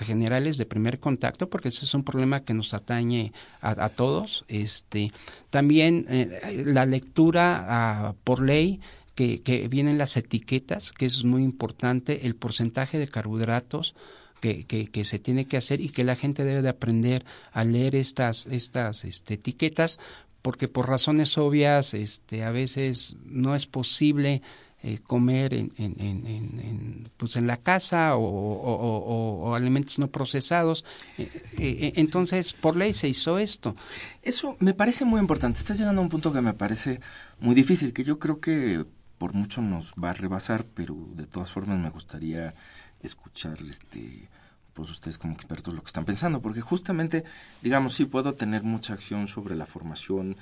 generales 0.00 0.58
de 0.58 0.66
primer 0.66 1.00
contacto, 1.00 1.48
porque 1.48 1.68
ese 1.68 1.84
es 1.84 1.94
un 1.94 2.04
problema 2.04 2.44
que 2.44 2.54
nos 2.54 2.74
atañe 2.74 3.32
a, 3.60 3.88
todos. 3.88 4.44
Este, 4.48 5.12
también 5.50 6.06
eh, 6.08 6.62
la 6.64 6.86
lectura 6.86 7.64
ah, 7.68 8.14
por 8.24 8.42
ley 8.42 8.80
que, 9.14 9.40
que 9.40 9.68
vienen 9.68 9.98
las 9.98 10.16
etiquetas, 10.16 10.92
que 10.92 11.06
es 11.06 11.24
muy 11.24 11.42
importante, 11.42 12.26
el 12.26 12.36
porcentaje 12.36 12.98
de 12.98 13.08
carbohidratos, 13.08 13.94
que, 14.40 14.64
que, 14.64 14.86
que, 14.86 15.04
se 15.06 15.18
tiene 15.18 15.46
que 15.46 15.56
hacer 15.56 15.80
y 15.80 15.88
que 15.88 16.04
la 16.04 16.14
gente 16.14 16.44
debe 16.44 16.60
de 16.60 16.68
aprender 16.68 17.24
a 17.52 17.64
leer 17.64 17.96
estas, 17.96 18.46
estas 18.46 19.04
este, 19.04 19.34
etiquetas 19.34 19.98
porque 20.46 20.68
por 20.68 20.88
razones 20.88 21.38
obvias 21.38 21.92
este, 21.92 22.44
a 22.44 22.52
veces 22.52 23.18
no 23.24 23.56
es 23.56 23.66
posible 23.66 24.42
eh, 24.86 25.00
comer 25.04 25.52
en, 25.52 25.68
en, 25.78 25.96
en, 25.98 27.02
pues 27.16 27.34
en 27.34 27.48
la 27.48 27.56
casa 27.56 28.14
o, 28.14 28.22
o, 28.22 29.54
alimentos 29.56 29.98
no 29.98 30.06
procesados. 30.06 30.84
Eh, 31.18 31.28
eh, 31.58 31.92
entonces, 31.96 32.52
por 32.52 32.76
ley 32.76 32.92
se 32.92 33.08
hizo 33.08 33.36
esto. 33.40 33.74
Eso 34.22 34.56
me 34.60 34.74
parece 34.74 35.04
muy 35.04 35.18
importante. 35.18 35.58
Estás 35.58 35.78
llegando 35.78 36.00
a 36.00 36.04
un 36.04 36.08
punto 36.08 36.32
que 36.32 36.40
me 36.40 36.54
parece 36.54 37.00
muy 37.40 37.56
difícil, 37.56 37.92
que 37.92 38.04
yo 38.04 38.20
creo 38.20 38.38
que 38.38 38.84
por 39.18 39.34
mucho 39.34 39.60
nos 39.60 39.92
va 39.92 40.10
a 40.10 40.12
rebasar, 40.12 40.64
pero 40.72 40.96
de 41.16 41.26
todas 41.26 41.50
formas 41.50 41.80
me 41.80 41.90
gustaría 41.90 42.54
escuchar 43.02 43.58
este 43.68 44.28
pues 44.76 44.90
ustedes 44.90 45.16
como 45.16 45.32
expertos 45.32 45.72
lo 45.72 45.80
que 45.80 45.86
están 45.86 46.04
pensando, 46.04 46.42
porque 46.42 46.60
justamente, 46.60 47.24
digamos, 47.62 47.94
sí 47.94 48.04
puedo 48.04 48.34
tener 48.34 48.62
mucha 48.62 48.92
acción 48.92 49.26
sobre 49.26 49.56
la 49.56 49.64
formación 49.64 50.36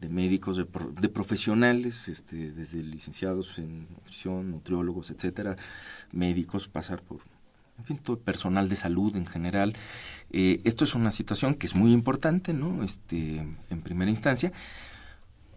de 0.00 0.08
médicos, 0.08 0.56
de, 0.56 0.66
de 1.00 1.08
profesionales, 1.10 2.08
este, 2.08 2.50
desde 2.50 2.82
licenciados 2.82 3.58
en 3.58 3.86
nutrición, 3.90 4.50
nutriólogos, 4.50 5.10
etcétera, 5.10 5.56
médicos, 6.12 6.66
pasar 6.66 7.02
por, 7.02 7.20
en 7.78 7.84
fin, 7.84 7.98
todo 7.98 8.18
personal 8.18 8.70
de 8.70 8.76
salud 8.76 9.14
en 9.16 9.26
general. 9.26 9.74
Eh, 10.32 10.62
esto 10.64 10.84
es 10.84 10.94
una 10.94 11.10
situación 11.10 11.54
que 11.54 11.66
es 11.66 11.74
muy 11.74 11.92
importante, 11.92 12.54
¿no? 12.54 12.82
Este, 12.82 13.46
en 13.68 13.82
primera 13.82 14.10
instancia. 14.10 14.50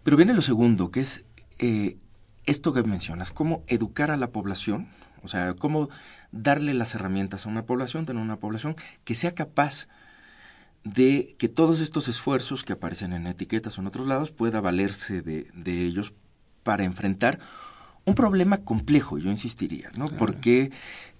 Pero 0.04 0.18
viene 0.18 0.34
lo 0.34 0.42
segundo, 0.42 0.90
que 0.90 1.00
es 1.00 1.24
eh, 1.58 1.96
esto 2.44 2.74
que 2.74 2.82
mencionas, 2.82 3.32
cómo 3.32 3.64
educar 3.68 4.10
a 4.10 4.18
la 4.18 4.32
población, 4.32 4.88
o 5.22 5.28
sea, 5.28 5.54
cómo 5.54 5.88
darle 6.32 6.74
las 6.74 6.94
herramientas 6.94 7.46
a 7.46 7.48
una 7.48 7.64
población, 7.64 8.06
tener 8.06 8.22
una 8.22 8.38
población 8.38 8.76
que 9.04 9.14
sea 9.14 9.34
capaz 9.34 9.88
de 10.84 11.34
que 11.38 11.48
todos 11.48 11.80
estos 11.80 12.08
esfuerzos 12.08 12.64
que 12.64 12.72
aparecen 12.72 13.12
en 13.12 13.26
etiquetas 13.26 13.76
o 13.76 13.80
en 13.80 13.88
otros 13.88 14.06
lados 14.06 14.30
pueda 14.30 14.60
valerse 14.60 15.22
de, 15.22 15.48
de 15.54 15.82
ellos 15.82 16.14
para 16.62 16.84
enfrentar 16.84 17.38
un 18.08 18.14
problema 18.14 18.58
complejo, 18.58 19.18
yo 19.18 19.30
insistiría, 19.30 19.90
¿no? 19.96 20.08
Porque, 20.08 20.70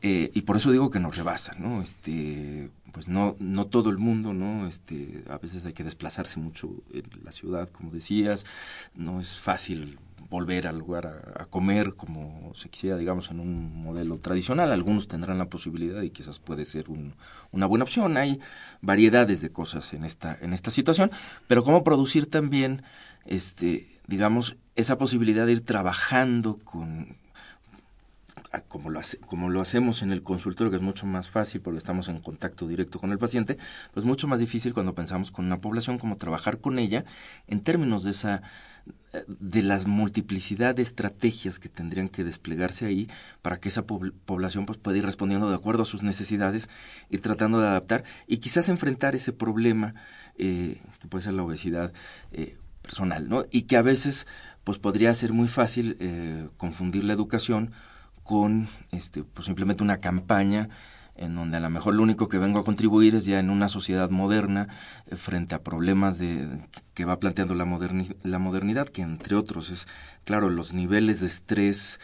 eh, 0.00 0.30
y 0.32 0.42
por 0.42 0.56
eso 0.56 0.72
digo 0.72 0.90
que 0.90 1.00
nos 1.00 1.16
rebasa, 1.16 1.54
¿no? 1.58 1.82
Este, 1.82 2.70
pues 2.92 3.08
no, 3.08 3.36
no 3.38 3.66
todo 3.66 3.90
el 3.90 3.98
mundo, 3.98 4.32
¿no? 4.32 4.66
Este, 4.66 5.22
a 5.28 5.36
veces 5.36 5.66
hay 5.66 5.74
que 5.74 5.84
desplazarse 5.84 6.40
mucho 6.40 6.70
en 6.92 7.04
la 7.22 7.30
ciudad, 7.30 7.68
como 7.68 7.90
decías, 7.90 8.46
no 8.94 9.20
es 9.20 9.38
fácil 9.38 9.98
volver 10.30 10.66
al 10.66 10.78
lugar 10.78 11.06
a, 11.36 11.44
comer 11.46 11.94
como 11.94 12.52
se 12.54 12.68
quisiera, 12.68 12.96
digamos, 12.96 13.30
en 13.30 13.40
un 13.40 13.82
modelo 13.82 14.18
tradicional. 14.18 14.72
Algunos 14.72 15.08
tendrán 15.08 15.38
la 15.38 15.48
posibilidad 15.48 16.02
y 16.02 16.10
quizás 16.10 16.38
puede 16.38 16.64
ser 16.64 16.86
una 17.52 17.66
buena 17.66 17.84
opción. 17.84 18.16
Hay 18.16 18.40
variedades 18.80 19.40
de 19.40 19.50
cosas 19.50 19.94
en 19.94 20.04
esta, 20.04 20.36
en 20.40 20.52
esta 20.52 20.70
situación, 20.70 21.10
pero 21.46 21.64
cómo 21.64 21.84
producir 21.84 22.30
también, 22.30 22.82
este, 23.24 23.88
digamos, 24.06 24.56
esa 24.76 24.98
posibilidad 24.98 25.46
de 25.46 25.52
ir 25.52 25.64
trabajando 25.64 26.58
con 26.58 27.16
como 28.66 28.90
lo, 28.90 29.00
como 29.26 29.50
lo 29.50 29.60
hacemos 29.60 30.02
en 30.02 30.10
el 30.10 30.22
consultorio, 30.22 30.70
que 30.70 30.76
es 30.76 30.82
mucho 30.82 31.06
más 31.06 31.28
fácil 31.30 31.60
porque 31.60 31.78
estamos 31.78 32.08
en 32.08 32.20
contacto 32.20 32.66
directo 32.66 32.98
con 32.98 33.12
el 33.12 33.18
paciente, 33.18 33.58
pues 33.92 34.06
mucho 34.06 34.26
más 34.26 34.40
difícil 34.40 34.74
cuando 34.74 34.94
pensamos 34.94 35.30
con 35.30 35.44
una 35.44 35.60
población, 35.60 35.98
como 35.98 36.16
trabajar 36.16 36.58
con 36.58 36.78
ella 36.78 37.04
en 37.46 37.60
términos 37.60 38.04
de 38.04 38.10
esa 38.10 38.42
de 39.26 39.62
las 39.62 39.86
multiplicidad 39.86 40.74
de 40.74 40.82
estrategias 40.82 41.58
que 41.58 41.68
tendrían 41.68 42.08
que 42.08 42.24
desplegarse 42.24 42.86
ahí 42.86 43.08
para 43.42 43.58
que 43.58 43.68
esa 43.68 43.86
población 43.86 44.66
pues, 44.66 44.78
pueda 44.78 44.98
ir 44.98 45.04
respondiendo 45.04 45.48
de 45.48 45.56
acuerdo 45.56 45.82
a 45.82 45.86
sus 45.86 46.02
necesidades, 46.02 46.68
ir 47.08 47.20
tratando 47.20 47.60
de 47.60 47.68
adaptar 47.68 48.04
y 48.26 48.38
quizás 48.38 48.68
enfrentar 48.68 49.14
ese 49.14 49.32
problema 49.32 49.94
eh, 50.36 50.80
que 51.00 51.08
puede 51.08 51.24
ser 51.24 51.34
la 51.34 51.42
obesidad 51.42 51.92
eh, 52.32 52.56
personal, 52.82 53.28
¿no? 53.28 53.44
Y 53.50 53.62
que 53.62 53.76
a 53.76 53.82
veces 53.82 54.26
pues 54.64 54.78
podría 54.78 55.12
ser 55.14 55.32
muy 55.32 55.48
fácil 55.48 55.96
eh, 56.00 56.48
confundir 56.56 57.04
la 57.04 57.14
educación 57.14 57.72
con 58.22 58.68
este, 58.92 59.24
pues 59.24 59.46
simplemente 59.46 59.82
una 59.82 60.00
campaña 60.00 60.68
en 61.18 61.34
donde 61.34 61.56
a 61.56 61.60
lo 61.60 61.70
mejor 61.70 61.94
lo 61.94 62.02
único 62.02 62.28
que 62.28 62.38
vengo 62.38 62.58
a 62.58 62.64
contribuir 62.64 63.14
es 63.14 63.24
ya 63.24 63.38
en 63.38 63.50
una 63.50 63.68
sociedad 63.68 64.10
moderna 64.10 64.68
eh, 65.10 65.16
frente 65.16 65.54
a 65.54 65.62
problemas 65.62 66.18
de, 66.18 66.46
que 66.94 67.04
va 67.04 67.18
planteando 67.18 67.54
la, 67.54 67.64
la 68.22 68.38
modernidad, 68.38 68.88
que 68.88 69.02
entre 69.02 69.36
otros 69.36 69.70
es, 69.70 69.86
claro, 70.24 70.48
los 70.50 70.72
niveles 70.72 71.20
de 71.20 71.26
estrés 71.26 72.00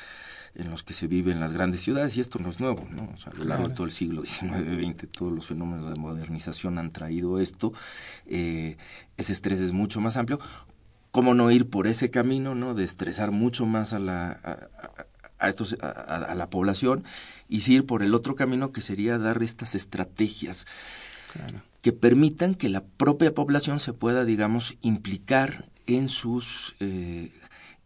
en 0.55 0.71
los 0.71 0.85
que 0.85 0.95
se 0.95 1.07
vive 1.07 1.33
en 1.33 1.41
las 1.41 1.53
grandes 1.53 1.81
ciudades, 1.81 2.17
y 2.17 2.21
esto 2.21 2.39
no 2.39 2.49
es 2.49 2.61
nuevo, 2.61 2.87
¿no? 2.91 3.11
O 3.13 3.17
sea, 3.17 3.33
a 3.33 3.37
lo 3.37 3.45
largo 3.45 3.69
de 3.69 3.75
todo 3.75 3.87
el 3.87 3.93
siglo 3.93 4.25
XIX, 4.25 4.79
XX, 4.79 5.11
todos 5.11 5.33
los 5.33 5.47
fenómenos 5.47 5.91
de 5.91 5.97
modernización 5.97 6.79
han 6.79 6.93
traído 6.93 7.41
esto, 7.41 7.73
eh, 8.27 8.77
ese 9.17 9.33
estrés 9.33 9.59
es 9.59 9.73
mucho 9.73 10.01
más 10.01 10.17
amplio, 10.17 10.39
¿cómo 11.11 11.35
no 11.35 11.51
ir 11.51 11.69
por 11.69 11.89
ese 11.89 12.11
camino, 12.11 12.55
¿no? 12.55 12.75
De 12.75 12.85
estresar 12.85 13.33
mucho 13.33 13.67
más 13.67 13.93
a 13.93 13.99
la, 13.99 14.31
a, 14.45 15.07
estos, 15.49 15.77
a, 15.81 16.35
la 16.35 16.51
población 16.51 17.05
y 17.49 17.73
ir 17.73 17.87
por 17.87 18.03
el 18.03 18.15
otro 18.15 18.35
camino 18.35 18.73
que 18.73 18.81
sería 18.81 19.19
dar 19.19 19.43
estas 19.43 19.75
estrategias 19.75 20.67
que 21.83 21.93
permitan 21.93 22.55
que 22.55 22.69
la 22.69 22.83
propia 22.83 23.35
población 23.35 23.79
se 23.79 23.93
pueda, 23.93 24.25
digamos, 24.25 24.77
implicar 24.81 25.67
en 25.87 26.09
sus 26.09 26.75
eh, 26.81 27.31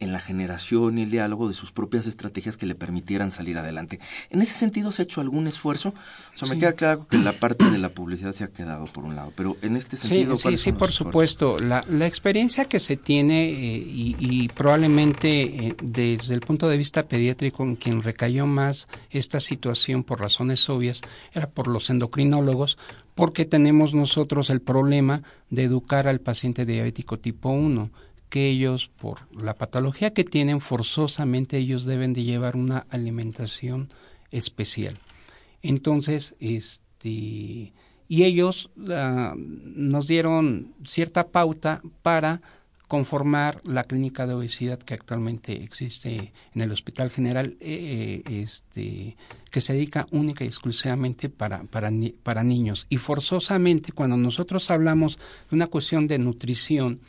en 0.00 0.12
la 0.12 0.20
generación 0.20 0.98
y 0.98 1.02
el 1.02 1.10
diálogo 1.10 1.48
de 1.48 1.54
sus 1.54 1.72
propias 1.72 2.06
estrategias 2.06 2.56
que 2.56 2.66
le 2.66 2.74
permitieran 2.74 3.32
salir 3.32 3.58
adelante. 3.58 3.98
En 4.30 4.42
ese 4.42 4.54
sentido, 4.54 4.92
¿se 4.92 5.02
ha 5.02 5.04
hecho 5.04 5.20
algún 5.20 5.46
esfuerzo? 5.46 5.92
O 6.34 6.38
sea, 6.38 6.48
me 6.48 6.58
queda 6.58 6.72
claro 6.74 7.06
que 7.06 7.18
la 7.18 7.32
parte 7.32 7.70
de 7.70 7.78
la 7.78 7.88
publicidad 7.88 8.32
se 8.32 8.44
ha 8.44 8.48
quedado 8.48 8.84
por 8.86 9.04
un 9.04 9.16
lado, 9.16 9.32
pero 9.34 9.56
en 9.62 9.76
este 9.76 9.96
sentido... 9.96 10.36
Sí, 10.36 10.50
sí, 10.50 10.56
sí 10.56 10.72
por 10.72 10.92
supuesto. 10.92 11.58
La, 11.58 11.84
la, 11.88 12.06
experiencia 12.06 12.66
que 12.66 12.78
se 12.80 12.96
tiene 12.96 13.50
eh, 13.50 13.84
y, 13.86 14.48
probablemente 14.48 15.68
eh, 15.68 15.76
desde 15.82 16.34
el 16.34 16.40
punto 16.40 16.68
de 16.68 16.76
vista 16.76 17.06
pediátrico 17.06 17.64
en 17.64 17.76
quien 17.76 18.02
recayó 18.02 18.46
más 18.46 18.86
esta 19.10 19.40
situación 19.40 20.04
por 20.04 20.20
razones 20.20 20.68
obvias 20.68 21.02
era 21.34 21.50
por 21.50 21.66
los 21.68 21.90
endocrinólogos, 21.90 22.78
porque 23.14 23.44
tenemos 23.44 23.94
nosotros 23.94 24.48
el 24.50 24.60
problema 24.60 25.22
de 25.50 25.64
educar 25.64 26.06
al 26.06 26.20
paciente 26.20 26.64
diabético 26.64 27.18
tipo 27.18 27.50
1 27.50 27.90
que 28.28 28.48
ellos, 28.48 28.90
por 29.00 29.20
la 29.34 29.54
patología 29.54 30.12
que 30.12 30.24
tienen, 30.24 30.60
forzosamente 30.60 31.58
ellos 31.58 31.84
deben 31.84 32.12
de 32.12 32.24
llevar 32.24 32.56
una 32.56 32.86
alimentación 32.90 33.90
especial. 34.30 34.98
Entonces, 35.62 36.36
este, 36.40 37.72
y 38.08 38.24
ellos 38.24 38.70
ah, 38.88 39.34
nos 39.36 40.06
dieron 40.06 40.74
cierta 40.84 41.28
pauta 41.28 41.82
para 42.02 42.40
conformar 42.88 43.60
la 43.64 43.84
clínica 43.84 44.26
de 44.26 44.32
obesidad 44.32 44.78
que 44.78 44.94
actualmente 44.94 45.62
existe 45.62 46.32
en 46.54 46.62
el 46.62 46.72
Hospital 46.72 47.10
General, 47.10 47.56
eh, 47.60 48.22
eh, 48.26 48.42
este, 48.42 49.16
que 49.50 49.60
se 49.60 49.74
dedica 49.74 50.06
única 50.10 50.44
y 50.44 50.46
exclusivamente 50.48 51.28
para, 51.28 51.64
para, 51.64 51.90
para 52.22 52.42
niños. 52.42 52.86
Y 52.88 52.96
forzosamente, 52.96 53.92
cuando 53.92 54.16
nosotros 54.16 54.70
hablamos 54.70 55.18
de 55.50 55.56
una 55.56 55.66
cuestión 55.66 56.08
de 56.08 56.18
nutrición, 56.18 57.00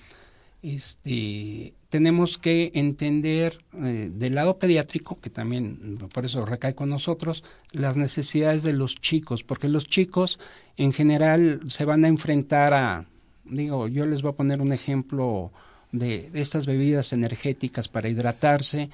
este, 0.61 1.73
tenemos 1.89 2.37
que 2.37 2.71
entender 2.75 3.63
eh, 3.73 4.11
del 4.13 4.35
lado 4.35 4.59
pediátrico, 4.59 5.19
que 5.19 5.29
también 5.29 5.97
por 6.13 6.25
eso 6.25 6.45
recae 6.45 6.75
con 6.75 6.89
nosotros, 6.89 7.43
las 7.71 7.97
necesidades 7.97 8.63
de 8.63 8.73
los 8.73 8.95
chicos, 8.95 9.43
porque 9.43 9.69
los 9.69 9.87
chicos 9.87 10.39
en 10.77 10.91
general 10.91 11.61
se 11.67 11.85
van 11.85 12.03
a 12.03 12.09
enfrentar 12.09 12.73
a, 12.73 13.05
digo, 13.45 13.87
yo 13.87 14.05
les 14.05 14.21
voy 14.21 14.31
a 14.31 14.35
poner 14.35 14.61
un 14.61 14.73
ejemplo 14.73 15.51
de, 15.91 16.29
estas 16.33 16.65
bebidas 16.65 17.13
energéticas 17.13 17.87
para 17.87 18.09
hidratarse, 18.09 18.89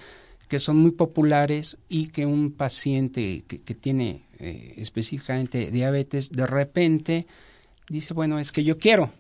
que 0.48 0.60
son 0.60 0.78
muy 0.78 0.92
populares 0.92 1.78
y 1.90 2.10
que 2.10 2.26
un 2.28 2.52
paciente 2.52 3.44
que, 3.48 3.58
tiene 3.74 4.22
eh, 4.40 4.76
específicamente 4.78 5.72
diabetes 5.72 6.32
de 6.32 6.46
repente 6.46 7.26
dice, 7.90 8.14
bueno, 8.14 8.38
es 8.38 8.52
que 8.52 8.64
yo 8.64 8.78
quiero, 8.78 9.12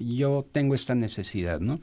yo 0.00 0.46
tengo 0.50 0.74
esta 0.74 0.94
necesidad, 0.94 1.60
¿no? 1.60 1.80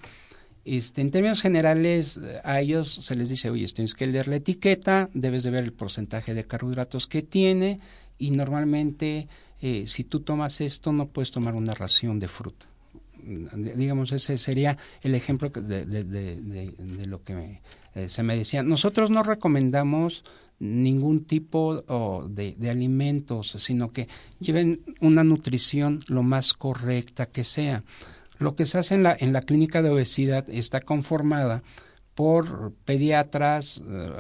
Este, 0.66 1.00
en 1.00 1.12
términos 1.12 1.42
generales, 1.42 2.20
a 2.44 2.60
ellos 2.60 2.94
se 2.94 3.16
les 3.16 3.30
dice, 3.30 3.50
oye, 3.50 3.66
tienes 3.68 3.94
que 3.94 4.06
leer 4.06 4.28
la 4.28 4.36
etiqueta, 4.36 5.10
debes 5.14 5.44
de 5.44 5.52
ver 5.52 5.64
el 5.64 5.72
porcentaje 5.72 6.34
de 6.34 6.44
carbohidratos 6.44 7.08
que 7.08 7.22
tiene 7.22 7.80
y 8.18 8.32
normalmente 8.32 9.30
eh, 9.62 9.86
si 9.88 10.04
tú 10.04 10.20
tomas 10.20 10.60
esto 10.60 10.92
no 10.92 11.08
puedes 11.08 11.32
tomar 11.32 11.56
una 11.56 11.74
ración 11.74 12.20
de 12.20 12.28
fruta. 12.28 12.66
Digamos, 13.24 14.12
ese 14.12 14.38
sería 14.38 14.78
el 15.02 15.16
ejemplo 15.16 15.50
de, 15.50 17.06
lo 17.06 17.24
que 17.24 17.60
eh, 17.96 18.10
se 18.10 18.24
me 18.24 18.38
decía. 18.38 18.62
Nosotros 18.62 19.10
no 19.10 19.24
recomendamos 19.24 20.24
ningún 20.60 21.26
tipo 21.26 21.84
de, 22.30 22.70
alimentos, 22.70 23.56
sino 23.60 23.92
que 23.92 24.08
lleven 24.40 24.82
una 25.02 25.24
nutrición 25.24 26.00
lo 26.08 26.24
más 26.24 26.54
correcta 26.54 27.28
que 27.28 27.44
sea. 27.44 27.84
Lo 28.40 28.56
que 28.56 28.66
se 28.66 28.78
hace 28.78 28.96
en 28.96 29.04
la, 29.04 29.16
en 29.20 29.34
la 29.34 29.42
clínica 29.42 29.82
de 29.82 29.90
obesidad 29.90 30.50
está 30.50 30.82
conformada 30.82 31.64
por 32.16 32.74
pediatras, 32.86 33.82
eh, 33.88 34.12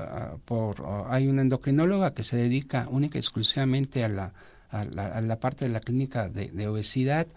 por, 0.45 0.83
hay 1.09 1.27
una 1.27 1.41
endocrinóloga 1.41 2.13
que 2.13 2.23
se 2.23 2.37
dedica 2.37 2.87
única 2.91 3.17
y 3.17 3.21
exclusivamente 3.21 4.03
a 4.03 4.09
la, 4.09 4.33
a 4.69 5.21
la, 5.21 5.39
parte 5.39 5.65
de 5.65 5.71
la 5.71 5.79
clínica 5.79 6.29
de, 6.29 6.67
obesidad. 6.67 7.27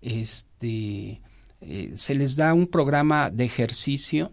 Este, 0.00 1.20
eh, 1.60 1.92
se 1.94 2.14
les 2.14 2.34
da 2.34 2.54
un 2.54 2.66
programa 2.66 3.30
de 3.30 3.44
ejercicio 3.44 4.32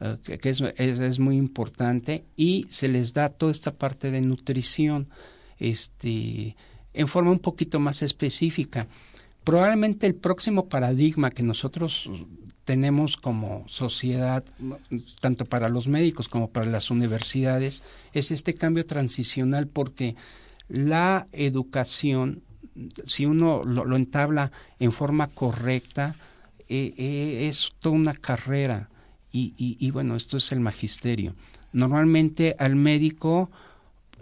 eh, 0.00 0.38
que, 0.40 0.48
es, 0.48 0.60
es, 0.60 1.18
muy 1.18 1.36
importante 1.36 2.24
y 2.36 2.66
se 2.68 2.88
les 2.88 3.12
da 3.12 3.28
toda 3.28 3.52
esta 3.52 3.72
parte 3.72 4.10
de 4.10 4.22
nutrición 4.22 5.08
este, 5.58 6.56
en 6.94 7.06
forma 7.08 7.30
un 7.30 7.38
poquito 7.38 7.78
más 7.80 8.02
específica. 8.02 8.86
Probablemente 9.44 10.06
el 10.06 10.14
próximo 10.14 10.68
paradigma 10.68 11.30
que 11.30 11.42
nosotros 11.42 12.08
tenemos 12.64 13.16
como 13.16 13.64
sociedad, 13.68 14.44
tanto 15.20 15.44
para 15.44 15.68
los 15.68 15.86
médicos 15.86 16.28
como 16.28 16.50
para 16.50 16.66
las 16.66 16.90
universidades, 16.90 17.82
es 18.12 18.30
este 18.30 18.54
cambio 18.54 18.86
transicional 18.86 19.66
porque 19.66 20.14
la 20.68 21.26
educación, 21.32 22.42
si 23.04 23.26
uno 23.26 23.62
lo, 23.64 23.96
entabla 23.96 24.52
en 24.78 24.92
forma 24.92 25.28
correcta, 25.28 26.14
eh, 26.68 26.94
eh, 26.96 27.48
es 27.48 27.72
toda 27.80 27.96
una 27.96 28.14
carrera 28.14 28.88
y, 29.32 29.54
y 29.56 29.90
bueno, 29.90 30.16
esto 30.16 30.36
es 30.36 30.52
el 30.52 30.60
magisterio. 30.60 31.34
Normalmente 31.72 32.56
al 32.58 32.76
médico 32.76 33.50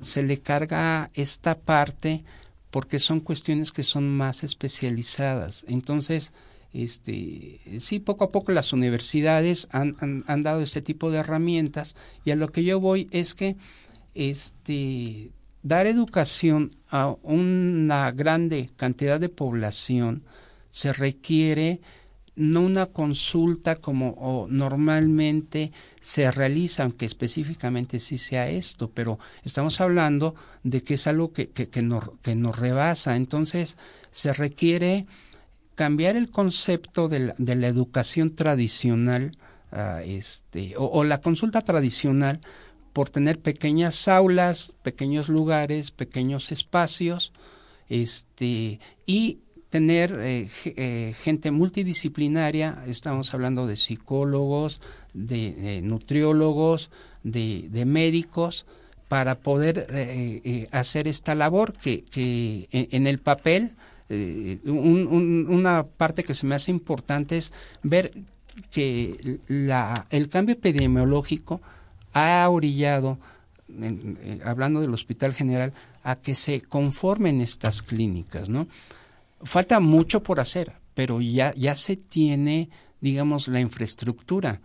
se 0.01 0.23
le 0.23 0.39
carga 0.39 1.11
esta 1.15 1.59
parte 1.59 2.25
porque 2.71 2.99
son 2.99 3.21
cuestiones 3.21 3.73
que 3.73 3.83
son 3.83 4.09
más 4.17 4.45
especializadas. 4.45 5.65
Entonces, 5.69 6.33
este, 6.73 7.61
sí, 7.79 7.99
poco 7.99 8.25
a 8.25 8.31
poco 8.31 8.53
las 8.53 8.73
universidades 8.73 9.69
han, 9.71 9.97
han, 10.27 10.43
dado 10.43 10.61
este 10.61 10.83
tipo 10.83 11.11
de 11.11 11.19
herramientas 11.19 11.97
y 12.25 12.31
a 12.31 12.37
lo 12.37 12.53
que 12.53 12.63
yo 12.63 12.79
voy 12.79 13.09
es 13.11 13.35
que 13.35 13.57
este, 14.15 15.31
dar 15.63 15.87
educación 15.87 16.77
a 16.91 17.15
una 17.23 18.11
grande 18.13 18.69
cantidad 18.77 19.19
de 19.19 19.31
población 19.31 20.23
se 20.69 20.93
requiere 20.93 21.81
no 22.39 22.63
una 22.63 22.87
consulta 22.87 23.77
como 23.77 24.47
normalmente 24.49 25.73
se 26.01 26.31
realiza, 26.31 26.85
aunque 26.85 27.05
específicamente 27.05 28.01
sí 28.01 28.17
sea 28.17 28.49
esto, 28.49 28.91
pero 28.91 29.19
estamos 29.45 29.81
hablando 29.81 30.35
de 30.63 30.83
que 30.83 30.95
es 30.95 31.07
algo 31.07 31.33
que, 31.33 31.51
que, 31.51 31.69
que, 31.69 31.83
nos, 31.83 32.05
que 32.23 32.35
nos 32.35 32.59
rebasa. 32.59 33.17
Entonces, 33.17 33.77
se 34.11 34.33
requiere 34.33 35.07
cambiar 35.79 36.17
el 36.17 36.31
concepto 36.31 37.09
de 37.09 37.35
la, 37.39 37.67
educación 37.69 38.35
tradicional 38.35 39.31
ah, 39.71 40.03
este, 40.05 40.75
o, 40.77 41.05
la 41.05 41.21
consulta 41.21 41.61
tradicional 41.61 42.41
por 42.93 43.11
tener 43.11 43.39
pequeñas 43.39 44.09
aulas, 44.09 44.75
pequeños 44.83 45.29
lugares, 45.29 45.93
pequeños 45.93 46.51
espacios, 46.51 47.33
este, 47.89 48.81
y 49.07 49.39
tener 49.71 50.17
eh, 50.21 50.49
eh, 50.65 51.15
gente 51.23 51.51
multidisciplinaria, 51.51 52.83
estamos 52.87 53.35
hablando 53.35 53.67
de 53.67 53.77
psicólogos, 53.77 54.81
de, 55.13 55.81
nutriólogos, 55.83 56.91
de, 57.23 57.85
médicos, 57.87 58.67
para 59.09 59.37
poder 59.37 59.87
eh, 59.91 60.69
hacer 60.71 61.09
esta 61.09 61.35
labor 61.35 61.73
que, 61.73 62.05
que 62.05 62.69
en, 62.73 63.07
el 63.07 63.19
papel 63.19 63.73
eh, 64.11 64.59
una 64.65 65.85
parte 65.85 66.25
que 66.25 66.35
se 66.35 66.47
me 66.47 66.55
hace 66.55 66.71
importante 66.71 67.37
es 67.37 67.53
ver 67.83 68.13
que 68.71 69.39
la, 69.49 70.07
el 70.11 70.29
cambio 70.29 70.55
epidemiológico 70.55 71.61
ha 72.15 72.49
orillado, 72.49 73.19
eh, 73.81 74.41
hablando 74.45 74.81
del 74.81 74.95
Hospital 74.95 75.35
General, 75.35 75.73
a 76.03 76.17
que 76.17 76.35
se 76.35 76.63
conformen 76.63 77.41
estas 77.41 77.83
clínicas, 77.83 78.49
¿no? 78.49 78.67
Falta 79.43 79.81
mucho 79.81 80.23
por 80.23 80.41
hacer, 80.41 80.73
pero 80.95 81.21
ya, 81.21 81.55
ya 81.55 81.77
se 81.77 81.97
tiene, 81.97 82.71
digamos, 83.01 83.49
la 83.49 83.61
infraestructura 83.61 84.61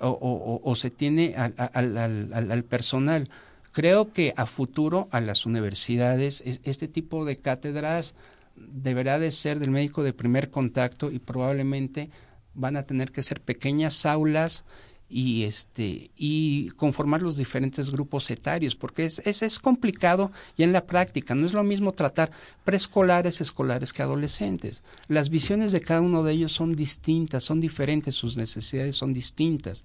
o, 0.00 0.74
se 0.74 0.90
tiene 0.90 1.34
al, 1.36 1.54
al, 1.58 2.50
al, 2.50 2.64
personal. 2.64 3.28
Creo 3.72 4.12
que 4.12 4.32
a 4.36 4.46
futuro 4.46 5.08
a 5.10 5.20
las 5.20 5.44
universidades 5.44 6.42
este 6.64 6.88
tipo 6.88 7.24
de 7.24 7.36
cátedras 7.36 8.14
deberá 8.56 9.18
de 9.18 9.30
ser 9.30 9.58
del 9.58 9.70
médico 9.70 10.02
de 10.02 10.14
primer 10.14 10.50
contacto 10.50 11.10
y 11.10 11.18
probablemente 11.18 12.10
van 12.54 12.76
a 12.76 12.84
tener 12.84 13.12
que 13.12 13.22
ser 13.22 13.42
pequeñas 13.42 14.06
aulas 14.06 14.64
y 15.08 15.44
este 15.44 16.10
y 16.16 16.68
conformar 16.70 17.22
los 17.22 17.36
diferentes 17.36 17.90
grupos 17.90 18.30
etarios 18.30 18.74
porque 18.74 19.04
es, 19.04 19.20
es, 19.20 19.42
es 19.42 19.58
complicado 19.58 20.32
y 20.56 20.64
en 20.64 20.72
la 20.72 20.86
práctica 20.86 21.34
no 21.34 21.46
es 21.46 21.52
lo 21.52 21.62
mismo 21.62 21.92
tratar 21.92 22.30
preescolares 22.64 23.40
escolares 23.40 23.92
que 23.92 24.02
adolescentes 24.02 24.82
las 25.06 25.30
visiones 25.30 25.70
de 25.70 25.80
cada 25.80 26.00
uno 26.00 26.22
de 26.24 26.32
ellos 26.32 26.52
son 26.52 26.74
distintas 26.74 27.44
son 27.44 27.60
diferentes 27.60 28.16
sus 28.16 28.36
necesidades 28.36 28.96
son 28.96 29.12
distintas 29.12 29.84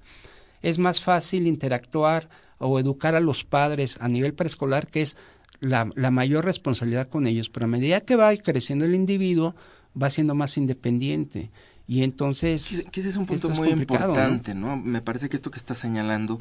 es 0.63 0.79
más 0.79 1.01
fácil 1.01 1.45
interactuar 1.45 2.27
o 2.57 2.79
educar 2.79 3.15
a 3.15 3.19
los 3.19 3.43
padres 3.43 3.97
a 3.99 4.07
nivel 4.07 4.33
preescolar 4.33 4.87
que 4.87 5.01
es 5.01 5.17
la, 5.61 5.89
la 5.95 6.11
mayor 6.11 6.43
responsabilidad 6.43 7.07
con 7.07 7.27
ellos, 7.27 7.49
pero 7.49 7.65
a 7.65 7.69
medida 7.69 8.01
que 8.01 8.17
va 8.17 8.35
creciendo 8.35 8.83
el 8.83 8.95
individuo, 8.95 9.55
va 9.99 10.09
siendo 10.09 10.35
más 10.35 10.57
independiente. 10.57 11.51
Y 11.91 12.03
entonces... 12.03 12.87
Que, 12.89 13.01
ese 13.01 13.09
es 13.09 13.17
un 13.17 13.25
punto 13.25 13.49
muy 13.49 13.67
importante, 13.67 14.55
¿no? 14.55 14.77
Me 14.77 15.01
parece 15.01 15.27
que 15.27 15.35
esto 15.35 15.51
que 15.51 15.59
está 15.59 15.73
señalando, 15.73 16.39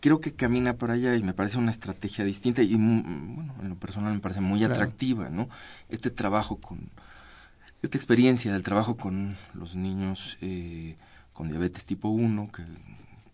creo 0.00 0.20
que 0.20 0.34
camina 0.34 0.74
por 0.74 0.90
allá 0.90 1.16
y 1.16 1.22
me 1.22 1.32
parece 1.32 1.56
una 1.56 1.70
estrategia 1.70 2.22
distinta 2.22 2.62
y, 2.62 2.76
mm, 2.76 3.34
bueno, 3.34 3.54
en 3.62 3.68
lo 3.70 3.76
personal 3.76 4.12
me 4.12 4.20
parece 4.20 4.42
muy 4.42 4.62
atractiva, 4.62 5.30
¿no? 5.30 5.48
Este 5.88 6.10
trabajo 6.10 6.56
con... 6.56 6.90
Esta 7.80 7.96
experiencia 7.96 8.52
del 8.52 8.62
trabajo 8.62 8.98
con 8.98 9.36
los 9.54 9.74
niños 9.74 10.36
eh, 10.42 10.96
con 11.32 11.48
diabetes 11.48 11.86
tipo 11.86 12.10
1, 12.10 12.52
que 12.52 12.62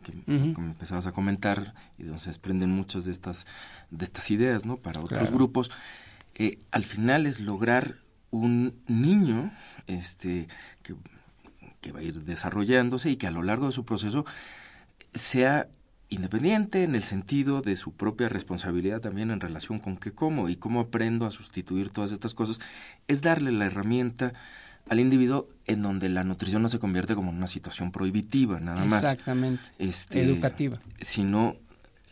que, 0.04 0.12
como 0.52 0.68
empezabas 0.68 1.08
a 1.08 1.12
comentar 1.12 1.74
y 1.98 2.04
donde 2.04 2.20
se 2.20 2.28
desprenden 2.28 2.70
muchas 2.70 3.06
de 3.06 3.10
estas 3.10 3.44
de 3.90 4.04
estas 4.04 4.30
ideas 4.30 4.64
no 4.64 4.76
para 4.76 5.00
otros 5.00 5.32
grupos 5.32 5.72
eh, 6.36 6.60
al 6.70 6.84
final 6.84 7.26
es 7.26 7.40
lograr 7.40 7.96
un 8.30 8.76
niño 8.86 9.50
este 9.88 10.46
que, 10.84 10.94
que 11.86 11.92
va 11.92 12.00
a 12.00 12.02
ir 12.02 12.24
desarrollándose 12.24 13.10
y 13.10 13.16
que 13.16 13.28
a 13.28 13.30
lo 13.30 13.44
largo 13.44 13.66
de 13.66 13.72
su 13.72 13.84
proceso 13.84 14.26
sea 15.14 15.68
independiente 16.08 16.82
en 16.82 16.96
el 16.96 17.04
sentido 17.04 17.62
de 17.62 17.76
su 17.76 17.92
propia 17.92 18.28
responsabilidad 18.28 19.00
también 19.00 19.30
en 19.30 19.38
relación 19.38 19.78
con 19.78 19.96
qué 19.96 20.10
como 20.10 20.48
y 20.48 20.56
cómo 20.56 20.80
aprendo 20.80 21.26
a 21.26 21.30
sustituir 21.30 21.90
todas 21.90 22.10
estas 22.10 22.34
cosas, 22.34 22.60
es 23.06 23.22
darle 23.22 23.52
la 23.52 23.66
herramienta 23.66 24.32
al 24.88 24.98
individuo 24.98 25.48
en 25.66 25.82
donde 25.82 26.08
la 26.08 26.24
nutrición 26.24 26.60
no 26.62 26.68
se 26.68 26.80
convierte 26.80 27.14
como 27.14 27.30
en 27.30 27.36
una 27.36 27.46
situación 27.46 27.92
prohibitiva, 27.92 28.58
nada 28.58 28.84
más. 28.84 29.04
Exactamente. 29.04 29.62
Este, 29.78 30.22
Educativa. 30.22 30.78
Sino 31.00 31.54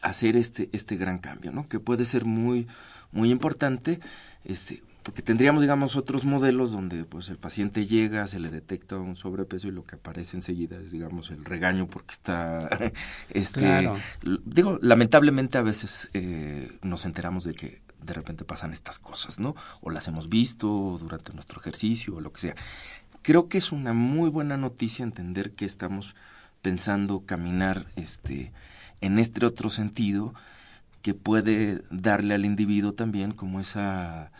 hacer 0.02 0.36
este, 0.36 0.68
este 0.72 0.94
gran 0.94 1.18
cambio, 1.18 1.50
¿no? 1.50 1.68
Que 1.68 1.80
puede 1.80 2.04
ser 2.04 2.24
muy, 2.24 2.68
muy 3.10 3.32
importante, 3.32 3.98
este, 4.44 4.84
porque 5.04 5.20
tendríamos, 5.20 5.60
digamos, 5.60 5.96
otros 5.96 6.24
modelos 6.24 6.72
donde 6.72 7.04
pues 7.04 7.28
el 7.28 7.36
paciente 7.36 7.86
llega, 7.86 8.26
se 8.26 8.40
le 8.40 8.48
detecta 8.50 8.96
un 8.96 9.16
sobrepeso 9.16 9.68
y 9.68 9.70
lo 9.70 9.84
que 9.84 9.96
aparece 9.96 10.38
enseguida 10.38 10.78
es, 10.78 10.92
digamos, 10.92 11.30
el 11.30 11.44
regaño 11.44 11.86
porque 11.86 12.14
está, 12.14 12.58
este, 13.28 13.90
digo, 14.46 14.78
lamentablemente 14.80 15.58
a 15.58 15.62
veces 15.62 16.08
eh, 16.14 16.78
nos 16.80 17.04
enteramos 17.04 17.44
de 17.44 17.54
que 17.54 17.82
de 18.02 18.14
repente 18.14 18.46
pasan 18.46 18.72
estas 18.72 18.98
cosas, 18.98 19.38
¿no? 19.38 19.54
O 19.82 19.90
las 19.90 20.08
hemos 20.08 20.30
visto 20.30 20.96
durante 20.98 21.34
nuestro 21.34 21.60
ejercicio 21.60 22.16
o 22.16 22.20
lo 22.22 22.32
que 22.32 22.40
sea. 22.40 22.54
Creo 23.20 23.48
que 23.50 23.58
es 23.58 23.72
una 23.72 23.92
muy 23.92 24.30
buena 24.30 24.56
noticia 24.56 25.02
entender 25.02 25.52
que 25.52 25.66
estamos 25.66 26.16
pensando 26.62 27.26
caminar 27.26 27.86
este 27.96 28.52
en 29.02 29.18
este 29.18 29.44
otro 29.44 29.68
sentido 29.68 30.34
que 31.02 31.12
puede 31.12 31.82
darle 31.90 32.34
al 32.34 32.46
individuo 32.46 32.94
también 32.94 33.32
como 33.32 33.60
esa 33.60 34.32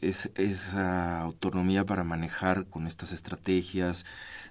esa 0.00 1.20
autonomía 1.20 1.84
para 1.84 2.04
manejar 2.04 2.66
con 2.66 2.86
estas 2.86 3.12
estrategias 3.12 4.04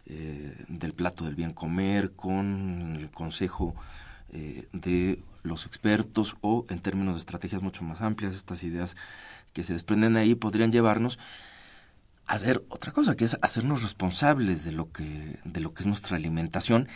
eh, 0.05 0.55
del 0.67 0.93
plato 0.93 1.25
del 1.25 1.35
bien 1.35 1.53
comer, 1.53 2.11
con 2.11 2.97
el 2.99 3.09
consejo 3.11 3.75
eh, 4.31 4.67
de 4.73 5.19
los 5.43 5.65
expertos 5.65 6.37
o 6.41 6.65
en 6.69 6.79
términos 6.79 7.15
de 7.15 7.19
estrategias 7.19 7.61
mucho 7.61 7.83
más 7.83 8.01
amplias, 8.01 8.35
estas 8.35 8.63
ideas 8.63 8.95
que 9.53 9.63
se 9.63 9.73
desprenden 9.73 10.13
de 10.13 10.21
ahí 10.21 10.35
podrían 10.35 10.71
llevarnos 10.71 11.19
a 12.27 12.35
hacer 12.35 12.63
otra 12.69 12.91
cosa, 12.91 13.15
que 13.15 13.25
es 13.25 13.37
hacernos 13.41 13.83
responsables 13.83 14.63
de 14.63 14.71
lo 14.71 14.91
que, 14.91 15.39
de 15.43 15.59
lo 15.59 15.73
que 15.73 15.81
es 15.81 15.87
nuestra 15.87 16.17
alimentación 16.17 16.87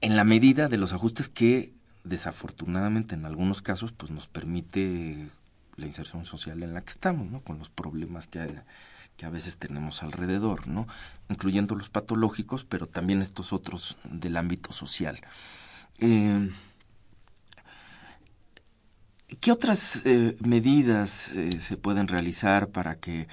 en 0.00 0.16
la 0.16 0.24
medida 0.24 0.68
de 0.68 0.76
los 0.76 0.92
ajustes 0.92 1.28
que 1.28 1.72
desafortunadamente 2.04 3.14
en 3.14 3.24
algunos 3.24 3.62
casos 3.62 3.92
pues 3.92 4.10
nos 4.10 4.28
permite 4.28 5.28
la 5.78 5.86
inserción 5.86 6.26
social 6.26 6.62
en 6.62 6.74
la 6.74 6.82
que 6.82 6.90
estamos, 6.90 7.30
¿no? 7.30 7.40
Con 7.40 7.58
los 7.58 7.70
problemas 7.70 8.26
que, 8.26 8.46
que 9.16 9.26
a 9.26 9.30
veces 9.30 9.56
tenemos 9.56 10.02
alrededor, 10.02 10.68
¿no? 10.68 10.86
Incluyendo 11.28 11.74
los 11.74 11.88
patológicos, 11.88 12.64
pero 12.64 12.86
también 12.86 13.22
estos 13.22 13.52
otros 13.52 13.96
del 14.04 14.36
ámbito 14.36 14.72
social. 14.72 15.20
Eh, 15.98 16.50
¿Qué 19.40 19.52
otras 19.52 20.02
eh, 20.06 20.36
medidas 20.40 21.32
eh, 21.32 21.60
se 21.60 21.76
pueden 21.76 22.08
realizar 22.08 22.68
para 22.68 22.98
que 22.98 23.28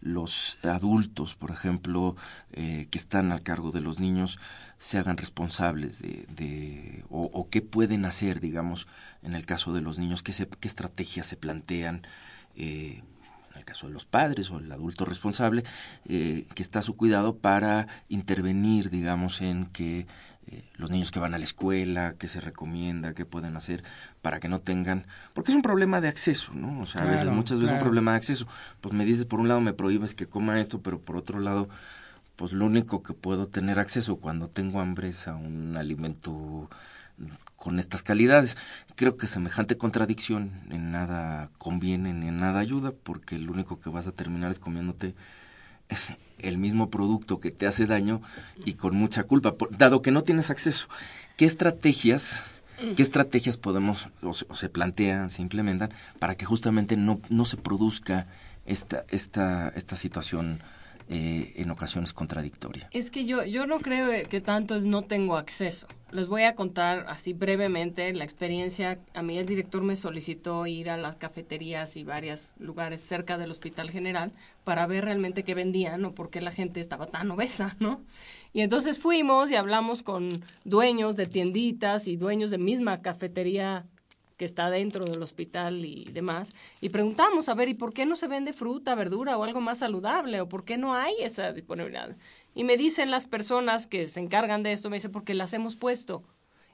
los 0.00 0.58
adultos, 0.64 1.34
por 1.34 1.50
ejemplo, 1.50 2.16
eh, 2.52 2.86
que 2.90 2.98
están 2.98 3.32
al 3.32 3.42
cargo 3.42 3.70
de 3.70 3.80
los 3.80 3.98
niños, 4.00 4.38
se 4.78 4.98
hagan 4.98 5.16
responsables 5.16 6.00
de, 6.00 6.26
de 6.28 7.04
o, 7.10 7.48
qué 7.50 7.62
pueden 7.62 8.04
hacer, 8.04 8.40
digamos, 8.40 8.86
en 9.22 9.34
el 9.34 9.44
caso 9.44 9.72
de 9.72 9.80
los 9.80 9.98
niños, 9.98 10.22
qué, 10.22 10.32
qué 10.32 10.68
estrategias 10.68 11.26
se 11.26 11.36
plantean, 11.36 12.06
en 12.54 13.02
el 13.54 13.64
caso 13.64 13.86
de 13.88 13.92
los 13.92 14.04
padres 14.04 14.50
o 14.50 14.58
el 14.58 14.70
adulto 14.70 15.04
responsable, 15.04 15.64
que 16.04 16.46
está 16.56 16.78
a 16.80 16.82
su 16.82 16.96
cuidado 16.96 17.36
para 17.36 17.88
intervenir, 18.08 18.90
digamos, 18.90 19.40
en 19.40 19.66
que 19.66 20.06
eh, 20.50 20.64
los 20.76 20.90
niños 20.90 21.10
que 21.10 21.18
van 21.18 21.34
a 21.34 21.38
la 21.38 21.44
escuela, 21.44 22.14
qué 22.18 22.28
se 22.28 22.40
recomienda, 22.40 23.14
qué 23.14 23.24
pueden 23.24 23.56
hacer 23.56 23.84
para 24.22 24.40
que 24.40 24.48
no 24.48 24.60
tengan, 24.60 25.06
porque 25.34 25.50
es 25.50 25.56
un 25.56 25.62
problema 25.62 26.00
de 26.00 26.08
acceso, 26.08 26.54
¿no? 26.54 26.80
O 26.80 26.86
sea, 26.86 27.02
a 27.02 27.06
veces, 27.06 27.28
muchas 27.28 27.58
veces 27.58 27.70
es 27.70 27.74
un 27.74 27.84
problema 27.84 28.12
de 28.12 28.18
acceso. 28.18 28.46
Pues 28.80 28.94
me 28.94 29.04
dices, 29.04 29.24
por 29.24 29.40
un 29.40 29.48
lado 29.48 29.60
me 29.60 29.72
prohíbes 29.72 30.14
que 30.14 30.26
coma 30.26 30.60
esto, 30.60 30.80
pero 30.80 31.00
por 31.00 31.16
otro 31.16 31.40
lado, 31.40 31.68
pues 32.36 32.52
lo 32.52 32.66
único 32.66 33.02
que 33.02 33.14
puedo 33.14 33.46
tener 33.46 33.78
acceso 33.78 34.16
cuando 34.16 34.48
tengo 34.48 34.80
hambre 34.80 35.08
es 35.08 35.28
a 35.28 35.34
un 35.34 35.76
alimento 35.76 36.70
con 37.56 37.78
estas 37.78 38.02
calidades. 38.02 38.56
Creo 38.94 39.16
que 39.16 39.26
semejante 39.26 39.76
contradicción 39.76 40.52
en 40.70 40.92
nada 40.92 41.50
conviene 41.58 42.14
ni 42.14 42.28
en 42.28 42.38
nada 42.38 42.60
ayuda, 42.60 42.92
porque 43.02 43.38
lo 43.38 43.52
único 43.52 43.80
que 43.80 43.90
vas 43.90 44.06
a 44.06 44.12
terminar 44.12 44.50
es 44.50 44.58
comiéndote 44.58 45.14
el 46.38 46.58
mismo 46.58 46.90
producto 46.90 47.40
que 47.40 47.50
te 47.50 47.66
hace 47.66 47.86
daño 47.86 48.22
y 48.64 48.74
con 48.74 48.94
mucha 48.96 49.24
culpa, 49.24 49.54
dado 49.70 50.02
que 50.02 50.10
no 50.10 50.22
tienes 50.22 50.50
acceso. 50.50 50.88
¿Qué 51.36 51.44
estrategias, 51.44 52.44
qué 52.96 53.02
estrategias 53.02 53.56
podemos 53.56 54.08
o 54.22 54.32
se, 54.34 54.68
plantean, 54.68 55.30
se 55.30 55.42
implementan 55.42 55.90
para 56.18 56.34
que 56.36 56.44
justamente 56.44 56.96
no, 56.96 57.20
no 57.28 57.44
se 57.44 57.56
produzca 57.56 58.26
esta, 58.66 59.04
esta, 59.10 59.72
esta 59.74 59.96
situación 59.96 60.62
en 61.08 61.70
ocasiones 61.70 62.12
contradictoria. 62.12 62.88
Es 62.92 63.10
que 63.10 63.24
yo, 63.24 63.44
yo 63.44 63.66
no 63.66 63.80
creo 63.80 64.10
que 64.28 64.40
tanto 64.40 64.76
es 64.76 64.84
no 64.84 65.02
tengo 65.02 65.36
acceso. 65.36 65.86
Les 66.10 66.26
voy 66.26 66.42
a 66.44 66.54
contar 66.54 67.04
así 67.08 67.34
brevemente 67.34 68.12
la 68.14 68.24
experiencia. 68.24 68.98
A 69.14 69.22
mí 69.22 69.36
el 69.36 69.44
director 69.44 69.82
me 69.82 69.94
solicitó 69.94 70.66
ir 70.66 70.88
a 70.88 70.96
las 70.96 71.16
cafeterías 71.16 71.96
y 71.98 72.04
varios 72.04 72.52
lugares 72.58 73.02
cerca 73.02 73.36
del 73.36 73.50
Hospital 73.50 73.90
General 73.90 74.32
para 74.64 74.86
ver 74.86 75.04
realmente 75.04 75.44
qué 75.44 75.54
vendían 75.54 76.04
o 76.06 76.14
por 76.14 76.30
qué 76.30 76.40
la 76.40 76.50
gente 76.50 76.80
estaba 76.80 77.06
tan 77.06 77.30
obesa, 77.30 77.76
¿no? 77.78 78.00
Y 78.54 78.62
entonces 78.62 78.98
fuimos 78.98 79.50
y 79.50 79.56
hablamos 79.56 80.02
con 80.02 80.42
dueños 80.64 81.16
de 81.16 81.26
tienditas 81.26 82.08
y 82.08 82.16
dueños 82.16 82.50
de 82.50 82.58
misma 82.58 82.96
cafetería 82.98 83.84
que 84.38 84.46
está 84.46 84.70
dentro 84.70 85.04
del 85.04 85.20
hospital 85.20 85.84
y 85.84 86.04
demás, 86.04 86.54
y 86.80 86.88
preguntamos, 86.88 87.50
a 87.50 87.54
ver, 87.54 87.68
¿y 87.68 87.74
por 87.74 87.92
qué 87.92 88.06
no 88.06 88.16
se 88.16 88.28
vende 88.28 88.54
fruta, 88.54 88.94
verdura 88.94 89.36
o 89.36 89.44
algo 89.44 89.60
más 89.60 89.80
saludable? 89.80 90.40
¿O 90.40 90.48
por 90.48 90.64
qué 90.64 90.78
no 90.78 90.94
hay 90.94 91.14
esa 91.20 91.52
disponibilidad? 91.52 92.16
Y 92.54 92.64
me 92.64 92.78
dicen 92.78 93.10
las 93.10 93.26
personas 93.26 93.86
que 93.86 94.06
se 94.06 94.20
encargan 94.20 94.62
de 94.62 94.72
esto, 94.72 94.88
me 94.88 94.96
dicen, 94.96 95.12
porque 95.12 95.34
las 95.34 95.52
hemos 95.52 95.76
puesto. 95.76 96.22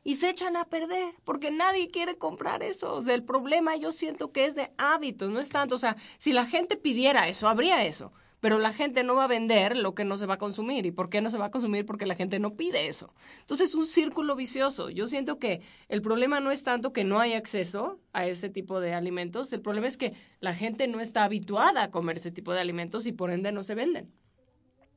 Y 0.04 0.16
se 0.16 0.28
echan 0.30 0.56
a 0.56 0.66
perder, 0.66 1.14
porque 1.24 1.50
nadie 1.50 1.88
quiere 1.88 2.18
comprar 2.18 2.62
eso. 2.62 2.96
O 2.98 3.08
el 3.08 3.24
problema 3.24 3.74
yo 3.74 3.90
siento 3.90 4.30
que 4.30 4.44
es 4.44 4.54
de 4.54 4.70
hábitos, 4.76 5.30
no 5.30 5.40
es 5.40 5.48
tanto, 5.48 5.74
o 5.74 5.78
sea, 5.78 5.96
si 6.18 6.32
la 6.32 6.44
gente 6.44 6.76
pidiera 6.76 7.28
eso, 7.28 7.48
habría 7.48 7.84
eso 7.86 8.12
pero 8.44 8.58
la 8.58 8.74
gente 8.74 9.04
no 9.04 9.14
va 9.14 9.24
a 9.24 9.26
vender 9.26 9.74
lo 9.74 9.94
que 9.94 10.04
no 10.04 10.18
se 10.18 10.26
va 10.26 10.34
a 10.34 10.38
consumir. 10.38 10.84
¿Y 10.84 10.90
por 10.90 11.08
qué 11.08 11.22
no 11.22 11.30
se 11.30 11.38
va 11.38 11.46
a 11.46 11.50
consumir? 11.50 11.86
Porque 11.86 12.04
la 12.04 12.14
gente 12.14 12.38
no 12.38 12.56
pide 12.56 12.88
eso. 12.88 13.14
Entonces 13.40 13.70
es 13.70 13.74
un 13.74 13.86
círculo 13.86 14.36
vicioso. 14.36 14.90
Yo 14.90 15.06
siento 15.06 15.38
que 15.38 15.62
el 15.88 16.02
problema 16.02 16.40
no 16.40 16.50
es 16.50 16.62
tanto 16.62 16.92
que 16.92 17.04
no 17.04 17.20
hay 17.20 17.32
acceso 17.32 18.00
a 18.12 18.26
ese 18.26 18.50
tipo 18.50 18.80
de 18.80 18.92
alimentos, 18.92 19.50
el 19.54 19.62
problema 19.62 19.86
es 19.86 19.96
que 19.96 20.12
la 20.40 20.52
gente 20.52 20.86
no 20.88 21.00
está 21.00 21.24
habituada 21.24 21.84
a 21.84 21.90
comer 21.90 22.18
ese 22.18 22.32
tipo 22.32 22.52
de 22.52 22.60
alimentos 22.60 23.06
y 23.06 23.12
por 23.12 23.30
ende 23.30 23.50
no 23.50 23.62
se 23.62 23.74
venden. 23.74 24.12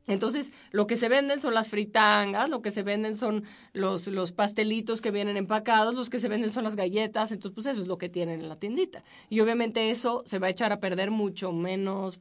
Entonces, 0.08 0.52
lo 0.72 0.86
que 0.86 0.98
se 0.98 1.08
venden 1.08 1.40
son 1.40 1.54
las 1.54 1.70
fritangas, 1.70 2.50
lo 2.50 2.62
que 2.62 2.72
se 2.72 2.84
venden 2.84 3.16
son 3.16 3.46
los, 3.72 4.08
los 4.08 4.34
pastelitos 4.34 5.00
que 5.00 5.12
vienen 5.12 5.38
empacados, 5.38 5.96
los 5.96 6.10
que 6.10 6.20
se 6.20 6.28
venden 6.28 6.50
son 6.50 6.66
las 6.66 6.76
galletas, 6.76 7.32
entonces, 7.32 7.56
pues 7.56 7.66
eso 7.68 7.82
es 7.82 7.88
lo 7.88 7.98
que 7.98 8.10
tienen 8.10 8.42
en 8.42 8.50
la 8.50 8.60
tiendita. 8.60 9.06
Y 9.30 9.40
obviamente 9.40 9.90
eso 9.90 10.24
se 10.26 10.38
va 10.38 10.48
a 10.48 10.50
echar 10.50 10.74
a 10.74 10.82
perder 10.82 11.12
mucho 11.12 11.54
menos 11.54 12.20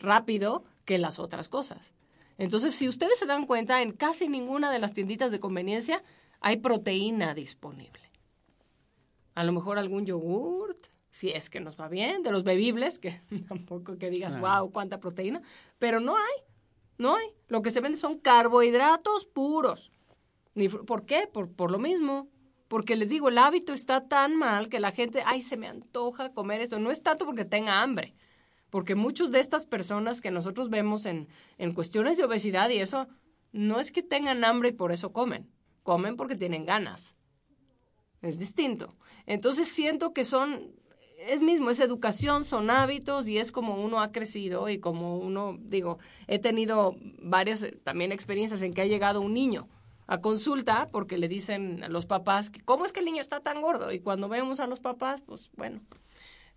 rápido 0.00 0.64
que 0.84 0.98
las 0.98 1.18
otras 1.18 1.48
cosas. 1.48 1.94
Entonces, 2.38 2.74
si 2.74 2.88
ustedes 2.88 3.18
se 3.18 3.26
dan 3.26 3.46
cuenta, 3.46 3.82
en 3.82 3.92
casi 3.92 4.26
ninguna 4.28 4.70
de 4.70 4.78
las 4.78 4.92
tienditas 4.92 5.30
de 5.30 5.40
conveniencia 5.40 6.02
hay 6.40 6.56
proteína 6.56 7.34
disponible. 7.34 8.10
A 9.34 9.44
lo 9.44 9.52
mejor 9.52 9.78
algún 9.78 10.06
yogurt, 10.06 10.86
si 11.10 11.30
es 11.30 11.50
que 11.50 11.60
nos 11.60 11.78
va 11.78 11.88
bien, 11.88 12.22
de 12.22 12.30
los 12.30 12.42
bebibles, 12.42 12.98
que 12.98 13.20
tampoco 13.48 13.98
que 13.98 14.10
digas, 14.10 14.40
wow, 14.40 14.70
cuánta 14.72 15.00
proteína, 15.00 15.42
pero 15.78 16.00
no 16.00 16.16
hay, 16.16 16.44
no 16.98 17.14
hay. 17.14 17.28
Lo 17.48 17.62
que 17.62 17.70
se 17.70 17.80
vende 17.80 17.98
son 17.98 18.18
carbohidratos 18.18 19.26
puros. 19.26 19.92
¿Por 20.86 21.04
qué? 21.04 21.28
Por, 21.32 21.52
por 21.52 21.70
lo 21.70 21.78
mismo. 21.78 22.28
Porque 22.68 22.96
les 22.96 23.08
digo, 23.08 23.28
el 23.28 23.38
hábito 23.38 23.72
está 23.72 24.06
tan 24.06 24.36
mal 24.36 24.68
que 24.68 24.80
la 24.80 24.92
gente, 24.92 25.22
ay, 25.26 25.42
se 25.42 25.56
me 25.56 25.66
antoja 25.66 26.32
comer 26.32 26.60
eso. 26.60 26.78
No 26.78 26.90
es 26.90 27.02
tanto 27.02 27.26
porque 27.26 27.44
tenga 27.44 27.82
hambre, 27.82 28.14
porque 28.70 28.94
muchos 28.94 29.30
de 29.30 29.40
estas 29.40 29.66
personas 29.66 30.20
que 30.20 30.30
nosotros 30.30 30.70
vemos 30.70 31.06
en, 31.06 31.28
en 31.58 31.74
cuestiones 31.74 32.16
de 32.16 32.24
obesidad 32.24 32.70
y 32.70 32.78
eso, 32.78 33.08
no 33.52 33.80
es 33.80 33.92
que 33.92 34.02
tengan 34.02 34.44
hambre 34.44 34.70
y 34.70 34.72
por 34.72 34.92
eso 34.92 35.12
comen, 35.12 35.50
comen 35.82 36.16
porque 36.16 36.36
tienen 36.36 36.66
ganas. 36.66 37.16
Es 38.22 38.38
distinto. 38.38 38.94
Entonces 39.26 39.68
siento 39.68 40.12
que 40.12 40.24
son, 40.24 40.72
es 41.18 41.42
mismo, 41.42 41.70
es 41.70 41.80
educación, 41.80 42.44
son 42.44 42.70
hábitos 42.70 43.28
y 43.28 43.38
es 43.38 43.50
como 43.50 43.82
uno 43.82 44.00
ha 44.00 44.12
crecido 44.12 44.68
y 44.68 44.78
como 44.78 45.18
uno, 45.18 45.56
digo, 45.60 45.98
he 46.26 46.38
tenido 46.38 46.96
varias 47.22 47.66
también 47.82 48.12
experiencias 48.12 48.62
en 48.62 48.74
que 48.74 48.82
ha 48.82 48.86
llegado 48.86 49.20
un 49.20 49.34
niño 49.34 49.68
a 50.06 50.20
consulta 50.20 50.88
porque 50.90 51.18
le 51.18 51.28
dicen 51.28 51.82
a 51.84 51.88
los 51.88 52.04
papás, 52.04 52.50
¿cómo 52.64 52.84
es 52.84 52.92
que 52.92 53.00
el 53.00 53.06
niño 53.06 53.22
está 53.22 53.40
tan 53.40 53.62
gordo? 53.62 53.92
Y 53.92 54.00
cuando 54.00 54.28
vemos 54.28 54.60
a 54.60 54.66
los 54.66 54.80
papás, 54.80 55.22
pues 55.22 55.50
bueno, 55.56 55.80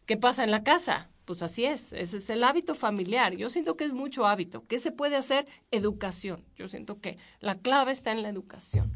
¿qué 0.06 0.18
pasa 0.18 0.44
en 0.44 0.52
la 0.52 0.64
casa? 0.64 1.10
Pues 1.26 1.42
así 1.42 1.66
es, 1.66 1.94
ese 1.94 2.18
es 2.18 2.30
el 2.30 2.44
hábito 2.44 2.76
familiar. 2.76 3.34
Yo 3.36 3.50
siento 3.50 3.78
que 3.78 3.86
es 3.86 3.94
mucho 3.94 4.26
hábito. 4.26 4.66
¿Qué 4.68 4.80
se 4.80 4.92
puede 4.92 5.16
hacer? 5.16 5.48
Educación. 5.72 6.44
Yo 6.58 6.68
siento 6.68 7.00
que 7.00 7.18
la 7.40 7.56
clave 7.56 7.94
está 7.94 8.12
en 8.12 8.24
la 8.24 8.30
educación. 8.30 8.92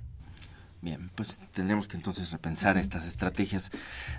Bien, 0.81 1.09
pues 1.15 1.39
tendremos 1.53 1.87
que 1.87 1.97
entonces 1.97 2.31
repensar 2.31 2.77
estas 2.77 3.07
estrategias 3.07 3.71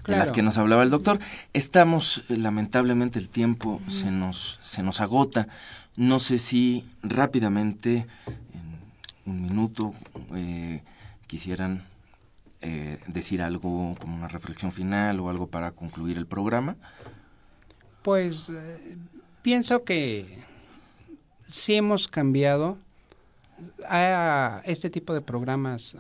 de 0.07 0.17
las 0.17 0.33
que 0.33 0.43
nos 0.43 0.59
hablaba 0.59 0.83
el 0.83 0.91
doctor. 0.91 1.19
Estamos, 1.53 2.25
lamentablemente, 2.29 3.19
el 3.19 3.29
tiempo 3.29 3.81
se 3.89 4.11
nos 4.11 4.59
se 4.63 4.83
nos 4.83 5.01
agota. 5.01 5.47
No 5.97 6.19
sé 6.19 6.39
si 6.39 6.85
rápidamente, 7.03 8.07
en 9.27 9.33
un 9.33 9.43
minuto, 9.43 9.95
eh, 10.35 10.83
quisieran 11.29 11.85
eh, 12.61 12.99
decir 13.07 13.41
algo 13.41 13.95
como 14.01 14.17
una 14.17 14.27
reflexión 14.27 14.73
final 14.73 15.21
o 15.21 15.31
algo 15.31 15.47
para 15.47 15.71
concluir 15.71 16.19
el 16.19 16.27
programa. 16.27 16.77
Pues 18.03 18.51
eh, 18.51 18.97
pienso 19.43 19.85
que 19.85 20.39
sí 21.41 21.75
hemos 21.75 22.09
cambiado. 22.09 22.79
Este 24.65 24.91
tipo 24.91 25.15
de 25.15 25.21
programas 25.21 25.97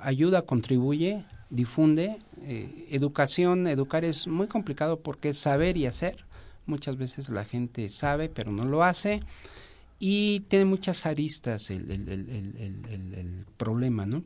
ayuda, 0.00 0.42
contribuye, 0.42 1.24
difunde. 1.48 2.18
Eh, 2.42 2.88
educación, 2.90 3.66
educar 3.66 4.04
es 4.04 4.26
muy 4.26 4.48
complicado 4.48 5.00
porque 5.00 5.30
es 5.30 5.38
saber 5.38 5.76
y 5.78 5.86
hacer. 5.86 6.24
Muchas 6.66 6.98
veces 6.98 7.30
la 7.30 7.44
gente 7.44 7.88
sabe 7.88 8.28
pero 8.28 8.52
no 8.52 8.64
lo 8.64 8.84
hace 8.84 9.22
y 9.98 10.40
tiene 10.48 10.64
muchas 10.64 11.06
aristas 11.06 11.70
el, 11.70 11.90
el 11.90 13.46
problema, 13.56 14.04
¿no? 14.06 14.22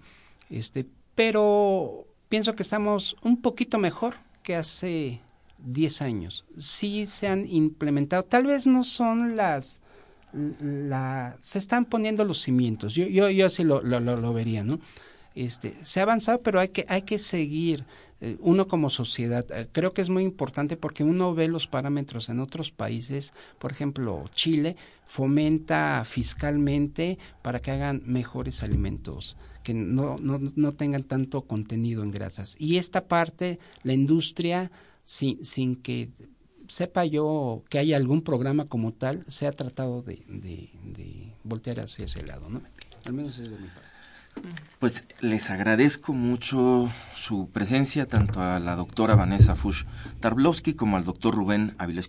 Este, 0.50 0.86
pero 1.16 2.06
pienso 2.28 2.54
que 2.54 2.62
estamos 2.62 3.16
un 3.22 3.42
poquito 3.42 3.78
mejor 3.78 4.14
que 4.44 4.54
hace 4.54 5.20
10 5.64 6.02
años. 6.02 6.44
Sí 6.56 7.06
se 7.06 7.26
han 7.26 7.48
implementado, 7.50 8.22
tal 8.22 8.46
vez 8.46 8.68
no 8.68 8.84
son 8.84 9.34
las... 9.34 9.80
La, 10.60 11.34
se 11.40 11.58
están 11.58 11.86
poniendo 11.86 12.22
los 12.22 12.42
cimientos, 12.42 12.94
yo, 12.94 13.06
yo, 13.06 13.30
yo 13.30 13.48
sí 13.48 13.64
lo, 13.64 13.80
lo, 13.80 14.00
lo 14.00 14.32
vería, 14.34 14.64
¿no? 14.64 14.80
Este, 15.34 15.74
se 15.82 16.00
ha 16.00 16.02
avanzado, 16.02 16.42
pero 16.42 16.60
hay 16.60 16.68
que, 16.68 16.84
hay 16.88 17.02
que 17.02 17.18
seguir 17.18 17.84
eh, 18.20 18.36
uno 18.40 18.66
como 18.66 18.88
sociedad. 18.88 19.44
Eh, 19.50 19.68
creo 19.70 19.92
que 19.92 20.00
es 20.00 20.08
muy 20.08 20.24
importante 20.24 20.76
porque 20.76 21.04
uno 21.04 21.34
ve 21.34 21.48
los 21.48 21.66
parámetros 21.66 22.28
en 22.30 22.40
otros 22.40 22.70
países, 22.70 23.34
por 23.58 23.70
ejemplo, 23.70 24.24
Chile 24.34 24.76
fomenta 25.06 26.02
fiscalmente 26.06 27.18
para 27.42 27.60
que 27.60 27.70
hagan 27.70 28.02
mejores 28.06 28.62
alimentos, 28.62 29.36
que 29.66 29.74
no, 29.74 30.16
no, 30.18 30.38
no 30.54 30.72
tengan 30.74 31.02
tanto 31.02 31.42
contenido 31.42 32.04
en 32.04 32.12
grasas. 32.12 32.54
Y 32.60 32.76
esta 32.76 33.08
parte, 33.08 33.58
la 33.82 33.94
industria, 33.94 34.70
sin, 35.02 35.44
sin 35.44 35.74
que 35.74 36.10
sepa 36.68 37.04
yo 37.04 37.64
que 37.68 37.80
haya 37.80 37.96
algún 37.96 38.22
programa 38.22 38.66
como 38.66 38.92
tal, 38.92 39.24
se 39.26 39.48
ha 39.48 39.50
tratado 39.50 40.02
de, 40.02 40.22
de, 40.28 41.32
voltear 41.42 41.80
hacia 41.80 42.04
ese 42.04 42.24
lado, 42.24 42.48
¿no? 42.48 42.62
Al 43.06 43.12
menos 43.12 43.40
es 43.40 43.50
de 43.50 43.58
mi 43.58 43.66
parte. 43.66 43.88
Pues 44.78 45.02
les 45.20 45.50
agradezco 45.50 46.12
mucho 46.12 46.88
su 47.16 47.48
presencia, 47.50 48.06
tanto 48.06 48.40
a 48.40 48.60
la 48.60 48.76
doctora 48.76 49.16
Vanessa 49.16 49.56
Fush 49.56 49.82
Tarblowski 50.20 50.74
como 50.74 50.96
al 50.96 51.04
doctor 51.04 51.34
Rubén 51.34 51.74
Avilés 51.78 52.08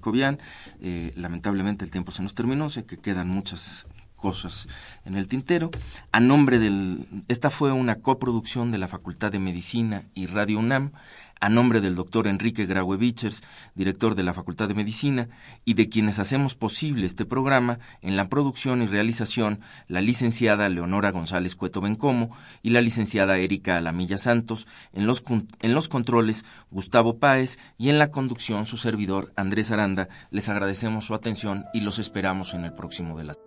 eh, 0.80 1.12
lamentablemente 1.16 1.86
el 1.86 1.90
tiempo 1.90 2.12
se 2.12 2.22
nos 2.22 2.36
terminó, 2.36 2.70
sé 2.70 2.86
que 2.86 2.98
quedan 2.98 3.30
muchas 3.30 3.88
cosas 4.18 4.68
en 5.06 5.16
el 5.16 5.30
tintero. 5.30 5.72
A 6.12 6.20
nombre 6.20 6.60
del. 6.60 7.06
Esta 7.30 7.50
fue 7.50 7.72
una 7.72 8.02
coproducción 8.02 8.72
de 8.72 8.80
la 8.80 8.90
Facultad 8.90 9.32
de 9.32 9.40
Medicina 9.40 10.04
y 10.14 10.26
Radio 10.26 10.60
UNAM 10.60 10.92
a 11.40 11.50
nombre 11.50 11.82
del 11.82 11.96
doctor 11.96 12.28
Enrique 12.28 12.66
Graue 12.66 12.98
Vichers, 12.98 13.44
director 13.76 14.16
de 14.16 14.24
la 14.24 14.34
Facultad 14.34 14.68
de 14.68 14.74
Medicina, 14.74 15.30
y 15.66 15.76
de 15.76 15.90
quienes 15.90 16.20
hacemos 16.20 16.56
posible 16.56 17.06
este 17.06 17.26
programa, 17.26 17.80
en 18.02 18.16
la 18.16 18.30
producción 18.30 18.82
y 18.82 18.88
realización, 18.88 19.60
la 19.88 20.02
licenciada 20.02 20.70
Leonora 20.70 21.12
González 21.12 21.56
Cueto 21.56 21.82
Bencomo 21.82 22.36
y 22.62 22.70
la 22.70 22.82
licenciada 22.82 23.38
Erika 23.38 23.78
Alamilla 23.78 24.18
Santos, 24.18 24.68
en 24.94 25.06
los, 25.06 25.24
en 25.62 25.74
los 25.74 25.90
controles 25.90 26.46
Gustavo 26.72 27.18
Páez 27.18 27.60
y 27.78 27.90
en 27.90 28.00
la 28.00 28.12
conducción 28.12 28.66
su 28.66 28.78
servidor 28.78 29.32
Andrés 29.36 29.72
Aranda. 29.72 30.10
Les 30.32 30.50
agradecemos 30.50 31.06
su 31.06 31.14
atención 31.14 31.66
y 31.74 31.82
los 31.82 32.00
esperamos 32.00 32.54
en 32.54 32.66
el 32.66 32.74
próximo 32.74 33.18
de 33.18 33.26
las. 33.26 33.47